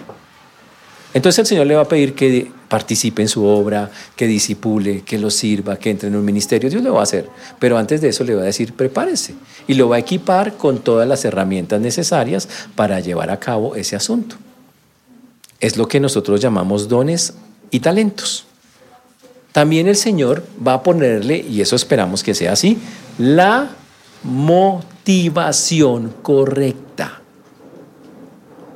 Entonces 1.14 1.40
el 1.40 1.46
Señor 1.48 1.68
le 1.68 1.76
va 1.76 1.82
a 1.82 1.88
pedir 1.88 2.14
que 2.14 2.52
participe 2.76 3.22
en 3.22 3.30
su 3.30 3.46
obra, 3.46 3.90
que 4.18 4.28
disipule, 4.28 5.04
que 5.04 5.18
lo 5.18 5.30
sirva, 5.30 5.78
que 5.78 5.92
entre 5.92 6.10
en 6.10 6.16
un 6.18 6.26
ministerio. 6.26 6.70
Dios 6.70 6.84
lo 6.84 6.96
va 6.96 7.00
a 7.00 7.04
hacer. 7.04 7.30
Pero 7.58 7.78
antes 7.78 8.02
de 8.02 8.10
eso 8.10 8.26
le 8.26 8.36
va 8.36 8.42
a 8.42 8.52
decir, 8.52 8.74
prepárese. 8.74 9.34
Y 9.66 9.76
lo 9.76 9.88
va 9.88 9.96
a 9.96 10.00
equipar 10.00 10.58
con 10.58 10.80
todas 10.80 11.08
las 11.08 11.24
herramientas 11.24 11.80
necesarias 11.80 12.50
para 12.76 13.00
llevar 13.00 13.30
a 13.30 13.40
cabo 13.40 13.78
ese 13.78 13.96
asunto. 13.96 14.36
Es 15.62 15.78
lo 15.78 15.88
que 15.88 16.02
nosotros 16.02 16.42
llamamos 16.42 16.90
dones 16.90 17.36
y 17.72 17.80
talentos. 17.80 18.44
También 19.54 19.88
el 19.88 19.96
Señor 19.96 20.44
va 20.68 20.74
a 20.74 20.84
ponerle, 20.84 21.38
y 21.50 21.62
eso 21.62 21.78
esperamos 21.78 22.24
que 22.24 22.34
sea 22.34 22.52
así, 22.52 22.78
la 23.18 23.70
motivación 24.22 26.14
correcta. 26.22 27.22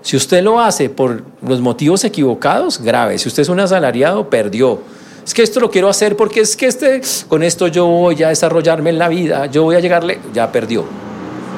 Si 0.02 0.16
usted 0.16 0.44
lo 0.44 0.60
hace 0.60 0.90
por 0.90 1.24
los 1.46 1.60
motivos 1.60 2.04
equivocados, 2.04 2.82
grave. 2.82 3.18
Si 3.18 3.28
usted 3.28 3.44
es 3.44 3.50
un 3.50 3.60
asalariado, 3.60 4.30
perdió. 4.30 4.80
Es 5.26 5.34
que 5.34 5.44
esto 5.44 5.60
lo 5.60 5.70
quiero 5.70 5.90
hacer 5.90 6.16
porque 6.16 6.40
es 6.40 6.56
que 6.56 6.68
este, 6.68 7.02
con 7.28 7.44
esto 7.44 7.68
yo 7.68 7.86
voy 7.86 8.24
a 8.24 8.30
desarrollarme 8.30 8.90
en 8.90 8.98
la 8.98 9.10
vida, 9.10 9.46
yo 9.48 9.64
voy 9.64 9.76
a 9.76 9.80
llegarle, 9.80 10.20
ya 10.34 10.52
perdió. 10.52 10.86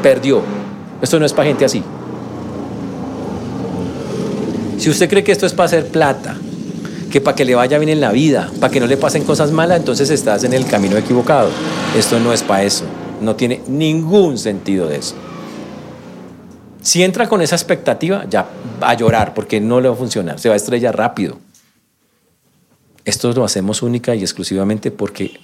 Perdió. 0.01 0.41
Esto 1.01 1.19
no 1.19 1.25
es 1.25 1.33
para 1.33 1.47
gente 1.47 1.65
así. 1.65 1.83
Si 4.77 4.89
usted 4.89 5.07
cree 5.09 5.23
que 5.23 5.31
esto 5.31 5.45
es 5.45 5.53
para 5.53 5.67
hacer 5.67 5.87
plata, 5.87 6.35
que 7.11 7.21
para 7.21 7.35
que 7.35 7.45
le 7.45 7.53
vaya 7.53 7.77
bien 7.77 7.89
en 7.89 8.01
la 8.01 8.11
vida, 8.11 8.49
para 8.59 8.73
que 8.73 8.79
no 8.79 8.87
le 8.87 8.97
pasen 8.97 9.23
cosas 9.23 9.51
malas, 9.51 9.77
entonces 9.77 10.09
estás 10.09 10.43
en 10.43 10.53
el 10.53 10.65
camino 10.65 10.97
equivocado. 10.97 11.49
Esto 11.95 12.19
no 12.19 12.33
es 12.33 12.41
para 12.41 12.63
eso. 12.63 12.85
No 13.21 13.35
tiene 13.35 13.61
ningún 13.67 14.39
sentido 14.39 14.87
de 14.87 14.97
eso. 14.97 15.13
Si 16.81 17.03
entra 17.03 17.29
con 17.29 17.41
esa 17.41 17.55
expectativa, 17.55 18.25
ya 18.29 18.47
va 18.81 18.89
a 18.89 18.93
llorar 18.95 19.33
porque 19.33 19.61
no 19.61 19.79
le 19.79 19.87
va 19.87 19.93
a 19.93 19.97
funcionar, 19.97 20.39
se 20.39 20.49
va 20.49 20.53
a 20.53 20.57
estrellar 20.57 20.97
rápido. 20.97 21.37
Esto 23.05 23.31
lo 23.33 23.43
hacemos 23.43 23.81
única 23.81 24.15
y 24.15 24.21
exclusivamente 24.21 24.91
porque 24.91 25.39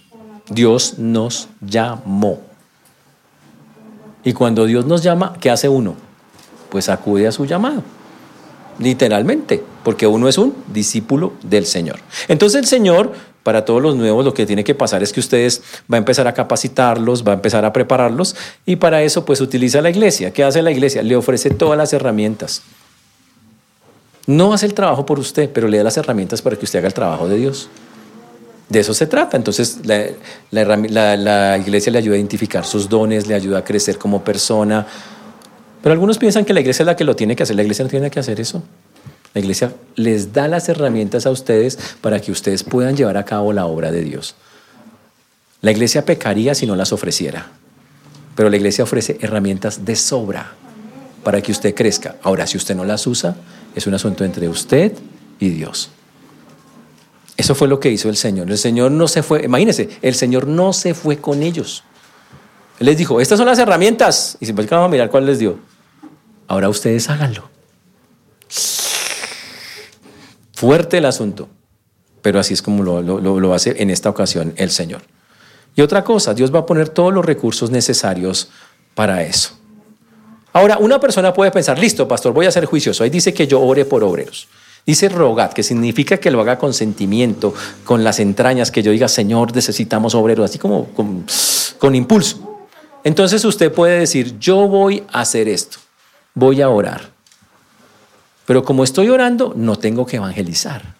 Dios 0.50 0.97
nos 0.97 1.50
llamó. 1.62 2.39
Y 4.23 4.34
cuando 4.34 4.65
Dios 4.65 4.86
nos 4.86 5.04
llama, 5.04 5.34
¿qué 5.39 5.50
hace 5.50 5.69
uno? 5.69 5.95
Pues 6.69 6.89
acude 6.89 7.28
a 7.28 7.32
su 7.32 7.45
llamado. 7.45 7.84
Literalmente, 8.80 9.63
porque 9.84 10.06
uno 10.06 10.28
es 10.28 10.38
un 10.38 10.54
discípulo 10.73 11.34
del 11.43 11.65
Señor. 11.65 12.00
Entonces 12.28 12.60
el 12.60 12.67
Señor 12.67 13.13
para 13.47 13.63
todos 13.63 13.81
los 13.81 13.95
nuevos 13.95 14.25
lo 14.25 14.33
que 14.33 14.45
tiene 14.45 14.65
que 14.65 14.75
pasar 14.75 15.01
es 15.03 15.13
que 15.13 15.21
ustedes 15.21 15.62
va 15.89 15.95
a 15.95 15.99
empezar 15.99 16.27
a 16.27 16.33
capacitarlos, 16.33 17.25
va 17.25 17.31
a 17.31 17.36
empezar 17.36 17.63
a 17.63 17.71
prepararlos 17.71 18.36
y 18.65 18.75
para 18.75 19.03
eso 19.03 19.23
pues 19.23 19.39
utiliza 19.39 19.81
la 19.81 19.89
iglesia. 19.89 20.31
¿Qué 20.31 20.43
hace 20.43 20.62
la 20.62 20.69
iglesia? 20.69 21.01
Le 21.01 21.15
ofrece 21.15 21.52
todas 21.52 21.77
las 21.77 21.93
herramientas. 21.93 22.62
No 24.25 24.54
hace 24.54 24.65
el 24.65 24.73
trabajo 24.73 25.06
por 25.06 25.17
usted, 25.17 25.50
pero 25.50 25.69
le 25.69 25.77
da 25.77 25.85
las 25.85 25.95
herramientas 25.95 26.41
para 26.41 26.58
que 26.58 26.65
usted 26.65 26.79
haga 26.79 26.89
el 26.89 26.93
trabajo 26.93 27.29
de 27.29 27.37
Dios. 27.37 27.69
De 28.67 28.81
eso 28.81 28.93
se 28.93 29.08
trata. 29.08 29.37
Entonces 29.37 29.79
la, 29.85 30.67
la, 31.15 31.58
iglesia 31.58 31.89
le 31.89 32.00
ayuda 32.00 32.15
a 32.15 32.17
identificar 32.17 32.65
sus 32.65 32.89
dones, 32.89 33.27
le 33.27 33.33
ayuda 33.33 33.60
a 33.60 33.63
crecer 33.63 33.98
como 33.98 34.25
persona. 34.25 34.85
Pero 35.81 35.93
algunos 35.93 36.17
piensan 36.17 36.43
que 36.43 36.54
la 36.54 36.60
iglesia 36.60 36.83
es 36.83 36.87
la 36.87 36.98
que 36.98 37.06
lo 37.06 37.15
tiene 37.15 37.33
que 37.33 37.43
hacer. 37.43 37.56
La 37.56 37.62
iglesia 37.62 37.85
no 37.85 37.89
tiene 37.89 38.12
que 38.12 38.19
hacer 38.19 38.41
eso. 38.41 38.62
La 39.38 39.42
iglesia 39.42 39.71
les 39.94 40.33
da 40.33 40.48
las 40.48 40.67
herramientas 40.67 41.27
a 41.27 41.29
ustedes 41.29 41.77
para 42.02 42.19
que 42.19 42.31
ustedes 42.31 42.63
puedan 42.63 42.98
llevar 42.98 43.17
a 43.17 43.23
cabo 43.23 43.54
la 43.54 43.67
obra 43.67 43.92
de 43.92 44.02
Dios. 44.02 44.33
La 45.62 45.69
iglesia 45.69 46.06
pecaría 46.06 46.56
si 46.56 46.65
no 46.65 46.75
las 46.75 46.92
ofreciera, 46.92 47.52
pero 48.35 48.50
la 48.50 48.58
iglesia 48.58 48.83
ofrece 48.83 49.19
herramientas 49.21 49.85
de 49.85 49.96
sobra 49.96 50.54
para 51.23 51.40
que 51.40 51.52
usted 51.52 51.75
crezca. 51.75 52.15
Ahora, 52.23 52.48
si 52.48 52.58
usted 52.58 52.75
no 52.75 52.83
las 52.83 53.06
usa, 53.06 53.35
es 53.75 53.85
un 53.85 53.94
asunto 53.94 54.25
entre 54.25 54.50
usted 54.50 54.94
y 55.40 55.50
Dios. 55.50 55.92
Eso 57.38 57.54
fue 57.54 57.67
lo 57.67 57.79
que 57.79 57.92
hizo 57.92 58.10
el 58.10 58.17
Señor. 58.17 58.50
El 58.50 58.58
Señor 58.58 58.90
no 58.90 59.08
se 59.08 59.21
fue, 59.21 59.46
imagínense, 59.46 59.88
el 60.02 60.15
Señor 60.15 60.48
no 60.48 60.73
se 60.73 60.96
fue 60.96 61.17
con 61.17 61.44
ellos. 61.44 61.83
Él 62.79 62.88
les 62.88 62.98
dijo, 62.98 63.21
estas 63.21 63.38
son 63.38 63.46
las 63.46 63.60
herramientas. 63.60 64.35
Y 64.40 64.48
se 64.48 64.54
vamos 64.54 64.71
a 64.71 64.88
mirar 64.88 65.12
cuál 65.12 65.27
les 65.27 65.38
dio. 65.38 65.60
Ahora 66.48 66.69
ustedes 66.69 67.08
háganlo. 67.08 67.52
Fuerte 70.58 70.97
el 70.97 71.05
asunto. 71.05 71.49
Pero 72.23 72.39
así 72.39 72.55
es 72.55 72.63
como 72.63 72.81
lo, 72.81 73.53
hace 73.53 73.75
en 73.79 73.91
esta 73.91 74.10
ocasión 74.10 74.55
el 74.55 74.71
Señor. 74.71 75.03
Y 75.75 75.83
otra 75.83 76.03
cosa, 76.03 76.33
Dios 76.33 76.51
va 76.51 76.58
a 76.58 76.65
poner 76.65 76.89
todos 76.89 77.13
los 77.13 77.23
recursos 77.23 77.69
necesarios 77.69 78.49
para 78.95 79.21
eso. 79.21 79.51
Ahora, 80.53 80.79
una 80.79 80.99
persona 80.99 81.31
puede 81.31 81.51
pensar, 81.51 81.77
listo, 81.77 82.08
pastor, 82.08 82.33
voy 82.33 82.47
a 82.47 82.51
ser 82.51 82.65
juicioso. 82.65 83.03
Ahí 83.03 83.12
dice 83.12 83.35
que 83.35 83.45
yo 83.45 83.62
ore 83.62 83.85
por 83.85 84.03
obreros. 84.03 84.47
Dice 84.83 85.10
rogad, 85.10 85.53
que 85.53 85.62
significa 85.62 86.17
que 86.17 86.31
lo 86.31 86.41
haga 86.41 86.58
con 86.58 86.73
sentimiento, 86.73 87.53
con 87.83 88.03
las 88.03 88.19
entrañas, 88.19 88.71
que 88.71 88.81
yo 88.81 88.91
diga, 88.91 89.08
Señor, 89.08 89.53
necesitamos 89.55 90.15
obreros, 90.15 90.49
así 90.49 90.58
como 90.58 90.87
con 91.77 91.93
impulso. 91.93 92.65
Entonces 93.03 93.45
usted 93.45 93.71
puede 93.71 93.99
decir, 93.99 94.39
yo 94.39 94.67
voy 94.67 95.03
a 95.12 95.21
hacer 95.21 95.49
esto, 95.49 95.77
voy 96.33 96.63
a 96.63 96.69
orar. 96.69 97.15
Pero 98.48 98.63
como 98.63 98.85
estoy 98.85 99.10
orando, 99.10 99.54
no 99.58 99.75
tengo 99.75 100.06
que 100.06 100.15
evangelizar. 100.15 100.95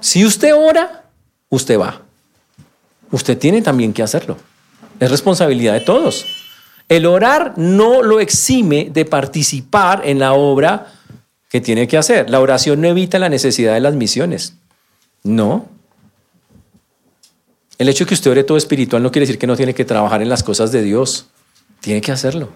Si 0.00 0.24
usted 0.24 0.54
ora, 0.54 1.04
usted 1.50 1.78
va. 1.78 2.00
Usted 3.10 3.36
tiene 3.36 3.60
también 3.60 3.92
que 3.92 4.02
hacerlo. 4.02 4.38
Es 4.98 5.10
responsabilidad 5.10 5.74
de 5.74 5.82
todos. 5.82 6.24
El 6.88 7.04
orar 7.04 7.58
no 7.58 8.02
lo 8.02 8.20
exime 8.20 8.88
de 8.90 9.04
participar 9.04 10.00
en 10.06 10.18
la 10.18 10.32
obra 10.32 10.86
que 11.50 11.60
tiene 11.60 11.86
que 11.86 11.98
hacer. 11.98 12.30
La 12.30 12.40
oración 12.40 12.80
no 12.80 12.88
evita 12.88 13.18
la 13.18 13.28
necesidad 13.28 13.74
de 13.74 13.80
las 13.80 13.96
misiones. 13.96 14.54
No. 15.22 15.68
El 17.76 17.90
hecho 17.90 18.04
de 18.04 18.08
que 18.08 18.14
usted 18.14 18.30
ore 18.30 18.44
todo 18.44 18.56
espiritual 18.56 19.02
no 19.02 19.12
quiere 19.12 19.26
decir 19.26 19.38
que 19.38 19.46
no 19.46 19.58
tiene 19.58 19.74
que 19.74 19.84
trabajar 19.84 20.22
en 20.22 20.30
las 20.30 20.42
cosas 20.42 20.72
de 20.72 20.80
Dios. 20.80 21.26
Tiene 21.80 22.00
que 22.00 22.12
hacerlo. 22.12 22.48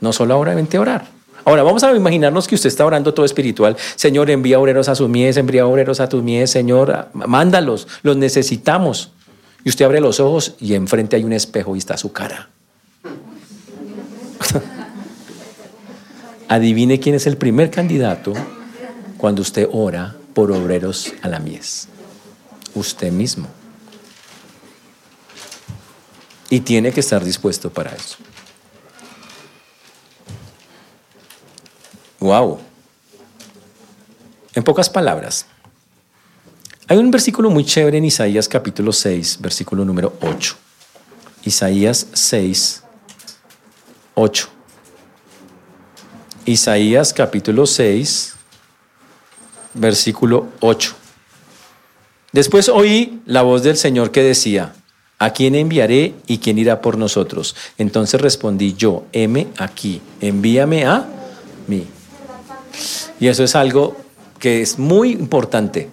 No 0.00 0.12
solo 0.12 0.38
obviamente 0.38 0.78
orar. 0.78 1.06
Ahora, 1.44 1.62
vamos 1.62 1.82
a 1.82 1.96
imaginarnos 1.96 2.46
que 2.46 2.54
usted 2.54 2.68
está 2.68 2.84
orando 2.84 3.14
todo 3.14 3.24
espiritual. 3.24 3.76
Señor, 3.96 4.30
envía 4.30 4.60
obreros 4.60 4.90
a 4.90 4.94
sus 4.94 5.08
mies, 5.08 5.38
envía 5.38 5.66
obreros 5.66 6.00
a 6.00 6.08
tus 6.08 6.22
mies, 6.22 6.50
Señor, 6.50 7.08
mándalos, 7.14 7.88
los 8.02 8.18
necesitamos. 8.18 9.12
Y 9.64 9.70
usted 9.70 9.86
abre 9.86 10.00
los 10.00 10.20
ojos 10.20 10.54
y 10.60 10.74
enfrente 10.74 11.16
hay 11.16 11.24
un 11.24 11.32
espejo 11.32 11.74
y 11.74 11.78
está 11.78 11.96
su 11.96 12.12
cara. 12.12 12.50
Adivine 16.48 17.00
quién 17.00 17.14
es 17.14 17.26
el 17.26 17.36
primer 17.36 17.70
candidato 17.70 18.34
cuando 19.16 19.42
usted 19.42 19.68
ora 19.72 20.16
por 20.34 20.52
obreros 20.52 21.12
a 21.22 21.28
la 21.28 21.38
mies. 21.38 21.88
Usted 22.74 23.10
mismo. 23.10 23.48
Y 26.50 26.60
tiene 26.60 26.92
que 26.92 27.00
estar 27.00 27.24
dispuesto 27.24 27.70
para 27.70 27.94
eso. 27.94 28.16
Wow. 32.20 32.58
En 34.54 34.64
pocas 34.64 34.90
palabras, 34.90 35.46
hay 36.88 36.98
un 36.98 37.10
versículo 37.10 37.50
muy 37.50 37.64
chévere 37.64 37.98
en 37.98 38.04
Isaías 38.06 38.48
capítulo 38.48 38.92
6, 38.92 39.38
versículo 39.40 39.84
número 39.84 40.14
8. 40.20 40.56
Isaías 41.44 42.06
6, 42.12 42.82
8. 44.14 44.48
Isaías 46.46 47.12
capítulo 47.12 47.66
6, 47.66 48.34
versículo 49.74 50.48
8. 50.60 50.94
Después 52.32 52.68
oí 52.68 53.20
la 53.26 53.42
voz 53.42 53.62
del 53.62 53.76
Señor 53.76 54.10
que 54.10 54.22
decía, 54.22 54.74
¿a 55.18 55.30
quién 55.30 55.54
enviaré 55.54 56.14
y 56.26 56.38
quién 56.38 56.58
irá 56.58 56.80
por 56.80 56.98
nosotros? 56.98 57.54
Entonces 57.76 58.20
respondí 58.20 58.74
yo, 58.74 59.04
heme 59.12 59.48
aquí, 59.58 60.00
envíame 60.20 60.84
a 60.84 61.06
mí. 61.66 61.86
Y 63.20 63.28
eso 63.28 63.44
es 63.44 63.54
algo 63.54 63.96
que 64.38 64.62
es 64.62 64.78
muy 64.78 65.12
importante. 65.12 65.90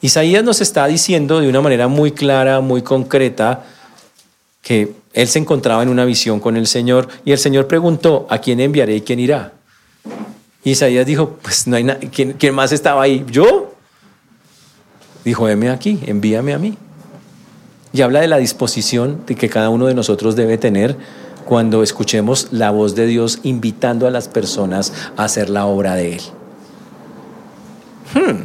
Isaías 0.00 0.44
nos 0.44 0.60
está 0.60 0.86
diciendo 0.86 1.40
de 1.40 1.48
una 1.48 1.60
manera 1.60 1.88
muy 1.88 2.12
clara, 2.12 2.60
muy 2.60 2.82
concreta, 2.82 3.64
que 4.62 4.92
él 5.12 5.28
se 5.28 5.38
encontraba 5.38 5.82
en 5.82 5.88
una 5.88 6.04
visión 6.04 6.40
con 6.40 6.56
el 6.56 6.66
Señor 6.66 7.08
y 7.24 7.32
el 7.32 7.38
Señor 7.38 7.66
preguntó, 7.66 8.26
¿a 8.30 8.38
quién 8.38 8.60
enviaré 8.60 8.96
y 8.96 9.00
quién 9.00 9.18
irá? 9.18 9.52
Isaías 10.62 11.06
dijo, 11.06 11.38
pues 11.42 11.66
no 11.66 11.76
hay 11.76 11.84
nadie, 11.84 12.10
¿quién, 12.10 12.54
más 12.54 12.72
estaba 12.72 13.02
ahí? 13.02 13.24
¿Yo? 13.30 13.74
Dijo, 15.24 15.44
veme 15.44 15.70
aquí, 15.70 15.98
envíame 16.06 16.52
a 16.52 16.58
mí. 16.58 16.76
Y 17.92 18.02
habla 18.02 18.20
de 18.20 18.28
la 18.28 18.36
disposición 18.36 19.22
de 19.26 19.34
que 19.34 19.48
cada 19.48 19.70
uno 19.70 19.86
de 19.86 19.94
nosotros 19.94 20.36
debe 20.36 20.58
tener 20.58 20.96
cuando 21.48 21.82
escuchemos 21.82 22.48
la 22.50 22.70
voz 22.70 22.94
de 22.94 23.06
Dios 23.06 23.38
invitando 23.42 24.06
a 24.06 24.10
las 24.10 24.28
personas 24.28 24.92
a 25.16 25.24
hacer 25.24 25.48
la 25.48 25.64
obra 25.64 25.94
de 25.94 26.16
Él. 26.16 26.20
Hmm. 28.12 28.42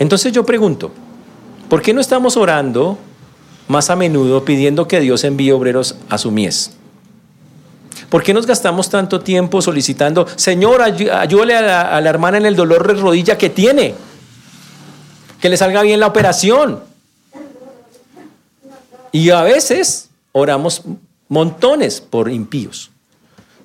Entonces 0.00 0.32
yo 0.32 0.44
pregunto, 0.44 0.90
¿por 1.68 1.80
qué 1.80 1.94
no 1.94 2.00
estamos 2.00 2.36
orando 2.36 2.98
más 3.68 3.88
a 3.88 3.94
menudo 3.94 4.44
pidiendo 4.44 4.88
que 4.88 4.98
Dios 4.98 5.22
envíe 5.22 5.52
obreros 5.52 5.94
a 6.08 6.18
su 6.18 6.32
mies? 6.32 6.72
¿Por 8.10 8.24
qué 8.24 8.34
nos 8.34 8.44
gastamos 8.44 8.90
tanto 8.90 9.20
tiempo 9.20 9.62
solicitando, 9.62 10.26
Señor, 10.34 10.82
ayúdale 10.82 11.54
a 11.54 11.62
la, 11.62 11.82
a 11.82 12.00
la 12.00 12.10
hermana 12.10 12.38
en 12.38 12.46
el 12.46 12.56
dolor 12.56 12.84
de 12.84 13.00
rodilla 13.00 13.38
que 13.38 13.48
tiene? 13.48 13.94
Que 15.40 15.48
le 15.48 15.56
salga 15.56 15.82
bien 15.82 16.00
la 16.00 16.08
operación. 16.08 16.80
Y 19.12 19.30
a 19.30 19.42
veces 19.42 20.08
oramos 20.32 20.82
montones 21.28 22.00
por 22.00 22.30
impíos. 22.30 22.90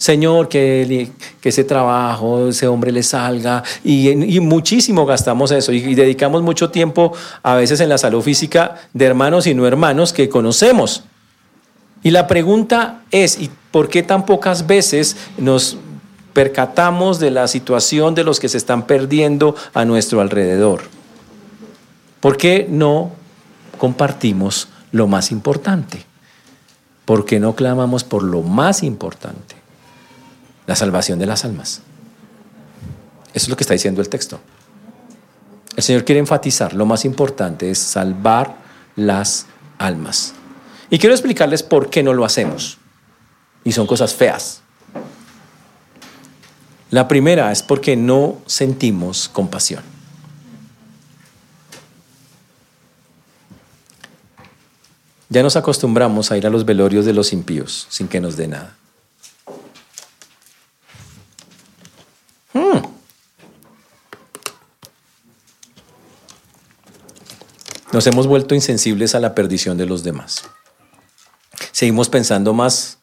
Señor, 0.04 0.50
que, 0.50 1.10
que, 1.40 1.50
ese 1.50 1.64
trabajo, 1.64 2.50
ese 2.50 2.68
hombre 2.68 2.92
le 2.92 3.04
salga. 3.04 3.64
Y, 3.86 4.40
muchísimo 4.42 5.06
gastamos 5.06 5.52
eso. 5.52 5.72
Y, 5.72 5.96
dedicamos 5.96 6.42
mucho 6.42 6.70
tiempo 6.70 7.14
a 7.42 7.56
veces 7.56 7.80
en 7.80 7.88
la 7.88 7.98
salud 7.98 8.22
física 8.22 8.76
de 8.94 9.06
hermanos 9.06 9.48
y 9.48 9.54
no 9.54 9.66
hermanos 9.66 10.12
que 10.12 10.28
conocemos. 10.28 11.04
Y 12.04 12.12
la 12.12 12.28
pregunta 12.28 13.04
es, 13.12 13.40
¿y 13.40 13.50
por 13.72 13.88
qué 13.88 14.04
tan 14.04 14.26
pocas 14.26 14.68
veces 14.68 15.16
nos 15.38 15.78
percatamos 16.34 17.20
de 17.20 17.32
la 17.32 17.48
situación 17.48 18.14
de 18.14 18.26
los 18.26 18.42
que 18.42 18.50
se 18.50 18.58
están 18.58 18.86
perdiendo 18.86 19.56
a 19.74 19.86
nuestro 19.86 20.20
alrededor? 20.20 20.82
¿Por 22.20 22.36
qué 22.36 22.68
no 22.70 23.12
compartimos 23.78 24.68
lo 24.92 25.08
más 25.08 25.32
importante? 25.32 26.06
¿Por 27.06 27.26
qué 27.26 27.40
no 27.40 27.56
clamamos 27.56 28.04
por 28.04 28.24
lo 28.24 28.42
más 28.42 28.84
importante? 28.84 29.64
la 30.66 30.76
salvación 30.76 31.20
de 31.20 31.26
las 31.26 31.46
almas. 31.46 31.82
Eso 33.34 33.46
es 33.46 33.50
lo 33.50 33.56
que 33.56 33.64
está 33.64 33.74
diciendo 33.74 34.02
el 34.02 34.10
texto. 34.10 34.40
El 35.76 35.84
Señor 35.84 36.06
quiere 36.06 36.20
enfatizar, 36.20 36.74
lo 36.74 36.86
más 36.86 37.04
importante 37.04 37.72
es 37.72 37.80
salvar 37.80 38.56
las 38.96 39.48
almas. 39.80 40.34
Y 40.90 41.00
quiero 41.00 41.16
explicarles 41.16 41.64
por 41.64 41.90
qué 41.90 42.04
no 42.04 42.14
lo 42.14 42.26
hacemos. 42.26 42.78
Y 43.64 43.72
son 43.72 43.88
cosas 43.88 44.14
feas. 44.14 44.62
La 46.92 47.08
primera 47.08 47.52
es 47.52 47.64
porque 47.64 47.96
no 47.96 48.38
sentimos 48.46 49.30
compasión. 49.30 49.93
Ya 55.34 55.42
nos 55.42 55.56
acostumbramos 55.56 56.32
a 56.32 56.38
ir 56.38 56.46
a 56.46 56.52
los 56.52 56.64
velorios 56.64 57.06
de 57.06 57.14
los 57.14 57.34
impíos 57.34 57.88
sin 57.90 58.08
que 58.08 58.22
nos 58.22 58.38
dé 58.38 58.48
nada. 58.48 58.76
Nos 67.92 68.06
hemos 68.06 68.28
vuelto 68.28 68.54
insensibles 68.54 69.16
a 69.16 69.20
la 69.20 69.34
perdición 69.34 69.76
de 69.76 69.88
los 69.88 70.04
demás. 70.04 70.44
Seguimos 71.72 72.10
pensando 72.10 72.54
más 72.54 73.00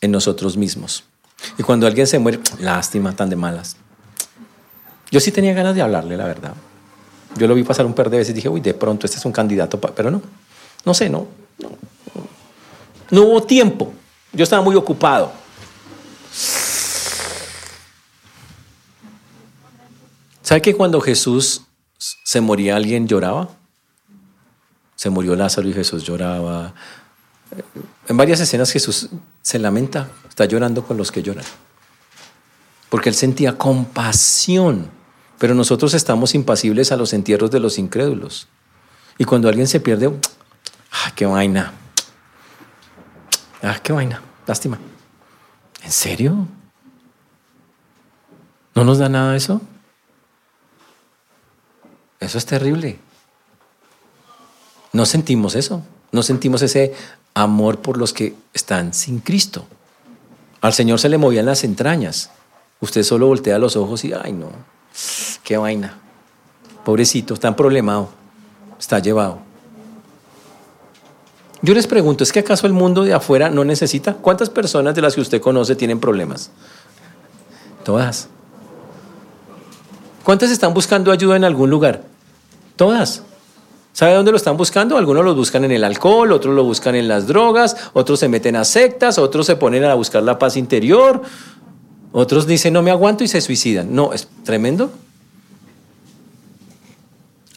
en 0.00 0.12
nosotros 0.12 0.56
mismos. 0.56 1.04
Y 1.58 1.62
cuando 1.62 1.86
alguien 1.86 2.06
se 2.06 2.18
muere, 2.18 2.40
lástima, 2.58 3.14
tan 3.14 3.28
de 3.28 3.36
malas. 3.36 3.76
Yo 5.10 5.20
sí 5.20 5.30
tenía 5.30 5.52
ganas 5.52 5.74
de 5.74 5.82
hablarle, 5.82 6.16
la 6.16 6.24
verdad. 6.24 6.54
Yo 7.36 7.46
lo 7.46 7.54
vi 7.54 7.64
pasar 7.64 7.84
un 7.84 7.92
par 7.92 8.08
de 8.08 8.16
veces 8.16 8.30
y 8.30 8.34
dije, 8.34 8.48
uy, 8.48 8.62
de 8.62 8.72
pronto 8.72 9.04
este 9.04 9.18
es 9.18 9.24
un 9.26 9.32
candidato, 9.32 9.78
pero 9.78 10.10
no. 10.10 10.22
No 10.86 10.94
sé, 10.94 11.10
no, 11.10 11.28
no. 11.60 13.22
Hubo 13.22 13.42
tiempo. 13.42 13.92
Yo 14.32 14.44
estaba 14.44 14.62
muy 14.62 14.76
ocupado. 14.76 15.32
¿Sabe 20.42 20.62
que 20.62 20.74
cuando 20.74 21.00
Jesús 21.00 21.62
se 21.98 22.40
moría 22.40 22.76
alguien 22.76 23.06
lloraba? 23.06 23.48
se 25.00 25.08
murió 25.08 25.34
Lázaro 25.34 25.66
y 25.66 25.72
Jesús 25.72 26.04
lloraba. 26.04 26.74
En 28.06 28.18
varias 28.18 28.38
escenas 28.40 28.70
Jesús 28.70 29.08
se 29.40 29.58
lamenta, 29.58 30.10
está 30.28 30.44
llorando 30.44 30.84
con 30.84 30.98
los 30.98 31.10
que 31.10 31.22
lloran. 31.22 31.46
porque 32.90 33.08
él 33.08 33.14
sentía 33.14 33.56
compasión, 33.56 34.90
pero 35.38 35.54
nosotros 35.54 35.94
estamos 35.94 36.34
impasibles 36.34 36.92
a 36.92 36.98
los 36.98 37.14
entierros 37.14 37.50
de 37.50 37.60
los 37.60 37.78
incrédulos. 37.78 38.46
Y 39.16 39.24
cuando 39.24 39.48
alguien 39.48 39.68
se 39.68 39.80
pierde, 39.80 40.12
¡ah, 40.92 41.12
qué 41.14 41.26
vaina! 41.26 41.72
¡Ah, 43.62 43.78
qué 43.82 43.92
vaina! 43.92 44.22
Lástima. 44.46 44.78
¿En 45.82 45.92
serio? 45.92 46.46
¿No 48.74 48.84
nos 48.84 48.98
da 48.98 49.08
nada 49.08 49.36
eso? 49.36 49.60
Eso 52.18 52.38
es 52.38 52.46
terrible. 52.46 52.98
No 54.92 55.06
sentimos 55.06 55.54
eso. 55.54 55.82
No 56.12 56.22
sentimos 56.22 56.62
ese 56.62 56.94
amor 57.34 57.80
por 57.80 57.96
los 57.96 58.12
que 58.12 58.34
están 58.52 58.92
sin 58.94 59.20
Cristo. 59.20 59.66
Al 60.60 60.72
Señor 60.72 60.98
se 60.98 61.08
le 61.08 61.18
movían 61.18 61.46
las 61.46 61.64
entrañas. 61.64 62.30
Usted 62.80 63.02
solo 63.02 63.26
voltea 63.26 63.58
los 63.58 63.76
ojos 63.76 64.04
y, 64.04 64.12
ay 64.12 64.32
no, 64.32 64.50
qué 65.44 65.56
vaina. 65.56 65.98
Pobrecito, 66.84 67.34
está 67.34 67.54
problemado, 67.54 68.10
está 68.78 68.98
llevado. 68.98 69.49
Yo 71.62 71.74
les 71.74 71.86
pregunto, 71.86 72.24
¿es 72.24 72.32
que 72.32 72.38
acaso 72.38 72.66
el 72.66 72.72
mundo 72.72 73.04
de 73.04 73.12
afuera 73.12 73.50
no 73.50 73.64
necesita? 73.64 74.14
¿Cuántas 74.14 74.48
personas 74.48 74.94
de 74.94 75.02
las 75.02 75.14
que 75.14 75.20
usted 75.20 75.40
conoce 75.40 75.76
tienen 75.76 76.00
problemas? 76.00 76.50
Todas. 77.84 78.28
¿Cuántas 80.24 80.50
están 80.50 80.72
buscando 80.72 81.12
ayuda 81.12 81.36
en 81.36 81.44
algún 81.44 81.68
lugar? 81.68 82.02
Todas. 82.76 83.22
¿Sabe 83.92 84.14
dónde 84.14 84.30
lo 84.30 84.36
están 84.36 84.56
buscando? 84.56 84.96
Algunos 84.96 85.24
lo 85.24 85.34
buscan 85.34 85.64
en 85.64 85.72
el 85.72 85.84
alcohol, 85.84 86.32
otros 86.32 86.54
lo 86.54 86.64
buscan 86.64 86.94
en 86.94 87.08
las 87.08 87.26
drogas, 87.26 87.76
otros 87.92 88.20
se 88.20 88.28
meten 88.28 88.56
a 88.56 88.64
sectas, 88.64 89.18
otros 89.18 89.46
se 89.46 89.56
ponen 89.56 89.84
a 89.84 89.94
buscar 89.94 90.22
la 90.22 90.38
paz 90.38 90.56
interior, 90.56 91.20
otros 92.12 92.46
dicen 92.46 92.72
no 92.72 92.82
me 92.82 92.90
aguanto 92.90 93.24
y 93.24 93.28
se 93.28 93.40
suicidan. 93.40 93.94
No, 93.94 94.12
es 94.12 94.28
tremendo. 94.44 94.90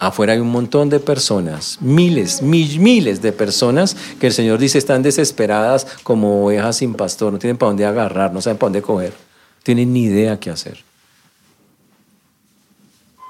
Afuera 0.03 0.33
hay 0.33 0.39
un 0.39 0.51
montón 0.51 0.89
de 0.89 0.99
personas, 0.99 1.77
miles, 1.79 2.41
miles 2.41 3.21
de 3.21 3.31
personas 3.31 3.95
que 4.19 4.27
el 4.27 4.33
Señor 4.33 4.59
dice 4.59 4.77
están 4.77 5.01
desesperadas 5.01 5.87
como 6.03 6.43
ovejas 6.45 6.75
sin 6.75 6.93
pastor, 6.93 7.31
no 7.31 7.39
tienen 7.39 7.55
para 7.55 7.69
dónde 7.69 7.85
agarrar, 7.85 8.33
no 8.33 8.41
saben 8.41 8.57
para 8.57 8.67
dónde 8.67 8.81
coger, 8.81 9.13
tienen 9.63 9.93
ni 9.93 10.03
idea 10.03 10.41
qué 10.41 10.49
hacer. 10.49 10.83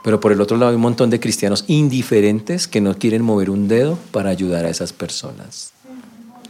Pero 0.03 0.19
por 0.19 0.31
el 0.31 0.41
otro 0.41 0.57
lado 0.57 0.71
hay 0.71 0.75
un 0.75 0.81
montón 0.81 1.11
de 1.11 1.19
cristianos 1.19 1.63
indiferentes 1.67 2.67
que 2.67 2.81
no 2.81 2.97
quieren 2.97 3.21
mover 3.21 3.51
un 3.51 3.67
dedo 3.67 3.99
para 4.09 4.31
ayudar 4.31 4.65
a 4.65 4.69
esas 4.69 4.93
personas. 4.93 5.73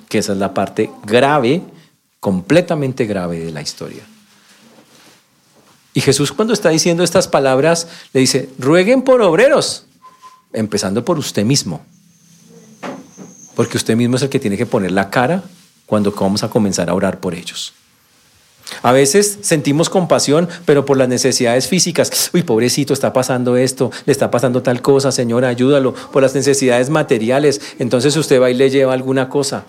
Que 0.07 0.19
esa 0.19 0.31
es 0.31 0.37
la 0.37 0.53
parte 0.53 0.89
grave, 1.05 1.63
completamente 2.21 3.05
grave 3.05 3.39
de 3.39 3.51
la 3.51 3.61
historia. 3.61 4.03
Y 5.93 5.99
Jesús 5.99 6.31
cuando 6.31 6.53
está 6.53 6.69
diciendo 6.69 7.03
estas 7.03 7.27
palabras 7.27 7.89
le 8.13 8.21
dice, 8.21 8.49
rueguen 8.57 9.01
por 9.01 9.21
obreros, 9.21 9.85
empezando 10.53 11.03
por 11.03 11.17
usted 11.17 11.43
mismo. 11.43 11.81
Porque 13.55 13.77
usted 13.77 13.95
mismo 13.95 14.15
es 14.15 14.21
el 14.23 14.29
que 14.29 14.39
tiene 14.39 14.57
que 14.57 14.65
poner 14.65 14.91
la 14.91 15.09
cara 15.09 15.43
cuando 15.85 16.11
vamos 16.11 16.43
a 16.43 16.49
comenzar 16.49 16.89
a 16.89 16.93
orar 16.93 17.19
por 17.19 17.35
ellos. 17.35 17.73
A 18.81 18.91
veces 18.91 19.39
sentimos 19.41 19.89
compasión, 19.89 20.47
pero 20.65 20.85
por 20.85 20.97
las 20.97 21.09
necesidades 21.09 21.67
físicas. 21.67 22.31
Uy, 22.33 22.43
pobrecito, 22.43 22.93
está 22.93 23.13
pasando 23.13 23.57
esto, 23.57 23.91
le 24.05 24.11
está 24.11 24.31
pasando 24.31 24.63
tal 24.63 24.81
cosa, 24.81 25.11
Señor, 25.11 25.45
ayúdalo. 25.45 25.93
Por 25.93 26.23
las 26.23 26.33
necesidades 26.33 26.89
materiales. 26.89 27.61
Entonces 27.79 28.15
usted 28.15 28.41
va 28.41 28.49
y 28.49 28.55
le 28.55 28.69
lleva 28.69 28.93
alguna 28.93 29.29
cosa. 29.29 29.65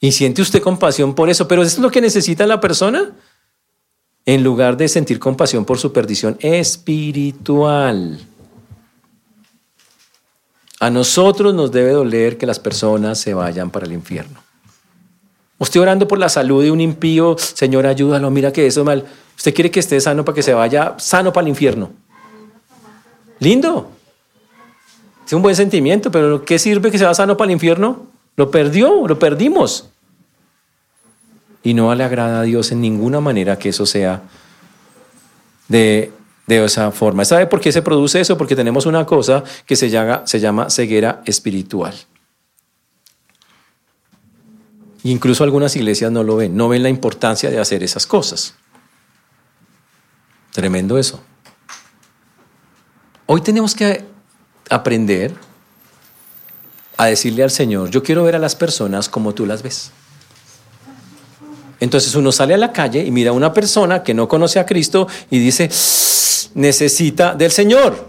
Y 0.00 0.12
siente 0.12 0.42
usted 0.42 0.62
compasión 0.62 1.14
por 1.14 1.28
eso, 1.28 1.48
pero 1.48 1.62
¿eso 1.62 1.76
es 1.76 1.82
lo 1.82 1.90
que 1.90 2.00
necesita 2.00 2.46
la 2.46 2.60
persona? 2.60 3.12
En 4.24 4.44
lugar 4.44 4.76
de 4.76 4.88
sentir 4.88 5.18
compasión 5.18 5.64
por 5.64 5.78
su 5.78 5.92
perdición 5.92 6.36
espiritual. 6.40 8.20
A 10.80 10.90
nosotros 10.90 11.54
nos 11.54 11.72
debe 11.72 11.90
doler 11.90 12.38
que 12.38 12.46
las 12.46 12.58
personas 12.58 13.18
se 13.18 13.34
vayan 13.34 13.70
para 13.70 13.86
el 13.86 13.92
infierno. 13.92 14.40
Estoy 15.58 15.82
orando 15.82 16.06
por 16.06 16.18
la 16.18 16.28
salud 16.28 16.62
de 16.62 16.70
un 16.70 16.80
impío, 16.80 17.36
Señor, 17.36 17.86
ayúdalo, 17.86 18.30
mira 18.30 18.52
que 18.52 18.66
eso 18.66 18.80
es 18.80 18.86
mal. 18.86 19.04
Usted 19.36 19.52
quiere 19.52 19.70
que 19.70 19.80
esté 19.80 20.00
sano 20.00 20.24
para 20.24 20.36
que 20.36 20.42
se 20.42 20.54
vaya 20.54 20.94
sano 20.98 21.32
para 21.32 21.44
el 21.44 21.48
infierno. 21.48 21.90
Lindo. 23.40 23.90
Es 25.26 25.32
un 25.32 25.42
buen 25.42 25.56
sentimiento, 25.56 26.10
pero 26.10 26.44
¿qué 26.44 26.58
sirve 26.58 26.90
que 26.90 26.98
se 26.98 27.04
va 27.04 27.12
sano 27.12 27.36
para 27.36 27.50
el 27.50 27.54
infierno? 27.54 28.06
Lo 28.36 28.50
perdió, 28.50 29.06
lo 29.06 29.18
perdimos. 29.18 29.88
Y 31.64 31.74
no 31.74 31.92
le 31.94 32.04
agrada 32.04 32.40
a 32.40 32.42
Dios 32.44 32.70
en 32.70 32.80
ninguna 32.80 33.20
manera 33.20 33.58
que 33.58 33.70
eso 33.70 33.84
sea 33.84 34.22
de, 35.66 36.12
de 36.48 36.64
esa 36.64 36.90
forma. 36.90 37.24
¿Sabe 37.24 37.46
por 37.46 37.60
qué 37.60 37.70
se 37.70 37.82
produce 37.82 38.20
eso? 38.20 38.38
Porque 38.38 38.56
tenemos 38.56 38.86
una 38.86 39.04
cosa 39.04 39.44
que 39.66 39.76
se 39.76 39.90
llama, 39.90 40.26
se 40.26 40.40
llama 40.40 40.70
ceguera 40.70 41.22
espiritual. 41.26 41.94
Incluso 45.04 45.44
algunas 45.44 45.76
iglesias 45.76 46.10
no 46.10 46.24
lo 46.24 46.36
ven, 46.36 46.56
no 46.56 46.68
ven 46.68 46.82
la 46.82 46.88
importancia 46.88 47.50
de 47.50 47.60
hacer 47.60 47.82
esas 47.82 48.06
cosas. 48.06 48.54
Tremendo 50.52 50.98
eso. 50.98 51.22
Hoy 53.26 53.42
tenemos 53.42 53.74
que 53.74 54.04
aprender 54.70 55.34
a 56.96 57.06
decirle 57.06 57.44
al 57.44 57.50
Señor, 57.50 57.90
yo 57.90 58.02
quiero 58.02 58.24
ver 58.24 58.34
a 58.34 58.38
las 58.38 58.56
personas 58.56 59.08
como 59.08 59.34
tú 59.34 59.44
las 59.46 59.62
ves. 59.62 59.92
Entonces 61.80 62.14
uno 62.14 62.32
sale 62.32 62.54
a 62.54 62.58
la 62.58 62.72
calle 62.72 63.04
y 63.04 63.10
mira 63.10 63.30
a 63.30 63.34
una 63.34 63.52
persona 63.52 64.02
que 64.02 64.14
no 64.14 64.26
conoce 64.28 64.58
a 64.58 64.66
Cristo 64.66 65.06
y 65.30 65.38
dice, 65.38 65.70
necesita 66.54 67.34
del 67.34 67.52
Señor. 67.52 68.08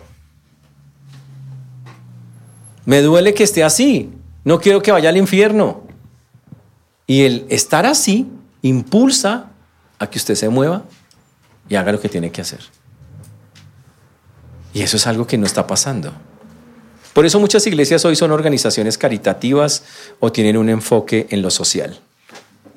Me 2.85 3.01
duele 3.01 3.33
que 3.33 3.43
esté 3.43 3.63
así. 3.63 4.09
No 4.43 4.59
quiero 4.59 4.81
que 4.81 4.91
vaya 4.91 5.09
al 5.09 5.17
infierno. 5.17 5.83
Y 7.05 7.23
el 7.23 7.45
estar 7.49 7.85
así 7.85 8.27
impulsa 8.61 9.51
a 9.99 10.09
que 10.09 10.17
usted 10.17 10.35
se 10.35 10.49
mueva 10.49 10.83
y 11.67 11.75
haga 11.75 11.91
lo 11.91 11.99
que 11.99 12.09
tiene 12.09 12.31
que 12.31 12.41
hacer. 12.41 12.61
Y 14.73 14.81
eso 14.81 14.97
es 14.97 15.05
algo 15.07 15.27
que 15.27 15.37
no 15.37 15.45
está 15.45 15.67
pasando. 15.67 16.11
Por 17.13 17.25
eso 17.25 17.39
muchas 17.39 17.65
iglesias 17.67 18.05
hoy 18.05 18.15
son 18.15 18.31
organizaciones 18.31 18.97
caritativas 18.97 19.83
o 20.19 20.31
tienen 20.31 20.57
un 20.57 20.69
enfoque 20.69 21.27
en 21.29 21.41
lo 21.41 21.51
social. 21.51 21.99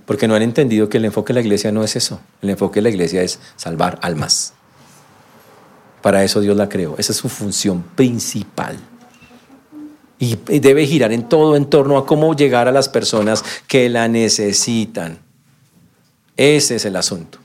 Porque 0.06 0.26
no 0.26 0.34
han 0.34 0.42
entendido 0.42 0.88
que 0.88 0.98
el 0.98 1.04
enfoque 1.04 1.32
de 1.32 1.34
la 1.34 1.40
iglesia 1.40 1.72
no 1.72 1.84
es 1.84 1.96
eso. 1.96 2.20
El 2.40 2.50
enfoque 2.50 2.78
de 2.78 2.82
la 2.82 2.88
iglesia 2.90 3.22
es 3.22 3.38
salvar 3.56 3.98
almas. 4.02 4.54
Para 6.02 6.24
eso 6.24 6.40
Dios 6.40 6.56
la 6.56 6.68
creó. 6.68 6.96
Esa 6.98 7.12
es 7.12 7.18
su 7.18 7.28
función 7.28 7.82
principal 7.94 8.78
y 10.22 10.36
debe 10.60 10.86
girar 10.86 11.12
en 11.12 11.28
todo 11.28 11.56
en 11.56 11.64
torno 11.64 11.98
a 11.98 12.06
cómo 12.06 12.36
llegar 12.36 12.68
a 12.68 12.72
las 12.72 12.88
personas 12.88 13.44
que 13.66 13.88
la 13.88 14.06
necesitan. 14.06 15.18
Ese 16.36 16.76
es 16.76 16.84
el 16.84 16.94
asunto. 16.94 17.38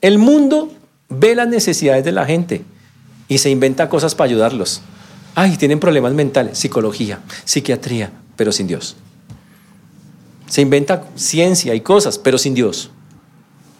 El 0.00 0.18
mundo 0.18 0.72
ve 1.08 1.36
las 1.36 1.46
necesidades 1.46 2.04
de 2.04 2.10
la 2.10 2.26
gente 2.26 2.64
y 3.28 3.38
se 3.38 3.50
inventa 3.50 3.88
cosas 3.88 4.16
para 4.16 4.30
ayudarlos. 4.30 4.80
Ay, 5.36 5.56
tienen 5.58 5.78
problemas 5.78 6.12
mentales, 6.12 6.58
psicología, 6.58 7.20
psiquiatría, 7.44 8.10
pero 8.34 8.50
sin 8.50 8.66
Dios. 8.66 8.96
Se 10.50 10.60
inventa 10.60 11.04
ciencia 11.14 11.76
y 11.76 11.80
cosas, 11.80 12.18
pero 12.18 12.36
sin 12.36 12.54
Dios, 12.54 12.90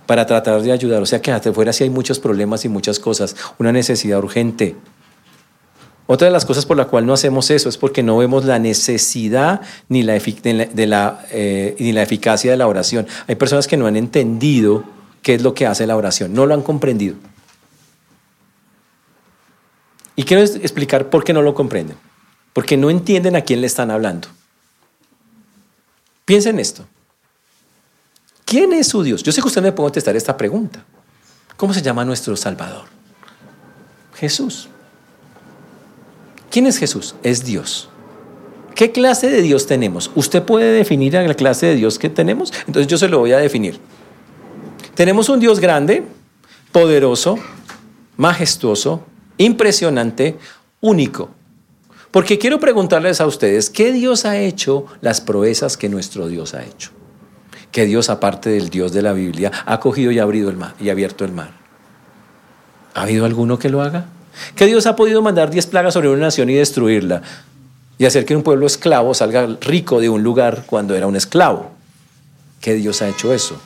para 0.07 0.25
tratar 0.25 0.63
de 0.63 0.71
ayudar. 0.71 1.03
O 1.03 1.07
sea 1.07 1.21
que 1.21 1.33
hasta 1.33 1.53
fuera 1.53 1.73
sí 1.73 1.83
hay 1.83 1.91
muchos 1.91 2.21
problemas 2.21 2.65
y 2.65 2.69
muchas 2.69 3.01
cosas, 3.01 3.35
una 3.59 3.73
necesidad 3.73 4.21
urgente. 4.21 4.77
Otra 6.07 6.29
de 6.29 6.33
las 6.33 6.45
cosas 6.45 6.67
por 6.67 6.77
la 6.77 6.85
cual 6.85 7.07
no 7.07 7.13
hacemos 7.13 7.51
eso 7.51 7.69
es 7.69 7.77
porque 7.77 8.05
no 8.05 8.19
vemos 8.19 8.45
la 8.45 8.61
necesidad 8.61 9.63
ni 9.89 10.05
la, 10.05 10.17
eh, 11.33 11.77
ni 11.81 11.91
la 11.91 12.03
eficacia 12.03 12.53
de 12.53 12.57
la 12.57 12.69
oración. 12.69 13.05
Hay 13.27 13.35
personas 13.35 13.67
que 13.67 13.77
no 13.77 13.89
han 13.89 13.97
entendido 13.97 14.85
qué 15.23 15.35
es 15.35 15.43
lo 15.43 15.55
que 15.55 15.67
hace 15.67 15.89
la 15.89 15.97
oración, 15.97 16.33
no 16.33 16.47
lo 16.47 16.55
han 16.55 16.63
comprendido. 16.63 17.17
Y 20.15 20.23
quiero 20.23 20.45
explicar 20.45 21.11
por 21.11 21.25
qué 21.25 21.33
no 21.33 21.43
lo 21.43 21.53
comprenden. 21.53 21.97
Porque 22.53 22.77
no 22.77 22.91
entienden 22.91 23.35
a 23.35 23.41
quién 23.41 23.61
le 23.61 23.67
están 23.67 23.91
hablando. 23.91 24.29
Piensen 26.31 26.61
esto. 26.61 26.85
¿Quién 28.45 28.73
es 28.73 28.87
su 28.87 29.03
Dios? 29.03 29.21
Yo 29.25 29.33
sé 29.33 29.43
que 29.43 29.49
usted 29.49 29.63
me 29.63 29.73
puede 29.73 29.87
contestar 29.87 30.15
esta 30.15 30.37
pregunta. 30.37 30.85
¿Cómo 31.57 31.75
se 31.75 31.83
llama 31.83 32.05
nuestro 32.05 32.37
Salvador? 32.37 32.85
Jesús. 34.15 34.69
¿Quién 36.49 36.69
es 36.69 36.79
Jesús? 36.79 37.17
Es 37.25 37.45
Dios. 37.45 37.89
¿Qué 38.77 38.93
clase 38.93 39.29
de 39.29 39.43
Dios 39.43 39.67
tenemos? 39.67 40.13
¿Usted 40.15 40.45
puede 40.45 40.71
definir 40.71 41.15
la 41.15 41.35
clase 41.35 41.67
de 41.67 41.75
Dios 41.75 41.99
que 41.99 42.09
tenemos? 42.09 42.53
Entonces 42.69 42.87
yo 42.87 42.97
se 42.97 43.09
lo 43.09 43.19
voy 43.19 43.33
a 43.33 43.39
definir. 43.39 43.81
Tenemos 44.95 45.29
un 45.31 45.41
Dios 45.41 45.59
grande, 45.59 46.05
poderoso, 46.71 47.41
majestuoso, 48.17 49.05
impresionante, 49.37 50.39
único. 50.81 51.31
Porque 52.11 52.39
quiero 52.39 52.59
preguntarles 52.59 53.21
a 53.21 53.27
ustedes, 53.27 53.71
¿qué 53.71 53.93
Dios 53.93 54.25
ha 54.25 54.39
hecho 54.39 54.87
las 55.01 55.21
proezas 55.21 55.77
que 55.77 55.89
nuestro 55.89 56.29
Dios 56.29 56.55
ha 56.55 56.65
hecho? 56.65 56.91
que 57.73 57.87
Dios, 57.87 58.11
aparte 58.11 58.51
del 58.51 58.69
Dios 58.69 58.93
de 58.93 59.03
la 59.03 59.13
Biblia, 59.13 59.51
ha 59.67 59.81
cogido 59.81 60.11
y, 60.11 60.19
abrido 60.19 60.51
el 60.51 60.57
mar, 60.57 60.75
y 60.81 60.91
abierto 60.91 61.25
el 61.25 61.33
mar? 61.33 61.53
¿Ha 62.95 63.03
habido 63.03 63.25
alguno 63.25 63.59
que 63.59 63.69
lo 63.69 63.83
haga? 63.83 64.07
¿Que 64.57 64.67
Dios 64.67 64.87
ha 64.87 64.97
podido 64.97 65.23
mandar 65.23 65.51
diez 65.51 65.67
plagas 65.67 65.95
sobre 65.95 66.09
una 66.09 66.23
nación 66.23 66.51
y 66.51 66.55
destruirla? 66.55 67.23
Y 67.99 68.07
hacer 68.07 68.25
que 68.25 68.35
un 68.35 68.43
pueblo 68.43 68.67
esclavo 68.67 69.15
salga 69.15 69.47
rico 69.61 70.01
de 70.01 70.09
un 70.09 70.23
lugar 70.23 70.65
cuando 70.67 70.97
era 70.97 71.07
un 71.07 71.17
esclavo. 71.17 71.71
¿Qué 72.61 72.75
Dios 72.75 73.03
ha 73.03 73.09
hecho 73.09 73.33
eso? 73.33 73.61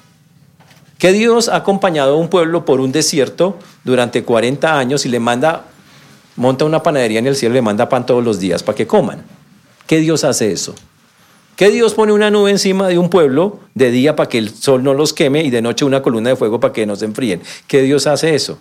¿Que 0.99 1.13
Dios 1.13 1.49
ha 1.49 1.57
acompañado 1.57 2.15
a 2.15 2.17
un 2.17 2.29
pueblo 2.29 2.65
por 2.65 2.81
un 2.81 2.93
desierto 2.93 3.59
durante 3.85 4.25
40 4.25 4.79
años 4.79 5.07
y 5.07 5.09
le 5.09 5.21
manda, 5.21 5.65
monta 6.37 6.65
una 6.65 6.83
panadería 6.83 7.19
en 7.19 7.27
el 7.27 7.37
cielo 7.37 7.55
y 7.55 7.57
le 7.57 7.63
manda 7.63 7.89
pan 7.89 8.07
todos 8.07 8.25
los 8.25 8.41
días 8.41 8.63
para 8.63 8.77
que 8.77 8.87
coman? 8.87 9.25
¿Qué 9.87 9.99
Dios 9.99 10.25
hace 10.25 10.53
eso? 10.53 10.75
¿Qué 11.57 11.71
Dios 11.71 11.95
pone 11.95 12.13
una 12.13 12.31
nube 12.31 12.51
encima 12.51 12.89
de 12.89 12.99
un 12.99 13.09
pueblo 13.09 13.61
de 13.75 13.91
día 13.91 14.17
para 14.17 14.29
que 14.29 14.39
el 14.39 14.51
sol 14.51 14.83
no 14.83 14.93
los 14.93 15.13
queme 15.13 15.45
y 15.45 15.51
de 15.51 15.63
noche 15.63 15.85
una 15.85 16.03
columna 16.03 16.31
de 16.31 16.37
fuego 16.37 16.59
para 16.59 16.73
que 16.73 16.85
no 16.85 16.97
se 16.97 17.05
enfríen? 17.05 17.43
¿Qué 17.69 17.83
Dios 17.83 18.07
hace 18.09 18.35
eso? 18.35 18.59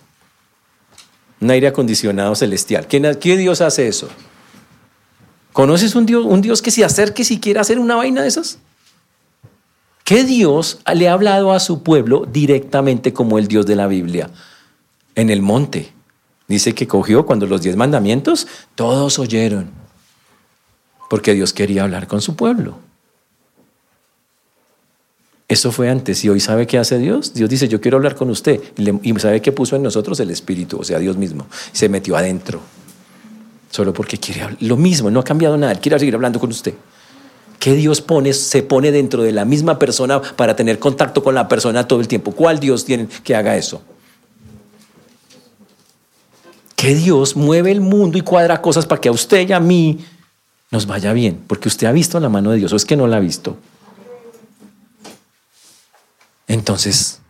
Un 1.40 1.50
aire 1.50 1.66
acondicionado 1.66 2.34
celestial. 2.36 2.86
¿Qué, 2.86 3.36
Dios 3.36 3.60
hace 3.60 3.88
eso? 3.88 4.08
¿Conoces 5.52 5.96
un 5.96 6.06
Dios, 6.06 6.24
un 6.24 6.40
Dios 6.40 6.62
que 6.62 6.70
se 6.70 6.84
acerque 6.84 7.24
si 7.24 7.40
quiere 7.40 7.58
hacer 7.58 7.80
una 7.80 7.96
vaina 7.96 8.22
de 8.22 8.28
esas? 8.28 8.58
¿Qué 10.04 10.22
Dios 10.22 10.78
le 10.94 11.08
ha 11.08 11.14
hablado 11.14 11.52
a 11.52 11.60
su 11.60 11.82
pueblo 11.82 12.26
directamente 12.30 13.12
como 13.12 13.38
el 13.38 13.48
Dios 13.48 13.66
de 13.66 13.74
la 13.74 13.88
Biblia? 13.88 14.30
En 15.16 15.30
el 15.30 15.42
monte. 15.42 15.92
Dice 16.46 16.74
que 16.74 16.86
cogió 16.86 17.24
cuando 17.24 17.46
los 17.46 17.62
diez 17.62 17.76
mandamientos, 17.76 18.46
todos 18.74 19.18
oyeron. 19.18 19.70
Porque 21.08 21.32
Dios 21.32 21.52
quería 21.52 21.84
hablar 21.84 22.06
con 22.06 22.20
su 22.20 22.36
pueblo. 22.36 22.78
Eso 25.48 25.72
fue 25.72 25.90
antes. 25.90 26.24
¿Y 26.24 26.28
hoy 26.28 26.40
sabe 26.40 26.66
qué 26.66 26.78
hace 26.78 26.98
Dios? 26.98 27.34
Dios 27.34 27.48
dice, 27.50 27.68
yo 27.68 27.80
quiero 27.80 27.96
hablar 27.96 28.14
con 28.14 28.30
usted. 28.30 28.60
Y 29.02 29.18
sabe 29.18 29.40
qué 29.40 29.52
puso 29.52 29.76
en 29.76 29.82
nosotros 29.82 30.18
el 30.20 30.30
Espíritu, 30.30 30.78
o 30.78 30.84
sea, 30.84 30.98
Dios 30.98 31.16
mismo. 31.16 31.46
Se 31.72 31.88
metió 31.88 32.16
adentro. 32.16 32.60
Solo 33.70 33.92
porque 33.92 34.18
quiere 34.18 34.42
hablar. 34.42 34.58
Lo 34.62 34.76
mismo, 34.76 35.10
no 35.10 35.20
ha 35.20 35.24
cambiado 35.24 35.56
nada. 35.56 35.74
quiere 35.76 35.98
seguir 35.98 36.14
hablando 36.14 36.40
con 36.40 36.50
usted. 36.50 36.74
¿Qué 37.58 37.74
Dios 37.74 38.00
pone, 38.00 38.32
se 38.32 38.62
pone 38.62 38.90
dentro 38.90 39.22
de 39.22 39.32
la 39.32 39.44
misma 39.44 39.78
persona 39.78 40.20
para 40.20 40.54
tener 40.54 40.78
contacto 40.78 41.22
con 41.22 41.34
la 41.34 41.48
persona 41.48 41.86
todo 41.86 42.00
el 42.00 42.08
tiempo? 42.08 42.32
¿Cuál 42.32 42.60
Dios 42.60 42.84
tiene 42.84 43.06
que 43.22 43.34
haga 43.34 43.56
eso? 43.56 43.82
¿Qué 46.76 46.94
Dios 46.94 47.36
mueve 47.36 47.70
el 47.70 47.80
mundo 47.80 48.18
y 48.18 48.22
cuadra 48.22 48.60
cosas 48.60 48.86
para 48.86 49.00
que 49.00 49.08
a 49.08 49.12
usted 49.12 49.48
y 49.48 49.52
a 49.52 49.60
mí 49.60 50.04
nos 50.70 50.86
vaya 50.86 51.12
bien? 51.12 51.42
Porque 51.46 51.68
usted 51.68 51.86
ha 51.86 51.92
visto 51.92 52.18
la 52.20 52.28
mano 52.28 52.50
de 52.50 52.58
Dios 52.58 52.72
o 52.72 52.76
es 52.76 52.84
que 52.84 52.96
no 52.96 53.06
la 53.06 53.16
ha 53.16 53.20
visto. 53.20 53.56
Entonces, 56.46 57.20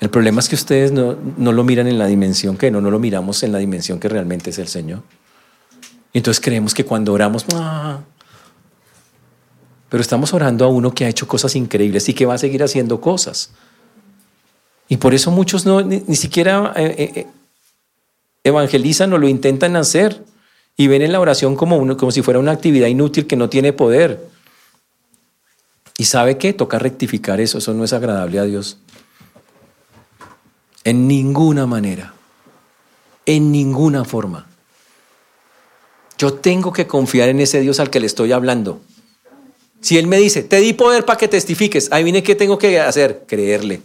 el 0.00 0.10
problema 0.10 0.40
es 0.40 0.48
que 0.48 0.54
ustedes 0.54 0.92
no, 0.92 1.16
lo 1.36 1.64
miran 1.64 1.86
en 1.86 1.98
la 1.98 2.06
dimensión 2.06 2.56
que 2.56 2.70
no, 2.70 2.80
no 2.80 2.90
lo 2.90 2.98
miramos 2.98 3.42
en 3.42 3.52
la 3.52 3.58
dimensión 3.58 3.98
que 3.98 4.08
realmente 4.08 4.50
es 4.50 4.58
el 4.58 4.68
Señor. 4.68 5.02
Y 6.12 6.18
entonces 6.18 6.42
creemos 6.42 6.74
que 6.74 6.84
cuando 6.84 7.12
oramos, 7.12 7.44
ah", 7.54 8.00
pero 9.88 10.00
estamos 10.00 10.32
orando 10.32 10.64
a 10.64 10.68
uno 10.68 10.94
que 10.94 11.04
ha 11.04 11.08
hecho 11.08 11.26
cosas 11.26 11.56
increíbles 11.56 12.08
y 12.08 12.14
que 12.14 12.26
va 12.26 12.34
a 12.34 12.38
seguir 12.38 12.62
haciendo 12.62 13.00
cosas. 13.00 13.50
Y 14.88 14.96
por 14.96 15.14
eso 15.14 15.30
muchos 15.30 15.64
no, 15.64 15.80
ni, 15.80 16.16
siquiera 16.16 16.72
eh, 16.76 16.94
eh, 16.98 17.12
eh, 17.14 17.26
evangelizan 18.44 19.12
o 19.12 19.18
lo 19.18 19.28
intentan 19.28 19.74
hacer 19.76 20.22
y 20.76 20.86
ven 20.86 21.02
en 21.02 21.12
la 21.12 21.20
oración 21.20 21.56
como, 21.56 21.76
uno, 21.76 21.96
como 21.96 22.12
si 22.12 22.22
fuera 22.22 22.38
una 22.38 22.52
actividad 22.52 22.88
inútil 22.88 23.26
que 23.26 23.36
no 23.36 23.48
tiene 23.48 23.72
poder. 23.72 24.28
¿Y 25.96 26.04
sabe 26.04 26.38
qué? 26.38 26.52
Toca 26.52 26.78
rectificar 26.78 27.40
eso, 27.40 27.58
eso 27.58 27.72
no 27.72 27.84
es 27.84 27.92
agradable 27.92 28.38
a 28.38 28.44
Dios. 28.44 28.78
En 30.82 31.08
ninguna 31.08 31.66
manera, 31.66 32.14
en 33.26 33.52
ninguna 33.52 34.04
forma. 34.04 34.46
Yo 36.18 36.34
tengo 36.34 36.72
que 36.72 36.86
confiar 36.86 37.28
en 37.28 37.40
ese 37.40 37.60
Dios 37.60 37.80
al 37.80 37.90
que 37.90 38.00
le 38.00 38.06
estoy 38.06 38.32
hablando. 38.32 38.80
Si 39.80 39.98
Él 39.98 40.06
me 40.06 40.18
dice, 40.18 40.42
te 40.42 40.58
di 40.58 40.72
poder 40.72 41.04
para 41.04 41.18
que 41.18 41.28
testifiques, 41.28 41.90
ahí 41.92 42.04
viene 42.04 42.22
qué 42.22 42.34
tengo 42.34 42.58
que 42.58 42.80
hacer, 42.80 43.24
creerle 43.26 43.82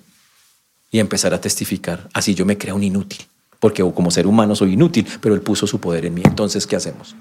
y 0.91 0.99
empezar 0.99 1.33
a 1.33 1.41
testificar. 1.41 2.09
Así 2.13 2.35
yo 2.35 2.45
me 2.45 2.57
creo 2.57 2.75
un 2.75 2.83
inútil, 2.83 3.19
porque 3.59 3.83
como 3.93 4.11
ser 4.11 4.27
humano 4.27 4.55
soy 4.55 4.73
inútil, 4.73 5.07
pero 5.21 5.35
Él 5.35 5.41
puso 5.41 5.67
su 5.67 5.79
poder 5.79 6.05
en 6.05 6.13
mí. 6.13 6.21
Entonces, 6.25 6.65
¿qué 6.65 6.75
hacemos? 6.75 7.15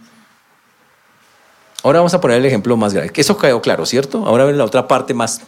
Ahora 1.83 2.01
vamos 2.01 2.15
a 2.15 2.21
poner 2.21 2.39
el 2.39 2.47
ejemplo 2.47 2.77
más 2.77 2.93
grave. 2.93 3.11
Eso 3.15 3.37
quedó 3.37 3.61
claro, 3.61 3.87
¿cierto? 3.87 4.25
Ahora 4.27 4.45
ven 4.45 4.59
la 4.59 4.65
otra 4.65 4.89
parte 4.89 5.15
más. 5.15 5.43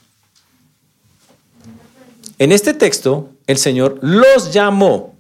En 2.38 2.52
este 2.52 2.72
texto, 2.72 3.30
el 3.46 3.58
Señor 3.58 3.98
los 4.00 4.52
llamó. 4.52 5.14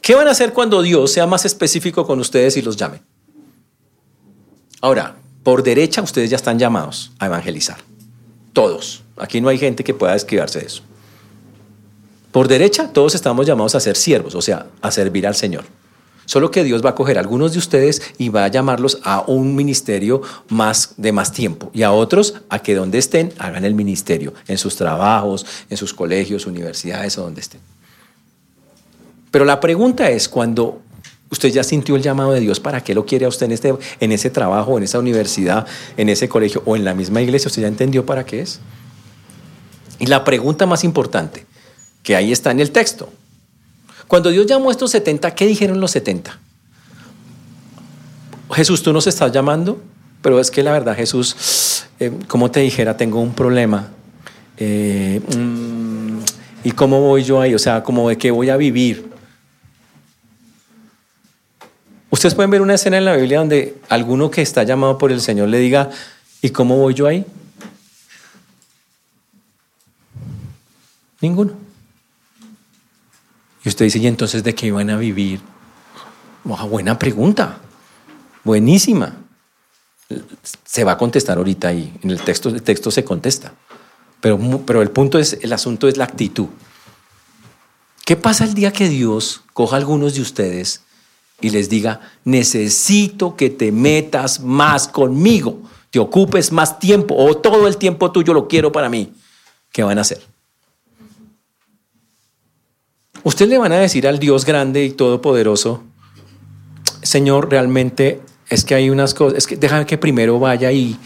¿Qué 0.00 0.14
van 0.14 0.28
a 0.28 0.30
hacer 0.30 0.52
cuando 0.52 0.80
Dios 0.80 1.12
sea 1.12 1.26
más 1.26 1.44
específico 1.44 2.06
con 2.06 2.20
ustedes 2.20 2.56
y 2.56 2.62
los 2.62 2.76
llame? 2.76 3.02
Ahora, 4.80 5.16
por 5.42 5.62
derecha 5.62 6.00
ustedes 6.00 6.30
ya 6.30 6.36
están 6.36 6.58
llamados 6.58 7.12
a 7.18 7.26
evangelizar. 7.26 7.78
Todos. 8.52 9.02
Aquí 9.16 9.40
no 9.40 9.48
hay 9.48 9.58
gente 9.58 9.82
que 9.82 9.94
pueda 9.94 10.12
describirse 10.12 10.60
de 10.60 10.66
eso. 10.66 10.82
Por 12.32 12.48
derecha, 12.48 12.92
todos 12.92 13.14
estamos 13.14 13.46
llamados 13.46 13.74
a 13.74 13.80
ser 13.80 13.96
siervos, 13.96 14.34
o 14.34 14.42
sea, 14.42 14.66
a 14.82 14.90
servir 14.90 15.26
al 15.26 15.34
Señor. 15.34 15.64
Solo 16.26 16.50
que 16.50 16.62
Dios 16.62 16.84
va 16.84 16.90
a 16.90 16.94
coger 16.94 17.16
a 17.16 17.20
algunos 17.20 17.54
de 17.54 17.58
ustedes 17.58 18.02
y 18.18 18.28
va 18.28 18.44
a 18.44 18.48
llamarlos 18.48 18.98
a 19.02 19.24
un 19.26 19.56
ministerio 19.56 20.20
más 20.50 20.92
de 20.98 21.10
más 21.10 21.32
tiempo 21.32 21.70
y 21.72 21.84
a 21.84 21.92
otros 21.92 22.34
a 22.50 22.58
que 22.58 22.74
donde 22.74 22.98
estén 22.98 23.32
hagan 23.38 23.64
el 23.64 23.74
ministerio, 23.74 24.34
en 24.46 24.58
sus 24.58 24.76
trabajos, 24.76 25.46
en 25.70 25.78
sus 25.78 25.94
colegios, 25.94 26.44
universidades 26.44 27.16
o 27.16 27.22
donde 27.22 27.40
estén. 27.40 27.62
Pero 29.30 29.46
la 29.46 29.58
pregunta 29.58 30.10
es 30.10 30.28
cuando 30.28 30.82
usted 31.30 31.48
ya 31.48 31.64
sintió 31.64 31.96
el 31.96 32.02
llamado 32.02 32.32
de 32.32 32.40
Dios, 32.40 32.60
¿para 32.60 32.82
qué 32.82 32.94
lo 32.94 33.06
quiere 33.06 33.24
a 33.24 33.28
usted 33.28 33.46
en, 33.46 33.52
este, 33.52 33.74
en 34.00 34.12
ese 34.12 34.28
trabajo, 34.28 34.76
en 34.76 34.84
esa 34.84 34.98
universidad, 34.98 35.66
en 35.96 36.10
ese 36.10 36.28
colegio 36.28 36.62
o 36.66 36.76
en 36.76 36.84
la 36.84 36.92
misma 36.92 37.22
iglesia? 37.22 37.48
¿Usted 37.48 37.62
ya 37.62 37.68
entendió 37.68 38.04
para 38.04 38.26
qué 38.26 38.40
es? 38.40 38.60
Y 39.98 40.06
la 40.06 40.24
pregunta 40.24 40.66
más 40.66 40.84
importante, 40.84 41.46
que 42.02 42.16
ahí 42.16 42.32
está 42.32 42.50
en 42.50 42.60
el 42.60 42.70
texto, 42.70 43.12
cuando 44.08 44.30
Dios 44.30 44.46
llamó 44.46 44.70
a 44.70 44.72
estos 44.72 44.90
70, 44.90 45.34
¿qué 45.34 45.46
dijeron 45.46 45.80
los 45.80 45.90
70? 45.90 46.38
Jesús, 48.54 48.82
tú 48.82 48.92
nos 48.92 49.06
estás 49.06 49.30
llamando, 49.30 49.80
pero 50.22 50.40
es 50.40 50.50
que 50.50 50.62
la 50.62 50.72
verdad, 50.72 50.96
Jesús, 50.96 51.84
eh, 52.00 52.10
como 52.26 52.50
te 52.50 52.60
dijera, 52.60 52.96
tengo 52.96 53.20
un 53.20 53.34
problema. 53.34 53.88
Eh, 54.56 55.20
mm, 55.36 56.18
¿Y 56.64 56.72
cómo 56.72 57.00
voy 57.02 57.22
yo 57.22 57.40
ahí? 57.40 57.54
O 57.54 57.58
sea, 57.58 57.82
¿cómo 57.82 58.08
de 58.08 58.16
qué 58.16 58.30
voy 58.30 58.48
a 58.48 58.56
vivir? 58.56 59.10
Ustedes 62.10 62.34
pueden 62.34 62.50
ver 62.50 62.62
una 62.62 62.74
escena 62.74 62.96
en 62.96 63.04
la 63.04 63.14
Biblia 63.14 63.40
donde 63.40 63.76
alguno 63.90 64.30
que 64.30 64.40
está 64.40 64.62
llamado 64.62 64.96
por 64.96 65.12
el 65.12 65.20
Señor 65.20 65.48
le 65.50 65.58
diga, 65.58 65.90
¿y 66.40 66.48
cómo 66.48 66.78
voy 66.78 66.94
yo 66.94 67.06
ahí? 67.06 67.26
Ninguno. 71.20 71.67
Usted 73.68 73.84
dice, 73.84 73.98
¿y 73.98 74.06
entonces 74.06 74.42
de 74.42 74.54
qué 74.54 74.66
iban 74.66 74.90
a 74.90 74.96
vivir? 74.96 75.40
buena 76.44 76.98
pregunta, 76.98 77.58
buenísima. 78.42 79.16
Se 80.64 80.84
va 80.84 80.92
a 80.92 80.98
contestar 80.98 81.36
ahorita 81.36 81.68
ahí, 81.68 81.92
en 82.02 82.10
el 82.10 82.22
texto, 82.22 82.54
texto 82.62 82.90
se 82.90 83.04
contesta. 83.04 83.52
Pero, 84.20 84.38
pero 84.64 84.80
el 84.80 84.90
punto 84.90 85.18
es, 85.18 85.38
el 85.42 85.52
asunto 85.52 85.86
es 85.86 85.98
la 85.98 86.04
actitud. 86.04 86.46
¿Qué 88.06 88.16
pasa 88.16 88.44
el 88.44 88.54
día 88.54 88.72
que 88.72 88.88
Dios 88.88 89.42
coja 89.52 89.76
a 89.76 89.78
algunos 89.78 90.14
de 90.14 90.22
ustedes 90.22 90.82
y 91.42 91.50
les 91.50 91.68
diga, 91.68 92.00
necesito 92.24 93.36
que 93.36 93.50
te 93.50 93.70
metas 93.70 94.40
más 94.40 94.88
conmigo, 94.88 95.60
te 95.90 95.98
ocupes 95.98 96.50
más 96.52 96.78
tiempo 96.78 97.14
o 97.14 97.36
todo 97.36 97.68
el 97.68 97.76
tiempo 97.76 98.10
tuyo 98.10 98.32
lo 98.32 98.48
quiero 98.48 98.72
para 98.72 98.88
mí? 98.88 99.12
¿Qué 99.70 99.82
van 99.82 99.98
a 99.98 100.00
hacer? 100.00 100.37
Usted 103.28 103.46
le 103.46 103.58
van 103.58 103.72
a 103.72 103.76
decir 103.76 104.08
al 104.08 104.18
Dios 104.18 104.46
grande 104.46 104.82
y 104.86 104.90
todopoderoso, 104.90 105.84
Señor, 107.02 107.50
realmente 107.50 108.22
es 108.48 108.64
que 108.64 108.74
hay 108.74 108.88
unas 108.88 109.12
cosas, 109.12 109.36
es 109.36 109.46
que 109.46 109.58
déjame 109.58 109.84
que 109.84 109.98
primero 109.98 110.40
vaya 110.40 110.72
y 110.72 110.98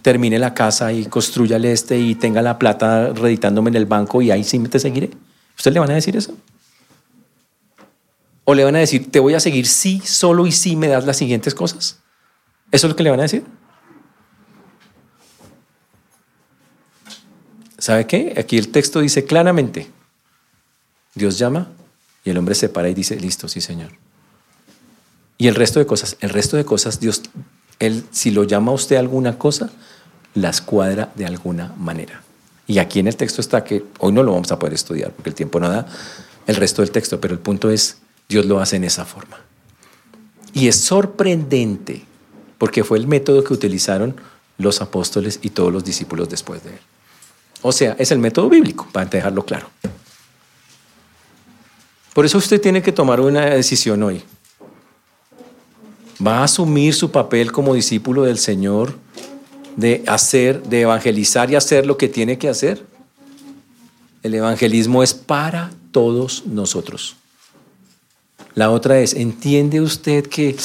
termine 0.00 0.38
la 0.38 0.54
casa 0.54 0.94
y 0.94 1.04
construya 1.04 1.56
el 1.56 1.66
este 1.66 1.98
y 1.98 2.14
tenga 2.14 2.40
la 2.40 2.58
plata 2.58 3.12
reditándome 3.12 3.68
en 3.68 3.76
el 3.76 3.84
banco 3.84 4.22
y 4.22 4.30
ahí 4.30 4.44
sí 4.44 4.58
te 4.60 4.78
seguiré. 4.78 5.10
¿Usted 5.58 5.74
le 5.74 5.80
van 5.80 5.90
a 5.90 5.94
decir 5.94 6.16
eso? 6.16 6.32
¿O 8.44 8.54
le 8.54 8.64
van 8.64 8.76
a 8.76 8.78
decir, 8.78 9.10
te 9.10 9.20
voy 9.20 9.34
a 9.34 9.40
seguir 9.40 9.66
sí, 9.66 10.00
solo 10.02 10.46
y 10.46 10.52
sí 10.52 10.74
me 10.74 10.88
das 10.88 11.04
las 11.04 11.18
siguientes 11.18 11.54
cosas? 11.54 11.98
¿Eso 12.72 12.86
es 12.86 12.90
lo 12.92 12.96
que 12.96 13.02
le 13.02 13.10
van 13.10 13.20
a 13.20 13.24
decir? 13.24 13.44
¿Sabe 17.76 18.06
qué? 18.06 18.36
Aquí 18.38 18.56
el 18.56 18.68
texto 18.70 19.00
dice 19.00 19.26
claramente, 19.26 19.97
Dios 21.18 21.38
llama 21.38 21.68
y 22.24 22.30
el 22.30 22.38
hombre 22.38 22.54
se 22.54 22.68
para 22.68 22.88
y 22.88 22.94
dice, 22.94 23.16
listo, 23.16 23.48
sí, 23.48 23.60
Señor. 23.60 23.90
Y 25.36 25.46
el 25.48 25.54
resto 25.54 25.78
de 25.78 25.86
cosas, 25.86 26.16
el 26.20 26.30
resto 26.30 26.56
de 26.56 26.64
cosas, 26.64 26.98
Dios, 26.98 27.22
Él, 27.78 28.04
si 28.10 28.30
lo 28.30 28.44
llama 28.44 28.72
a 28.72 28.74
usted 28.74 28.96
alguna 28.96 29.38
cosa, 29.38 29.70
las 30.34 30.60
cuadra 30.60 31.12
de 31.14 31.26
alguna 31.26 31.74
manera. 31.76 32.22
Y 32.66 32.78
aquí 32.78 32.98
en 33.00 33.06
el 33.06 33.16
texto 33.16 33.40
está 33.40 33.64
que 33.64 33.84
hoy 33.98 34.12
no 34.12 34.22
lo 34.22 34.32
vamos 34.32 34.52
a 34.52 34.58
poder 34.58 34.74
estudiar 34.74 35.12
porque 35.12 35.30
el 35.30 35.34
tiempo 35.34 35.60
no 35.60 35.68
da 35.68 35.86
el 36.46 36.56
resto 36.56 36.82
del 36.82 36.90
texto, 36.90 37.20
pero 37.20 37.34
el 37.34 37.40
punto 37.40 37.70
es, 37.70 37.98
Dios 38.28 38.46
lo 38.46 38.60
hace 38.60 38.76
en 38.76 38.84
esa 38.84 39.04
forma. 39.04 39.38
Y 40.52 40.68
es 40.68 40.80
sorprendente 40.80 42.04
porque 42.58 42.84
fue 42.84 42.98
el 42.98 43.06
método 43.06 43.44
que 43.44 43.54
utilizaron 43.54 44.16
los 44.58 44.82
apóstoles 44.82 45.38
y 45.42 45.50
todos 45.50 45.72
los 45.72 45.84
discípulos 45.84 46.28
después 46.28 46.64
de 46.64 46.70
él. 46.70 46.80
O 47.62 47.72
sea, 47.72 47.96
es 47.98 48.10
el 48.10 48.18
método 48.18 48.48
bíblico, 48.48 48.88
para 48.92 49.06
dejarlo 49.06 49.44
claro. 49.44 49.70
Por 52.18 52.26
eso 52.26 52.38
usted 52.38 52.60
tiene 52.60 52.82
que 52.82 52.90
tomar 52.90 53.20
una 53.20 53.44
decisión 53.46 54.02
hoy. 54.02 54.20
¿Va 56.20 56.40
a 56.40 56.42
asumir 56.42 56.92
su 56.92 57.12
papel 57.12 57.52
como 57.52 57.74
discípulo 57.74 58.24
del 58.24 58.38
Señor 58.38 58.92
de 59.76 60.02
hacer, 60.04 60.64
de 60.64 60.80
evangelizar 60.80 61.48
y 61.48 61.54
hacer 61.54 61.86
lo 61.86 61.96
que 61.96 62.08
tiene 62.08 62.36
que 62.36 62.48
hacer? 62.48 62.84
El 64.24 64.34
evangelismo 64.34 65.04
es 65.04 65.14
para 65.14 65.70
todos 65.92 66.44
nosotros. 66.44 67.14
La 68.56 68.72
otra 68.72 68.98
es, 68.98 69.14
¿entiende 69.14 69.80
usted 69.80 70.26
que 70.26 70.56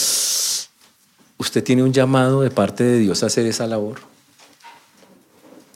usted 1.38 1.64
tiene 1.64 1.84
un 1.84 1.94
llamado 1.94 2.42
de 2.42 2.50
parte 2.50 2.84
de 2.84 2.98
Dios 2.98 3.22
a 3.22 3.28
hacer 3.28 3.46
esa 3.46 3.68
labor? 3.68 4.00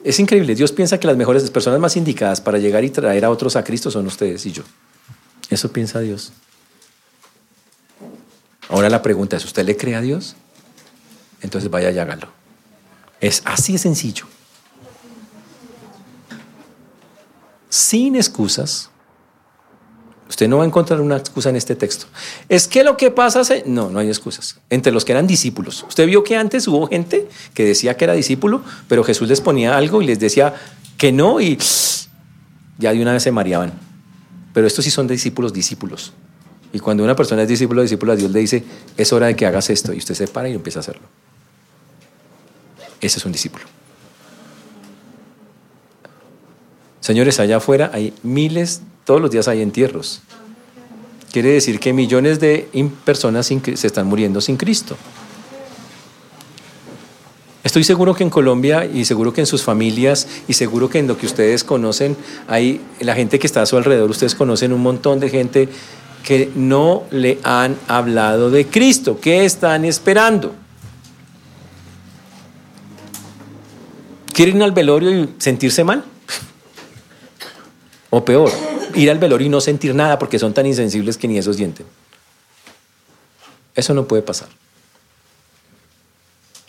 Es 0.04 0.20
increíble, 0.20 0.56
Dios 0.56 0.72
piensa 0.72 1.00
que 1.00 1.06
las 1.06 1.18
mejores 1.18 1.48
personas 1.52 1.80
más 1.80 1.96
indicadas 1.98 2.42
para 2.42 2.58
llegar 2.58 2.84
y 2.84 2.90
traer 2.90 3.24
a 3.26 3.30
otros 3.30 3.56
a 3.56 3.64
Cristo 3.64 3.92
son 3.92 4.08
ustedes 4.08 4.44
y 4.48 4.52
yo. 4.54 4.64
Eso 5.50 5.72
piensa 5.72 6.00
Dios. 6.00 6.34
Ahora 8.70 8.90
la 8.90 9.02
pregunta 9.02 9.38
es, 9.38 9.46
¿usted 9.46 9.66
le 9.66 9.78
cree 9.78 9.96
a 9.96 10.02
Dios? 10.02 10.36
Entonces 11.42 11.70
vaya 11.70 11.92
y 11.92 12.00
hágalo. 12.00 12.28
Es 13.22 13.42
así 13.46 13.74
de 13.74 13.80
sencillo. 13.80 14.26
Sin 17.70 18.16
excusas. 18.16 18.90
Usted 20.30 20.50
no 20.50 20.58
va 20.58 20.64
a 20.64 20.68
encontrar 20.68 21.00
una 21.00 21.16
excusa 21.16 21.50
en 21.50 21.56
este 21.56 21.76
texto. 21.76 22.08
Es 22.50 22.68
que 22.68 22.84
lo 22.84 22.98
que 22.98 23.12
pasa 23.12 23.42
es... 23.42 23.66
No, 23.66 23.90
no 23.90 24.00
hay 24.00 24.10
excusas. 24.10 24.60
Entre 24.70 24.92
los 24.92 25.06
que 25.06 25.14
eran 25.14 25.26
discípulos. 25.26 25.86
Usted 25.88 26.06
vio 26.06 26.24
que 26.24 26.36
antes 26.36 26.68
hubo 26.68 26.88
gente 26.88 27.30
que 27.54 27.64
decía 27.64 27.96
que 27.96 28.04
era 28.04 28.14
discípulo, 28.14 28.62
pero 28.90 29.04
Jesús 29.06 29.30
les 29.30 29.40
ponía 29.40 29.78
algo 29.78 30.02
y 30.02 30.06
les 30.06 30.20
decía 30.20 30.54
que 30.98 31.14
no 31.14 31.40
y 31.40 31.58
ya 32.78 32.92
de 32.92 33.02
una 33.02 33.14
vez 33.14 33.24
se 33.24 33.32
mareaban. 33.32 33.87
Pero 34.58 34.66
estos 34.66 34.84
sí 34.84 34.90
son 34.90 35.06
discípulos, 35.06 35.54
discípulos. 35.54 36.14
Y 36.74 36.80
cuando 36.80 37.04
una 37.04 37.16
persona 37.16 37.44
es 37.44 37.48
discípulo, 37.48 37.84
discípulo, 37.84 38.16
Dios 38.16 38.32
le 38.32 38.40
dice, 38.40 38.64
es 38.98 39.14
hora 39.14 39.28
de 39.28 39.36
que 39.36 39.46
hagas 39.46 39.70
esto. 39.70 39.94
Y 39.94 40.00
usted 40.00 40.16
se 40.16 40.28
para 40.28 40.50
y 40.50 40.54
empieza 40.54 40.80
a 40.80 40.82
hacerlo. 40.82 41.04
Ese 43.00 43.20
es 43.20 43.26
un 43.28 43.34
discípulo. 43.34 43.66
Señores, 47.02 47.40
allá 47.40 47.58
afuera 47.58 47.92
hay 47.94 48.16
miles, 48.24 48.82
todos 49.06 49.22
los 49.22 49.30
días 49.30 49.48
hay 49.48 49.62
entierros. 49.62 50.22
Quiere 51.32 51.50
decir 51.50 51.80
que 51.80 51.94
millones 51.94 52.40
de 52.40 52.68
personas 53.06 53.46
se 53.46 53.86
están 53.86 54.08
muriendo 54.08 54.42
sin 54.42 54.58
Cristo. 54.58 54.98
Estoy 57.68 57.84
seguro 57.84 58.16
que 58.16 58.24
en 58.24 58.30
Colombia 58.30 58.86
y 58.86 59.04
seguro 59.04 59.34
que 59.34 59.42
en 59.42 59.46
sus 59.46 59.62
familias 59.62 60.26
y 60.48 60.54
seguro 60.54 60.90
que 60.90 61.00
en 61.00 61.08
lo 61.08 61.18
que 61.18 61.26
ustedes 61.26 61.66
conocen, 61.66 62.16
hay 62.48 62.80
la 63.02 63.14
gente 63.14 63.40
que 63.40 63.46
está 63.46 63.62
a 63.62 63.66
su 63.66 63.76
alrededor, 63.76 64.10
ustedes 64.10 64.36
conocen 64.36 64.72
un 64.72 64.82
montón 64.82 65.20
de 65.20 65.28
gente 65.28 65.68
que 66.24 66.50
no 66.56 67.04
le 67.12 67.40
han 67.44 67.76
hablado 67.90 68.52
de 68.52 68.68
Cristo. 68.68 69.20
¿Qué 69.20 69.44
están 69.44 69.84
esperando? 69.84 70.56
¿Quieren 74.32 74.56
ir 74.56 74.64
al 74.64 74.72
velorio 74.72 75.12
y 75.12 75.30
sentirse 75.38 75.84
mal? 75.84 76.06
O 78.12 78.24
peor, 78.24 78.50
ir 78.96 79.12
al 79.12 79.20
velorio 79.20 79.46
y 79.46 79.50
no 79.50 79.60
sentir 79.60 79.94
nada 79.94 80.18
porque 80.18 80.40
son 80.40 80.54
tan 80.54 80.66
insensibles 80.66 81.18
que 81.18 81.28
ni 81.28 81.38
eso 81.38 81.52
sienten. 81.52 81.86
Eso 83.76 83.94
no 83.94 84.08
puede 84.08 84.22
pasar. 84.22 84.48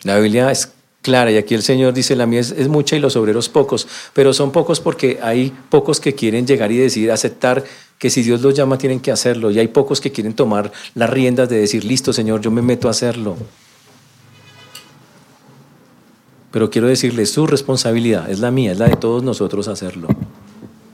La 0.03 0.19
Biblia 0.19 0.51
es 0.51 0.73
clara 1.01 1.31
y 1.31 1.37
aquí 1.37 1.55
el 1.55 1.63
Señor 1.63 1.93
dice, 1.93 2.15
la 2.15 2.25
mía 2.25 2.41
es, 2.41 2.67
mucha 2.67 2.95
y 2.95 2.99
los 2.99 3.15
obreros 3.15 3.49
pocos, 3.49 3.87
pero 4.13 4.33
son 4.33 4.51
pocos 4.51 4.79
porque 4.79 5.19
hay 5.21 5.53
pocos 5.69 5.99
que 5.99 6.13
quieren 6.13 6.45
llegar 6.45 6.71
y 6.71 6.77
decir, 6.77 7.11
aceptar 7.11 7.63
que 7.97 8.09
si 8.09 8.21
Dios 8.21 8.41
los 8.41 8.53
llama 8.53 8.77
tienen 8.77 8.99
que 8.99 9.11
hacerlo 9.11 9.51
y 9.51 9.59
hay 9.59 9.67
pocos 9.67 10.01
que 10.01 10.11
quieren 10.11 10.33
tomar 10.33 10.71
las 10.95 11.09
riendas 11.09 11.49
de 11.49 11.59
decir, 11.59 11.83
listo 11.83 12.13
Señor, 12.13 12.41
yo 12.41 12.51
me 12.51 12.61
meto 12.61 12.87
a 12.87 12.91
hacerlo. 12.91 13.37
Pero 16.51 16.71
quiero 16.71 16.87
decirle, 16.87 17.25
su 17.27 17.45
responsabilidad, 17.45 18.29
es 18.29 18.39
la 18.39 18.49
mía, 18.49 18.71
es 18.71 18.79
la 18.79 18.87
de 18.87 18.95
todos 18.95 19.21
nosotros 19.21 19.67
hacerlo. 19.67 20.07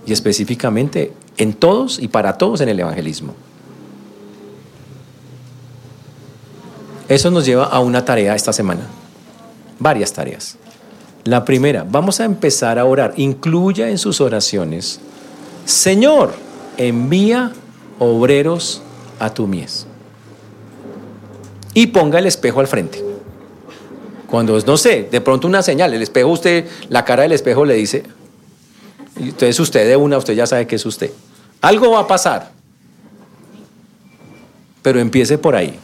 Y 0.05 0.11
específicamente 0.11 1.13
en 1.37 1.53
todos 1.53 1.97
y 1.99 2.09
para 2.09 2.37
todos 2.37 2.59
en 2.59 2.69
el 2.69 2.79
evangelismo. 2.79 3.33
Eso 7.07 7.31
nos 7.31 7.45
lleva 7.45 7.65
a 7.65 7.79
una 7.79 8.03
tarea 8.03 8.35
esta 8.35 8.51
semana 8.51 8.85
varias 9.79 10.13
tareas. 10.13 10.57
La 11.23 11.43
primera, 11.43 11.85
vamos 11.89 12.19
a 12.19 12.25
empezar 12.25 12.77
a 12.77 12.85
orar. 12.85 13.13
Incluya 13.17 13.89
en 13.89 13.97
sus 13.97 14.21
oraciones, 14.21 14.99
Señor, 15.65 16.33
envía 16.77 17.51
obreros 17.99 18.81
a 19.19 19.33
tu 19.33 19.47
mies. 19.47 19.87
Y 21.73 21.87
ponga 21.87 22.19
el 22.19 22.27
espejo 22.27 22.59
al 22.59 22.67
frente. 22.67 23.03
Cuando, 24.29 24.59
no 24.59 24.77
sé, 24.77 25.07
de 25.11 25.21
pronto 25.21 25.47
una 25.47 25.61
señal, 25.61 25.93
el 25.93 26.01
espejo, 26.01 26.29
usted, 26.29 26.67
la 26.89 27.03
cara 27.05 27.23
del 27.23 27.31
espejo 27.31 27.65
le 27.65 27.73
dice, 27.75 28.03
entonces 29.17 29.59
usted 29.59 29.87
de 29.87 29.95
una, 29.95 30.17
usted 30.17 30.33
ya 30.33 30.45
sabe 30.45 30.67
que 30.67 30.75
es 30.75 30.85
usted. 30.85 31.11
Algo 31.61 31.91
va 31.91 32.01
a 32.01 32.07
pasar. 32.07 32.51
Pero 34.81 34.99
empiece 34.99 35.37
por 35.37 35.55
ahí. 35.55 35.79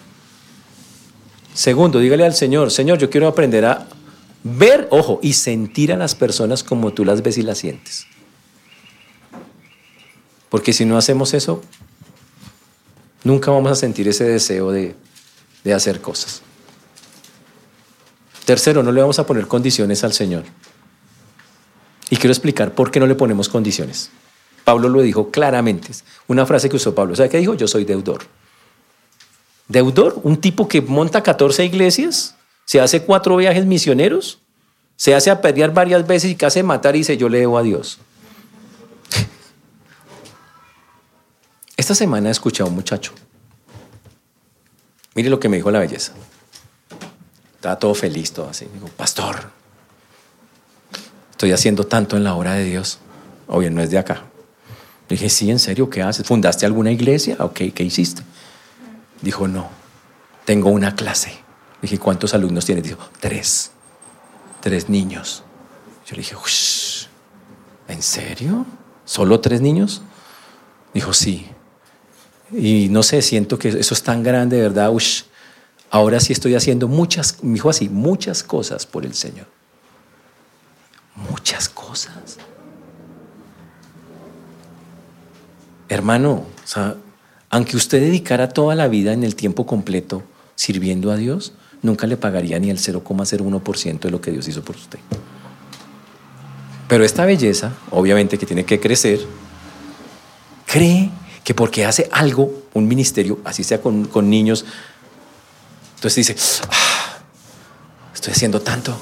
Segundo, 1.53 1.99
dígale 1.99 2.25
al 2.25 2.33
Señor, 2.33 2.71
Señor, 2.71 2.97
yo 2.97 3.09
quiero 3.09 3.27
aprender 3.27 3.65
a 3.65 3.87
ver, 4.43 4.87
ojo, 4.91 5.19
y 5.21 5.33
sentir 5.33 5.91
a 5.91 5.97
las 5.97 6.15
personas 6.15 6.63
como 6.63 6.93
tú 6.93 7.05
las 7.05 7.21
ves 7.21 7.37
y 7.37 7.41
las 7.41 7.57
sientes. 7.57 8.07
Porque 10.49 10.73
si 10.73 10.85
no 10.85 10.97
hacemos 10.97 11.33
eso, 11.33 11.61
nunca 13.23 13.51
vamos 13.51 13.71
a 13.71 13.75
sentir 13.75 14.07
ese 14.07 14.25
deseo 14.25 14.71
de, 14.71 14.95
de 15.63 15.73
hacer 15.73 16.01
cosas. 16.01 16.41
Tercero, 18.45 18.83
no 18.83 18.91
le 18.91 19.01
vamos 19.01 19.19
a 19.19 19.25
poner 19.25 19.47
condiciones 19.47 20.03
al 20.03 20.13
Señor. 20.13 20.43
Y 22.09 22.17
quiero 22.17 22.33
explicar 22.33 22.73
por 22.75 22.91
qué 22.91 22.99
no 22.99 23.07
le 23.07 23.15
ponemos 23.15 23.47
condiciones. 23.47 24.09
Pablo 24.65 24.89
lo 24.89 25.01
dijo 25.01 25.31
claramente. 25.31 25.91
Una 26.27 26.45
frase 26.45 26.69
que 26.69 26.75
usó 26.75 26.93
Pablo. 26.93 27.15
¿Sabe 27.15 27.29
qué 27.29 27.37
dijo? 27.37 27.53
Yo 27.53 27.67
soy 27.67 27.85
deudor. 27.85 28.23
Deudor, 29.71 30.19
un 30.23 30.35
tipo 30.37 30.67
que 30.67 30.81
monta 30.81 31.23
14 31.23 31.63
iglesias, 31.63 32.35
se 32.65 32.81
hace 32.81 33.03
cuatro 33.03 33.37
viajes 33.37 33.65
misioneros, 33.65 34.39
se 34.97 35.15
hace 35.15 35.31
a 35.31 35.39
pelear 35.39 35.73
varias 35.73 36.05
veces 36.05 36.29
y 36.29 36.35
casi 36.35 36.61
matar 36.61 36.95
y 36.95 36.99
dice, 36.99 37.15
yo 37.15 37.29
le 37.29 37.39
debo 37.39 37.57
a 37.57 37.63
Dios. 37.63 37.99
Esta 41.77 41.95
semana 41.95 42.27
he 42.27 42.31
escuchado 42.31 42.67
a 42.67 42.69
un 42.69 42.75
muchacho. 42.75 43.13
Mire 45.15 45.29
lo 45.29 45.39
que 45.39 45.47
me 45.47 45.57
dijo 45.57 45.71
la 45.71 45.79
belleza. 45.79 46.13
Estaba 47.55 47.79
todo 47.79 47.93
feliz, 47.93 48.33
todo 48.33 48.49
así. 48.49 48.67
Digo, 48.73 48.87
pastor, 48.89 49.49
estoy 51.31 51.53
haciendo 51.53 51.85
tanto 51.85 52.17
en 52.17 52.25
la 52.25 52.35
obra 52.35 52.53
de 52.55 52.65
Dios. 52.65 52.99
Obvio, 53.47 53.71
no 53.71 53.81
es 53.81 53.89
de 53.89 53.97
acá. 53.97 54.23
Le 55.07 55.15
dije, 55.15 55.29
sí, 55.29 55.49
¿en 55.49 55.59
serio 55.59 55.89
qué 55.89 56.01
haces? 56.01 56.25
¿Fundaste 56.27 56.65
alguna 56.65 56.91
iglesia? 56.91 57.37
Ok, 57.39 57.61
¿qué 57.73 57.83
hiciste? 57.83 58.23
Dijo, 59.21 59.47
no, 59.47 59.69
tengo 60.45 60.69
una 60.69 60.95
clase. 60.95 61.37
Dije, 61.81 61.97
¿cuántos 61.97 62.33
alumnos 62.33 62.65
tienes? 62.65 62.83
Dijo, 62.83 63.09
tres, 63.19 63.71
tres 64.61 64.89
niños. 64.89 65.43
Yo 66.05 66.15
le 66.15 66.21
dije, 66.21 66.35
¿en 67.87 68.01
serio? 68.01 68.65
¿Solo 69.05 69.39
tres 69.39 69.61
niños? 69.61 70.01
Dijo, 70.93 71.13
sí. 71.13 71.47
Y 72.51 72.89
no 72.89 73.03
sé, 73.03 73.21
siento 73.21 73.57
que 73.57 73.69
eso 73.69 73.93
es 73.93 74.03
tan 74.03 74.23
grande, 74.23 74.61
¿verdad? 74.61 74.91
ahora 75.89 76.19
sí 76.19 76.33
estoy 76.33 76.55
haciendo 76.55 76.87
muchas, 76.87 77.43
me 77.43 77.53
dijo 77.53 77.69
así, 77.69 77.89
muchas 77.89 78.43
cosas 78.43 78.85
por 78.85 79.05
el 79.05 79.13
Señor. 79.13 79.47
Muchas 81.15 81.69
cosas. 81.69 82.37
Hermano, 85.89 86.31
o 86.31 86.67
sea, 86.67 86.95
aunque 87.51 87.75
usted 87.75 87.99
dedicara 87.99 88.49
toda 88.49 88.75
la 88.75 88.87
vida 88.87 89.11
en 89.11 89.23
el 89.23 89.35
tiempo 89.35 89.65
completo 89.65 90.23
sirviendo 90.55 91.11
a 91.11 91.17
Dios, 91.17 91.53
nunca 91.81 92.07
le 92.07 92.15
pagaría 92.15 92.57
ni 92.59 92.69
el 92.69 92.77
0,01% 92.77 93.99
de 93.99 94.09
lo 94.09 94.21
que 94.21 94.31
Dios 94.31 94.47
hizo 94.47 94.63
por 94.63 94.77
usted. 94.77 94.99
Pero 96.87 97.03
esta 97.03 97.25
belleza, 97.25 97.73
obviamente 97.91 98.37
que 98.37 98.45
tiene 98.45 98.63
que 98.63 98.79
crecer, 98.79 99.19
cree 100.65 101.09
que 101.43 101.53
porque 101.53 101.85
hace 101.85 102.07
algo, 102.11 102.63
un 102.73 102.87
ministerio, 102.87 103.39
así 103.43 103.63
sea 103.65 103.81
con, 103.81 104.29
niños, 104.29 104.63
entonces 105.95 106.27
dice, 106.27 106.63
ah, 106.69 107.17
estoy 108.13 108.31
haciendo 108.31 108.61
tanto. 108.61 108.97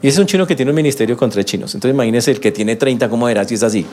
Y 0.00 0.08
es 0.08 0.16
un 0.16 0.26
chino 0.26 0.46
que 0.46 0.56
tiene 0.56 0.70
un 0.70 0.76
ministerio 0.76 1.16
con 1.16 1.28
tres 1.28 1.44
chinos. 1.44 1.74
Entonces 1.74 1.94
imagínese 1.94 2.30
el 2.30 2.40
que 2.40 2.52
tiene 2.52 2.76
30, 2.76 3.10
¿cómo 3.10 3.28
era 3.28 3.44
si 3.44 3.54
es 3.54 3.62
así? 3.62 3.84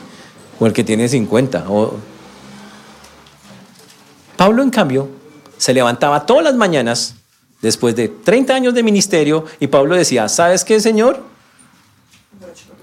O 0.58 0.66
el 0.66 0.72
que 0.72 0.84
tiene 0.84 1.08
50. 1.08 1.66
O... 1.68 1.94
Pablo, 4.36 4.62
en 4.62 4.70
cambio, 4.70 5.08
se 5.56 5.72
levantaba 5.72 6.26
todas 6.26 6.44
las 6.44 6.54
mañanas 6.54 7.14
después 7.62 7.96
de 7.96 8.08
30 8.08 8.54
años 8.54 8.74
de 8.74 8.82
ministerio 8.82 9.44
y 9.60 9.66
Pablo 9.66 9.96
decía, 9.96 10.28
¿sabes 10.28 10.64
qué, 10.64 10.80
Señor? 10.80 11.22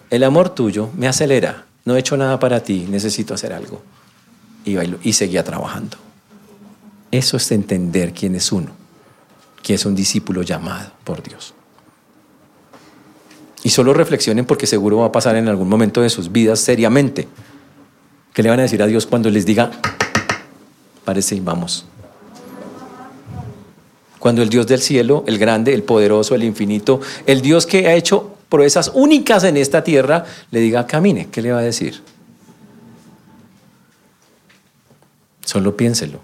El 0.09 0.23
amor 0.23 0.49
tuyo 0.49 0.89
me 0.95 1.07
acelera. 1.07 1.65
No 1.85 1.95
he 1.95 1.99
hecho 1.99 2.17
nada 2.17 2.39
para 2.39 2.61
ti, 2.61 2.85
necesito 2.89 3.33
hacer 3.33 3.53
algo. 3.53 3.81
Y, 4.65 4.77
y 5.07 5.13
seguía 5.13 5.43
trabajando. 5.43 5.97
Eso 7.11 7.37
es 7.37 7.51
entender 7.51 8.13
quién 8.13 8.35
es 8.35 8.51
uno, 8.51 8.71
que 9.61 9.73
es 9.73 9.85
un 9.85 9.93
discípulo 9.93 10.41
llamado 10.41 10.91
por 11.03 11.21
Dios. 11.21 11.53
Y 13.63 13.69
solo 13.69 13.93
reflexionen 13.93 14.45
porque 14.45 14.67
seguro 14.67 14.97
va 14.97 15.07
a 15.07 15.11
pasar 15.11 15.35
en 15.35 15.47
algún 15.47 15.69
momento 15.69 16.01
de 16.01 16.09
sus 16.09 16.31
vidas 16.31 16.59
seriamente. 16.59 17.27
¿Qué 18.33 18.41
le 18.41 18.49
van 18.49 18.59
a 18.59 18.63
decir 18.63 18.81
a 18.81 18.87
Dios 18.87 19.05
cuando 19.05 19.29
les 19.29 19.45
diga, 19.45 19.71
parece 21.05 21.35
y 21.35 21.39
vamos? 21.39 21.85
Cuando 24.17 24.41
el 24.41 24.49
Dios 24.49 24.65
del 24.65 24.81
cielo, 24.81 25.23
el 25.27 25.37
grande, 25.37 25.73
el 25.73 25.83
poderoso, 25.83 26.33
el 26.33 26.43
infinito, 26.43 26.99
el 27.27 27.41
Dios 27.41 27.67
que 27.67 27.87
ha 27.87 27.93
hecho 27.93 28.35
proezas 28.49 28.91
únicas 28.95 29.43
en 29.43 29.57
esta 29.57 29.83
tierra, 29.83 30.25
le 30.49 30.61
diga, 30.61 30.87
camine, 30.87 31.29
¿qué 31.29 31.41
le 31.41 31.51
va 31.51 31.59
a 31.59 31.63
decir? 31.63 32.01
Solo 35.45 35.77
piénselo. 35.77 36.19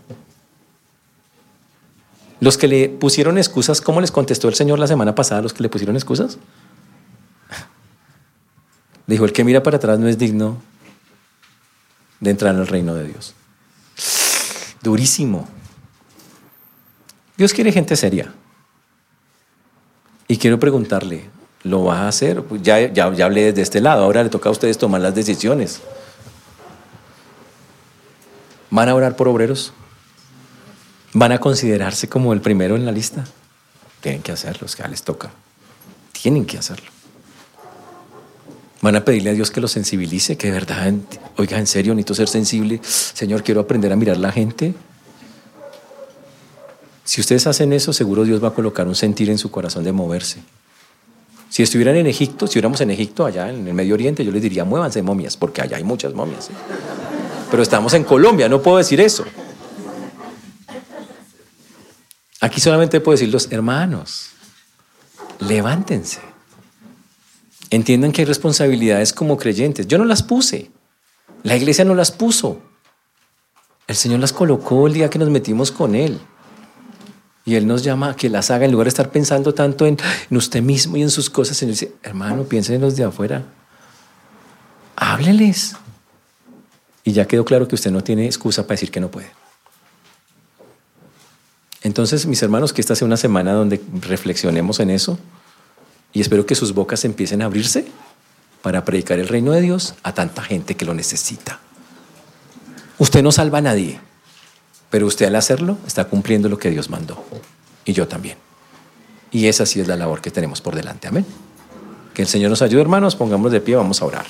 Los 2.40 2.58
que 2.58 2.68
le 2.68 2.90
pusieron 2.90 3.38
excusas, 3.38 3.82
¿cómo 3.82 4.02
les 4.02 4.12
contestó 4.12 4.48
el 4.48 4.56
Señor 4.56 4.80
la 4.80 4.88
semana 4.88 5.14
pasada 5.14 5.40
a 5.40 5.44
los 5.44 5.54
que 5.54 5.62
le 5.62 5.70
pusieron 5.70 5.96
excusas? 5.96 6.40
Dijo, 9.08 9.26
el 9.26 9.34
que 9.34 9.44
mira 9.44 9.62
para 9.62 9.78
atrás 9.78 10.00
no 10.00 10.08
es 10.08 10.18
digno 10.18 10.69
de 12.20 12.32
entrar 12.32 12.54
en 12.54 12.62
el 12.62 12.68
reino 12.68 12.94
de 12.96 13.08
Dios. 13.08 13.34
Durísimo. 14.82 15.48
Dios 17.38 17.54
quiere 17.54 17.72
gente 17.72 17.96
seria. 17.96 18.34
Y 20.28 20.38
quiero 20.38 20.60
preguntarle, 20.60 21.30
¿lo 21.64 21.84
va 21.86 22.02
a 22.02 22.08
hacer? 22.08 22.44
Pues 22.44 22.62
ya, 22.62 22.80
ya, 22.80 23.14
ya 23.14 23.26
hablé 23.26 23.46
desde 23.46 23.62
este 23.62 23.82
lado, 23.82 24.04
ahora 24.04 24.24
le 24.24 24.30
toca 24.30 24.50
a 24.50 24.52
ustedes 24.52 24.78
tomar 24.78 25.02
las 25.02 25.16
decisiones. 25.16 25.82
¿Van 28.70 28.90
a 28.90 28.96
orar 28.96 29.16
por 29.16 29.28
obreros? 29.28 29.74
van 31.14 31.32
a 31.32 31.40
considerarse 31.40 32.08
como 32.08 32.34
el 32.34 32.42
primero 32.42 32.76
en 32.76 32.86
la 32.86 32.92
lista. 32.92 33.26
Tienen 34.02 34.22
que 34.22 34.32
hacerlo, 34.32 34.66
es 34.66 34.76
que 34.76 34.88
les 34.88 35.04
toca. 35.04 35.32
Tienen 36.12 36.46
que 36.46 36.58
hacerlo. 36.58 36.90
Van 38.82 38.96
a 38.96 39.04
pedirle 39.04 39.32
a 39.32 39.34
Dios 39.34 39.52
que 39.52 39.60
los 39.60 39.72
sensibilice, 39.72 40.38
que 40.38 40.48
de 40.48 40.54
verdad, 40.54 40.94
oiga, 41.38 41.58
en 41.58 41.68
serio, 41.68 41.94
necesito 41.94 42.16
ser 42.16 42.30
sensible. 42.30 42.80
Señor, 42.84 43.44
quiero 43.44 43.60
aprender 43.62 43.92
a 43.92 43.96
mirar 43.98 44.18
la 44.18 44.32
gente. 44.32 44.74
Si 47.04 47.20
ustedes 47.20 47.46
hacen 47.48 47.74
eso, 47.74 47.92
seguro 47.92 48.24
Dios 48.24 48.42
va 48.42 48.50
a 48.50 48.54
colocar 48.54 48.88
un 48.88 48.96
sentir 48.96 49.30
en 49.30 49.38
su 49.38 49.52
corazón 49.52 49.84
de 49.84 49.92
moverse. 49.92 50.40
Si 51.50 51.64
estuvieran 51.64 51.96
en 51.96 52.08
Egipto, 52.08 52.46
si 52.46 52.54
hubiéramos 52.54 52.80
en 52.82 52.92
Egipto, 52.92 53.26
allá 53.26 53.50
en 53.50 53.68
el 53.68 53.74
Medio 53.74 53.96
Oriente, 53.96 54.24
yo 54.24 54.32
les 54.32 54.42
diría, 54.42 54.64
muévanse 54.64 55.02
momias, 55.02 55.36
porque 55.36 55.62
allá 55.62 55.78
hay 55.78 55.84
muchas 55.84 56.14
momias. 56.14 56.50
¿eh? 56.50 56.54
Pero 57.50 57.64
estamos 57.64 57.94
en 57.96 58.04
Colombia, 58.04 58.48
no 58.48 58.62
puedo 58.62 58.78
decir 58.78 59.02
eso. 59.02 59.26
Aquí 62.42 62.62
solamente 62.62 63.02
puedo 63.02 63.18
decir 63.18 63.34
los 63.34 63.52
hermanos, 63.52 64.30
levántense. 65.40 66.29
Entiendan 67.70 68.12
que 68.12 68.22
hay 68.22 68.26
responsabilidades 68.26 69.14
como 69.14 69.38
creyentes. 69.38 69.88
Yo 69.88 69.98
no 69.98 70.06
las 70.06 70.24
puse. 70.24 70.72
La 71.44 71.56
iglesia 71.56 71.86
no 71.86 71.94
las 71.94 72.12
puso. 72.12 72.62
El 73.88 73.96
Señor 73.96 74.20
las 74.20 74.34
colocó 74.34 74.88
el 74.88 74.94
día 74.94 75.10
que 75.10 75.20
nos 75.20 75.30
metimos 75.30 75.72
con 75.72 75.96
Él. 75.96 76.20
Y 77.46 77.56
Él 77.56 77.68
nos 77.68 77.84
llama 77.84 78.12
a 78.12 78.16
que 78.16 78.30
las 78.30 78.52
haga 78.52 78.66
en 78.66 78.72
lugar 78.72 78.86
de 78.86 78.90
estar 78.90 79.12
pensando 79.12 79.54
tanto 79.54 79.86
en, 79.86 79.98
usted 80.32 80.62
mismo 80.62 80.98
y 80.98 81.04
en 81.04 81.12
sus 81.12 81.30
cosas. 81.30 81.62
Él 81.62 81.70
dice, 81.70 81.94
hermano, 82.04 82.44
piensen 82.44 82.76
en 82.76 82.82
los 82.82 82.96
de 82.96 83.04
afuera. 83.04 83.46
Hábleles. 84.96 85.76
Y 87.04 87.14
ya 87.14 87.28
quedó 87.28 87.46
claro 87.46 87.68
que 87.68 87.76
usted 87.76 87.92
no 87.92 88.04
tiene 88.04 88.26
excusa 88.26 88.64
para 88.64 88.74
decir 88.74 88.92
que 88.92 89.00
no 89.00 89.10
puede. 89.10 89.32
Entonces, 91.82 92.26
mis 92.26 92.42
hermanos, 92.44 92.74
que 92.74 92.82
esta 92.82 92.96
sea 92.96 93.06
una 93.06 93.18
semana 93.18 93.54
donde 93.54 93.82
reflexionemos 94.02 94.80
en 94.80 94.90
eso 94.90 95.18
y 96.14 96.22
espero 96.22 96.46
que 96.46 96.56
sus 96.56 96.74
bocas 96.74 97.06
empiecen 97.06 97.42
a 97.42 97.46
abrirse 97.46 97.86
para 98.62 98.84
predicar 98.86 99.20
el 99.20 99.28
reino 99.28 99.52
de 99.52 99.62
Dios 99.62 99.96
a 100.04 100.14
tanta 100.14 100.42
gente 100.42 100.76
que 100.76 100.86
lo 100.86 100.94
necesita. 100.94 101.60
Usted 102.98 103.24
no 103.24 103.32
salva 103.32 103.60
a 103.60 103.62
nadie, 103.62 104.00
pero 104.90 105.06
usted 105.06 105.28
al 105.28 105.36
hacerlo 105.36 105.78
está 105.88 106.06
cumpliendo 106.06 106.50
lo 106.50 106.58
que 106.58 106.70
Dios 106.70 106.90
mandó. 106.90 107.24
Y 107.86 107.94
yo 107.94 108.08
también. 108.08 108.38
Y 109.32 109.48
esa 109.48 109.66
sí 109.66 109.80
es 109.80 109.88
la 109.88 109.96
labor 109.96 110.22
que 110.22 110.32
tenemos 110.32 110.62
por 110.62 110.76
delante. 110.76 111.08
Amén. 111.08 111.26
Que 112.14 112.24
el 112.24 112.28
Señor 112.28 112.50
nos 112.50 112.62
ayude, 112.62 112.82
hermanos. 112.82 113.16
Pongamos 113.16 113.52
de 113.52 113.62
pie, 113.62 113.76
vamos 113.76 114.02
a 114.02 114.06
orar. 114.06 114.26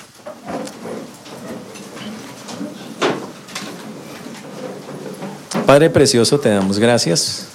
Padre 5.65 5.89
Precioso, 5.89 6.39
te 6.39 6.49
damos 6.49 6.80
gracias. 6.80 7.47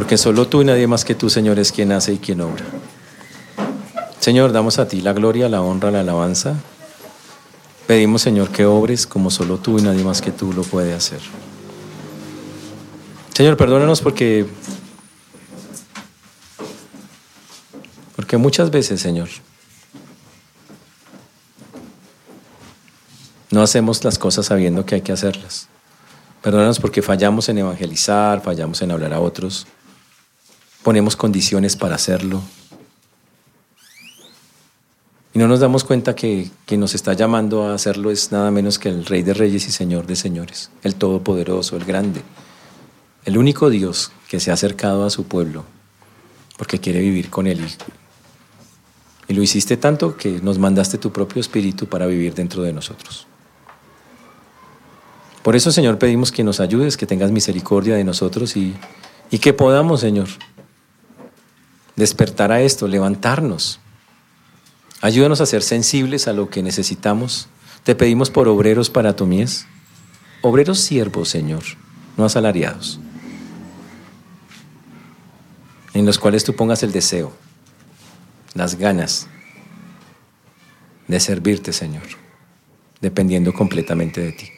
Porque 0.00 0.16
solo 0.16 0.48
tú 0.48 0.62
y 0.62 0.64
nadie 0.64 0.86
más 0.86 1.04
que 1.04 1.14
tú, 1.14 1.28
Señor, 1.28 1.58
es 1.58 1.72
quien 1.72 1.92
hace 1.92 2.14
y 2.14 2.18
quien 2.18 2.40
obra. 2.40 2.64
Señor, 4.18 4.50
damos 4.50 4.78
a 4.78 4.88
ti 4.88 5.02
la 5.02 5.12
gloria, 5.12 5.46
la 5.50 5.60
honra, 5.60 5.90
la 5.90 6.00
alabanza. 6.00 6.54
Pedimos, 7.86 8.22
Señor, 8.22 8.48
que 8.48 8.64
obres 8.64 9.06
como 9.06 9.30
solo 9.30 9.58
tú 9.58 9.78
y 9.78 9.82
nadie 9.82 10.02
más 10.02 10.22
que 10.22 10.32
tú 10.32 10.54
lo 10.54 10.62
puede 10.62 10.94
hacer. 10.94 11.20
Señor, 13.34 13.58
perdónanos 13.58 14.00
porque 14.00 14.46
porque 18.16 18.38
muchas 18.38 18.70
veces, 18.70 19.02
Señor, 19.02 19.28
No 23.50 23.60
hacemos 23.60 24.02
las 24.02 24.18
cosas 24.18 24.46
sabiendo 24.46 24.86
que 24.86 24.94
hay 24.94 25.02
que 25.02 25.12
hacerlas. 25.12 25.68
Perdónanos 26.40 26.80
porque 26.80 27.02
fallamos 27.02 27.50
en 27.50 27.58
evangelizar, 27.58 28.40
fallamos 28.40 28.80
en 28.80 28.92
hablar 28.92 29.12
a 29.12 29.20
otros, 29.20 29.66
ponemos 30.82 31.16
condiciones 31.16 31.76
para 31.76 31.94
hacerlo. 31.94 32.42
Y 35.32 35.38
no 35.38 35.46
nos 35.46 35.60
damos 35.60 35.84
cuenta 35.84 36.14
que 36.16 36.50
quien 36.66 36.80
nos 36.80 36.94
está 36.94 37.12
llamando 37.12 37.64
a 37.64 37.74
hacerlo 37.74 38.10
es 38.10 38.32
nada 38.32 38.50
menos 38.50 38.78
que 38.78 38.88
el 38.88 39.06
Rey 39.06 39.22
de 39.22 39.34
Reyes 39.34 39.68
y 39.68 39.72
Señor 39.72 40.06
de 40.06 40.16
Señores, 40.16 40.70
el 40.82 40.96
Todopoderoso, 40.96 41.76
el 41.76 41.84
Grande, 41.84 42.22
el 43.24 43.38
único 43.38 43.70
Dios 43.70 44.10
que 44.28 44.40
se 44.40 44.50
ha 44.50 44.54
acercado 44.54 45.04
a 45.04 45.10
su 45.10 45.24
pueblo 45.24 45.64
porque 46.60 46.78
quiere 46.78 47.00
vivir 47.00 47.30
con 47.30 47.46
Él. 47.46 47.66
Y 49.28 49.32
lo 49.32 49.42
hiciste 49.42 49.78
tanto 49.78 50.18
que 50.18 50.42
nos 50.42 50.58
mandaste 50.58 50.98
tu 50.98 51.10
propio 51.10 51.40
Espíritu 51.40 51.86
para 51.86 52.04
vivir 52.04 52.34
dentro 52.34 52.62
de 52.62 52.74
nosotros. 52.74 53.26
Por 55.42 55.56
eso, 55.56 55.72
Señor, 55.72 55.98
pedimos 55.98 56.30
que 56.30 56.44
nos 56.44 56.60
ayudes, 56.60 56.98
que 56.98 57.06
tengas 57.06 57.30
misericordia 57.30 57.94
de 57.96 58.04
nosotros 58.04 58.58
y, 58.58 58.74
y 59.30 59.38
que 59.38 59.54
podamos, 59.54 60.00
Señor, 60.00 60.28
despertar 61.96 62.52
a 62.52 62.60
esto, 62.62 62.88
levantarnos. 62.88 63.80
Ayúdanos 65.00 65.40
a 65.40 65.46
ser 65.46 65.62
sensibles 65.62 66.28
a 66.28 66.32
lo 66.32 66.50
que 66.50 66.62
necesitamos. 66.62 67.48
Te 67.84 67.94
pedimos 67.94 68.30
por 68.30 68.48
obreros 68.48 68.90
para 68.90 69.16
tu 69.16 69.26
mies, 69.26 69.66
obreros 70.42 70.80
siervos, 70.80 71.28
Señor, 71.28 71.62
no 72.16 72.24
asalariados, 72.24 73.00
en 75.94 76.04
los 76.04 76.18
cuales 76.18 76.44
tú 76.44 76.54
pongas 76.54 76.82
el 76.82 76.92
deseo, 76.92 77.32
las 78.54 78.74
ganas 78.76 79.28
de 81.08 81.18
servirte, 81.18 81.72
Señor, 81.72 82.04
dependiendo 83.00 83.54
completamente 83.54 84.20
de 84.20 84.32
ti. 84.32 84.50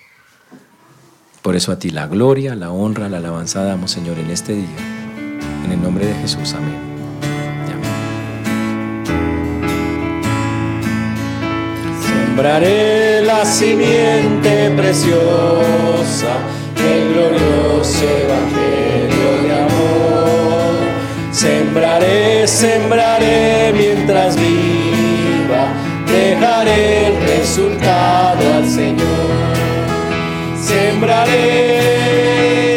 Por 1.43 1.57
eso 1.57 1.73
a 1.73 1.79
ti 1.79 1.91
la 1.91 2.07
gloria, 2.07 2.55
la 2.55 2.71
honra, 2.71 3.09
la 3.09 3.19
alabanza 3.19 3.65
damos, 3.65 3.91
Señor, 3.91 4.19
en 4.19 4.31
este 4.31 4.55
día. 4.55 4.77
En 5.65 5.73
el 5.73 5.83
nombre 5.83 6.07
de 6.07 6.15
Jesús, 6.15 6.55
amén. 6.55 6.92
Sembraré 12.35 13.21
la 13.21 13.45
simiente 13.45 14.71
preciosa, 14.75 16.39
el 16.79 17.13
glorioso 17.13 18.09
evangelio 18.09 19.43
de 19.43 19.53
amor. 19.53 20.79
Sembraré, 21.31 22.49
sembraré 22.49 23.75
mientras 23.77 24.37
viva, 24.37 25.75
dejaré 26.07 27.09
el 27.09 27.17
resultado 27.37 28.55
al 28.55 28.67
Señor 28.67 29.53
sembraré 30.73 32.72